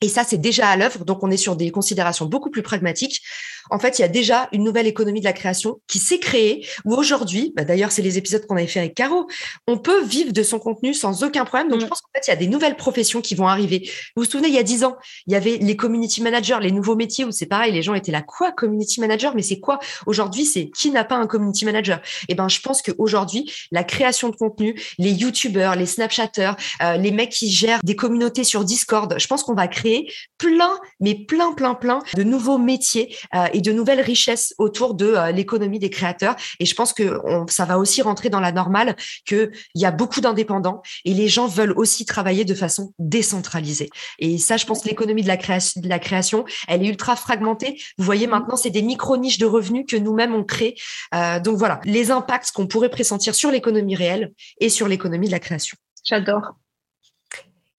et 0.01 0.09
ça, 0.09 0.23
c'est 0.23 0.37
déjà 0.37 0.69
à 0.69 0.77
l'œuvre. 0.77 1.03
Donc, 1.05 1.23
on 1.23 1.31
est 1.31 1.37
sur 1.37 1.55
des 1.55 1.71
considérations 1.71 2.25
beaucoup 2.25 2.49
plus 2.49 2.63
pragmatiques 2.63 3.21
en 3.69 3.79
fait, 3.79 3.99
il 3.99 4.01
y 4.01 4.05
a 4.05 4.09
déjà 4.09 4.49
une 4.51 4.63
nouvelle 4.63 4.87
économie 4.87 5.19
de 5.19 5.25
la 5.25 5.33
création 5.33 5.79
qui 5.87 5.99
s'est 5.99 6.19
créée, 6.19 6.65
où 6.85 6.95
aujourd'hui, 6.95 7.53
bah, 7.55 7.63
d'ailleurs, 7.63 7.91
c'est 7.91 8.01
les 8.01 8.17
épisodes 8.17 8.45
qu'on 8.45 8.55
avait 8.55 8.67
fait 8.67 8.79
avec 8.79 8.95
Caro, 8.95 9.27
on 9.67 9.77
peut 9.77 10.03
vivre 10.03 10.33
de 10.33 10.43
son 10.43 10.59
contenu 10.59 10.93
sans 10.93 11.23
aucun 11.23 11.45
problème. 11.45 11.69
Donc, 11.69 11.79
je 11.79 11.85
mm. 11.85 11.89
pense 11.89 12.01
qu'en 12.01 12.09
fait, 12.15 12.27
il 12.27 12.29
y 12.31 12.33
a 12.33 12.37
des 12.37 12.47
nouvelles 12.47 12.75
professions 12.75 13.21
qui 13.21 13.35
vont 13.35 13.47
arriver. 13.47 13.89
Vous 14.15 14.23
vous 14.23 14.29
souvenez, 14.29 14.47
il 14.47 14.55
y 14.55 14.59
a 14.59 14.63
dix 14.63 14.83
ans, 14.83 14.97
il 15.27 15.33
y 15.33 15.35
avait 15.35 15.57
les 15.57 15.75
community 15.75 16.21
managers, 16.21 16.57
les 16.61 16.71
nouveaux 16.71 16.95
métiers 16.95 17.25
où 17.25 17.31
c'est 17.31 17.45
pareil, 17.45 17.71
les 17.71 17.81
gens 17.81 17.93
étaient 17.93 18.11
là, 18.11 18.21
quoi, 18.21 18.51
community 18.51 19.01
manager? 19.01 19.35
Mais 19.35 19.43
c'est 19.43 19.59
quoi? 19.59 19.79
Aujourd'hui, 20.05 20.45
c'est 20.45 20.69
qui 20.69 20.91
n'a 20.91 21.03
pas 21.03 21.15
un 21.15 21.27
community 21.27 21.65
manager? 21.65 22.01
Eh 22.27 22.35
ben, 22.35 22.49
je 22.49 22.61
pense 22.61 22.81
qu'aujourd'hui, 22.81 23.51
la 23.71 23.83
création 23.83 24.29
de 24.29 24.35
contenu, 24.35 24.79
les 24.97 25.11
youtubeurs, 25.11 25.75
les 25.75 25.85
snapchatters, 25.85 26.53
euh, 26.81 26.97
les 26.97 27.11
mecs 27.11 27.31
qui 27.31 27.51
gèrent 27.51 27.79
des 27.83 27.95
communautés 27.95 28.43
sur 28.43 28.63
Discord, 28.63 29.15
je 29.17 29.27
pense 29.27 29.43
qu'on 29.43 29.53
va 29.53 29.67
créer 29.67 29.88
plein, 30.37 30.77
mais 30.99 31.15
plein, 31.15 31.53
plein, 31.53 31.75
plein 31.75 31.99
de 32.15 32.23
nouveaux 32.23 32.57
métiers 32.57 33.15
euh, 33.35 33.47
et 33.53 33.61
de 33.61 33.71
nouvelles 33.71 34.01
richesses 34.01 34.53
autour 34.57 34.93
de 34.93 35.05
euh, 35.05 35.31
l'économie 35.31 35.79
des 35.79 35.89
créateurs. 35.89 36.35
Et 36.59 36.65
je 36.65 36.75
pense 36.75 36.93
que 36.93 37.19
ça 37.47 37.65
va 37.65 37.77
aussi 37.77 38.01
rentrer 38.01 38.29
dans 38.29 38.39
la 38.39 38.51
normale 38.51 38.95
qu'il 39.25 39.51
y 39.75 39.85
a 39.85 39.91
beaucoup 39.91 40.21
d'indépendants 40.21 40.81
et 41.05 41.13
les 41.13 41.27
gens 41.27 41.47
veulent 41.47 41.73
aussi 41.75 42.05
travailler 42.05 42.45
de 42.45 42.53
façon 42.53 42.93
décentralisée. 42.99 43.89
Et 44.19 44.37
ça, 44.37 44.57
je 44.57 44.65
pense 44.65 44.81
que 44.81 44.89
l'économie 44.89 45.23
de 45.23 45.27
la 45.27 45.37
création, 45.37 45.81
de 45.81 45.89
la 45.89 45.99
création, 45.99 46.45
elle 46.67 46.83
est 46.83 46.87
ultra 46.87 47.15
fragmentée. 47.15 47.79
Vous 47.97 48.05
voyez, 48.05 48.27
mmh. 48.27 48.31
maintenant, 48.31 48.55
c'est 48.55 48.69
des 48.69 48.81
micro-niches 48.81 49.37
de 49.37 49.45
revenus 49.45 49.85
que 49.87 49.97
nous-mêmes 49.97 50.33
on 50.33 50.43
crée. 50.43 50.75
Euh, 51.13 51.39
donc 51.39 51.57
voilà, 51.57 51.79
les 51.85 52.11
impacts 52.11 52.51
qu'on 52.51 52.67
pourrait 52.67 52.89
pressentir 52.89 53.35
sur 53.35 53.51
l'économie 53.51 53.95
réelle 53.95 54.31
et 54.59 54.69
sur 54.69 54.87
l'économie 54.87 55.27
de 55.27 55.31
la 55.31 55.39
création. 55.39 55.77
J'adore. 56.03 56.55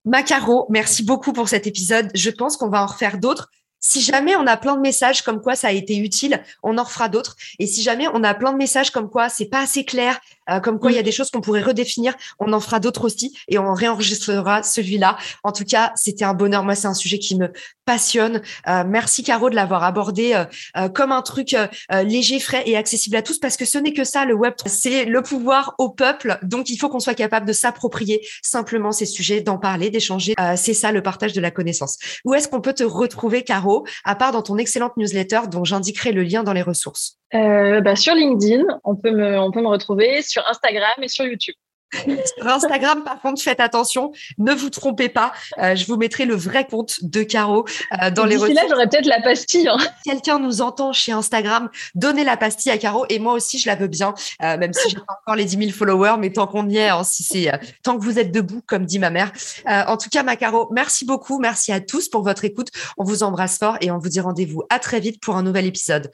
Macaro, 0.06 0.66
merci 0.70 1.02
beaucoup 1.02 1.32
pour 1.32 1.48
cet 1.48 1.66
épisode. 1.66 2.10
Je 2.14 2.30
pense 2.30 2.56
qu'on 2.56 2.68
va 2.68 2.82
en 2.82 2.86
refaire 2.86 3.18
d'autres. 3.18 3.50
Si 3.82 4.02
jamais 4.02 4.36
on 4.36 4.46
a 4.46 4.58
plein 4.58 4.76
de 4.76 4.80
messages 4.80 5.22
comme 5.22 5.40
quoi 5.40 5.56
ça 5.56 5.68
a 5.68 5.72
été 5.72 5.96
utile, 5.96 6.42
on 6.62 6.76
en 6.76 6.84
refera 6.84 7.08
d'autres. 7.08 7.36
Et 7.58 7.66
si 7.66 7.82
jamais 7.82 8.06
on 8.12 8.22
a 8.24 8.34
plein 8.34 8.52
de 8.52 8.58
messages 8.58 8.90
comme 8.90 9.08
quoi 9.08 9.30
c'est 9.30 9.46
pas 9.46 9.60
assez 9.60 9.84
clair, 9.84 10.20
euh, 10.50 10.60
comme 10.60 10.78
quoi 10.78 10.92
il 10.92 10.96
y 10.96 10.98
a 10.98 11.02
des 11.02 11.12
choses 11.12 11.30
qu'on 11.30 11.40
pourrait 11.40 11.62
redéfinir, 11.62 12.14
on 12.38 12.52
en 12.52 12.60
fera 12.60 12.78
d'autres 12.78 13.04
aussi 13.04 13.38
et 13.48 13.58
on 13.58 13.72
réenregistrera 13.72 14.62
celui-là. 14.62 15.16
En 15.44 15.52
tout 15.52 15.64
cas, 15.64 15.92
c'était 15.96 16.24
un 16.24 16.34
bonheur. 16.34 16.62
Moi, 16.62 16.74
c'est 16.74 16.88
un 16.88 16.94
sujet 16.94 17.18
qui 17.18 17.36
me 17.36 17.52
passionne. 17.90 18.40
Euh, 18.68 18.84
merci 18.86 19.24
Caro 19.24 19.50
de 19.50 19.56
l'avoir 19.56 19.82
abordé 19.82 20.44
euh, 20.76 20.88
comme 20.88 21.10
un 21.10 21.22
truc 21.22 21.56
léger, 22.04 22.38
frais 22.38 22.62
et 22.66 22.76
accessible 22.76 23.16
à 23.16 23.22
tous 23.22 23.38
parce 23.38 23.56
que 23.56 23.64
ce 23.64 23.78
n'est 23.78 23.92
que 23.92 24.04
ça 24.04 24.24
le 24.24 24.34
web, 24.34 24.54
c'est 24.66 25.04
le 25.04 25.22
pouvoir 25.22 25.74
au 25.78 25.90
peuple. 25.90 26.38
Donc 26.42 26.70
il 26.70 26.76
faut 26.76 26.88
qu'on 26.88 27.00
soit 27.00 27.14
capable 27.14 27.46
de 27.46 27.52
s'approprier 27.52 28.24
simplement 28.42 28.92
ces 28.92 29.06
sujets, 29.06 29.40
d'en 29.40 29.58
parler, 29.58 29.90
d'échanger. 29.90 30.34
c'est 30.56 30.74
ça 30.74 30.92
le 30.92 31.02
partage 31.02 31.32
de 31.32 31.40
la 31.40 31.50
connaissance. 31.50 31.98
Où 32.24 32.34
est-ce 32.34 32.48
qu'on 32.48 32.60
peut 32.60 32.74
te 32.74 32.84
retrouver 32.84 33.42
Caro 33.42 33.86
à 34.04 34.14
part 34.14 34.32
dans 34.32 34.42
ton 34.42 34.56
excellente 34.56 34.96
newsletter 34.96 35.40
dont 35.50 35.64
j'indiquerai 35.64 36.12
le 36.12 36.22
lien 36.22 36.42
dans 36.42 36.52
les 36.52 36.62
ressources? 36.62 37.18
Euh, 37.34 37.80
bah, 37.80 37.96
Sur 37.96 38.14
LinkedIn, 38.14 38.64
on 38.84 38.96
peut, 38.96 39.10
me, 39.10 39.38
on 39.38 39.50
peut 39.50 39.60
me 39.60 39.68
retrouver, 39.68 40.22
sur 40.22 40.42
Instagram 40.48 40.92
et 41.02 41.08
sur 41.08 41.24
YouTube. 41.24 41.54
Sur 41.92 42.46
Instagram, 42.46 43.02
par 43.04 43.20
contre, 43.20 43.42
faites 43.42 43.60
attention, 43.60 44.12
ne 44.38 44.52
vous 44.52 44.70
trompez 44.70 45.08
pas. 45.08 45.32
Euh, 45.58 45.74
je 45.74 45.86
vous 45.86 45.96
mettrai 45.96 46.24
le 46.24 46.34
vrai 46.34 46.66
compte 46.66 47.02
de 47.02 47.22
Caro 47.22 47.64
euh, 48.02 48.10
dans 48.10 48.24
les 48.24 48.36
ressources. 48.36 48.54
là, 48.54 48.62
j'aurais 48.68 48.88
peut-être 48.88 49.06
la 49.06 49.20
pastille. 49.20 49.68
Hein. 49.68 49.78
Quelqu'un 50.04 50.38
nous 50.38 50.62
entend 50.62 50.92
chez 50.92 51.12
Instagram, 51.12 51.68
donnez 51.94 52.24
la 52.24 52.36
pastille 52.36 52.72
à 52.72 52.78
Caro 52.78 53.06
et 53.08 53.18
moi 53.18 53.32
aussi, 53.32 53.58
je 53.58 53.68
la 53.68 53.76
veux 53.76 53.88
bien, 53.88 54.14
euh, 54.42 54.56
même 54.56 54.72
si 54.72 54.90
j'ai 54.90 54.96
pas 54.96 55.18
encore 55.20 55.36
les 55.36 55.44
10 55.44 55.56
000 55.56 55.70
followers, 55.70 56.16
mais 56.18 56.30
tant 56.30 56.46
qu'on 56.46 56.68
y 56.68 56.78
est, 56.78 56.88
hein, 56.88 57.04
si 57.04 57.22
c'est 57.22 57.50
tant 57.82 57.98
que 57.98 58.04
vous 58.04 58.18
êtes 58.18 58.32
debout, 58.32 58.62
comme 58.66 58.84
dit 58.84 58.98
ma 58.98 59.10
mère. 59.10 59.32
en 59.66 59.96
tout 59.96 60.08
cas, 60.10 60.22
ma 60.22 60.36
Caro, 60.36 60.68
merci 60.72 61.04
beaucoup, 61.04 61.38
merci 61.38 61.72
à 61.72 61.80
tous 61.80 62.08
pour 62.08 62.22
votre 62.22 62.44
écoute. 62.44 62.68
On 62.98 63.04
vous 63.04 63.22
embrasse 63.22 63.58
fort 63.58 63.76
et 63.80 63.90
on 63.90 63.98
vous 63.98 64.08
dit 64.08 64.20
rendez-vous 64.20 64.62
à 64.70 64.78
très 64.78 65.00
vite 65.00 65.20
pour 65.20 65.36
un 65.36 65.42
nouvel 65.42 65.66
épisode. 65.66 66.10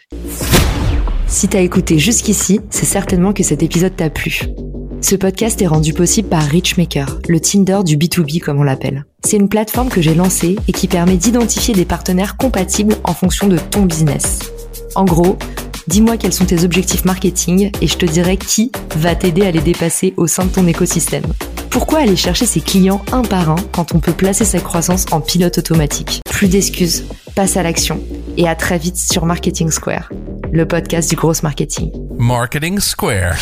Si 1.28 1.48
t'as 1.48 1.60
écouté 1.60 1.98
jusqu'ici, 1.98 2.60
c'est 2.70 2.86
certainement 2.86 3.32
que 3.32 3.42
cet 3.42 3.62
épisode 3.62 3.96
t'a 3.96 4.10
plu. 4.10 4.42
Ce 5.00 5.16
podcast 5.16 5.60
est 5.60 5.66
rendu 5.66 5.92
possible 5.92 6.28
par 6.28 6.42
Richmaker, 6.42 7.18
le 7.28 7.40
Tinder 7.40 7.80
du 7.84 7.96
B2B 7.96 8.40
comme 8.40 8.60
on 8.60 8.62
l'appelle. 8.62 9.04
C'est 9.24 9.36
une 9.36 9.48
plateforme 9.48 9.88
que 9.88 10.00
j'ai 10.00 10.14
lancée 10.14 10.56
et 10.68 10.72
qui 10.72 10.86
permet 10.86 11.16
d'identifier 11.16 11.74
des 11.74 11.84
partenaires 11.84 12.36
compatibles 12.36 12.96
en 13.04 13.12
fonction 13.12 13.48
de 13.48 13.58
ton 13.58 13.82
business. 13.82 14.38
En 14.94 15.04
gros, 15.04 15.36
dis-moi 15.88 16.16
quels 16.16 16.32
sont 16.32 16.46
tes 16.46 16.64
objectifs 16.64 17.04
marketing 17.04 17.70
et 17.80 17.86
je 17.86 17.96
te 17.96 18.06
dirai 18.06 18.36
qui 18.36 18.70
va 18.96 19.14
t'aider 19.14 19.44
à 19.44 19.50
les 19.50 19.60
dépasser 19.60 20.14
au 20.16 20.26
sein 20.26 20.44
de 20.44 20.50
ton 20.50 20.66
écosystème. 20.66 21.26
Pourquoi 21.70 21.98
aller 21.98 22.16
chercher 22.16 22.46
ses 22.46 22.60
clients 22.60 23.04
un 23.12 23.22
par 23.22 23.50
un 23.50 23.56
quand 23.72 23.94
on 23.94 23.98
peut 23.98 24.12
placer 24.12 24.44
sa 24.44 24.60
croissance 24.60 25.04
en 25.10 25.20
pilote 25.20 25.58
automatique? 25.58 26.22
Plus 26.30 26.48
d'excuses, 26.48 27.04
passe 27.36 27.58
à 27.58 27.62
l'action 27.62 28.00
et 28.38 28.48
à 28.48 28.54
très 28.54 28.78
vite 28.78 28.96
sur 28.96 29.26
Marketing 29.26 29.70
Square, 29.70 30.10
le 30.52 30.66
podcast 30.66 31.10
du 31.10 31.16
gros 31.16 31.34
marketing. 31.42 31.92
Marketing 32.16 32.80
Square. 32.80 33.36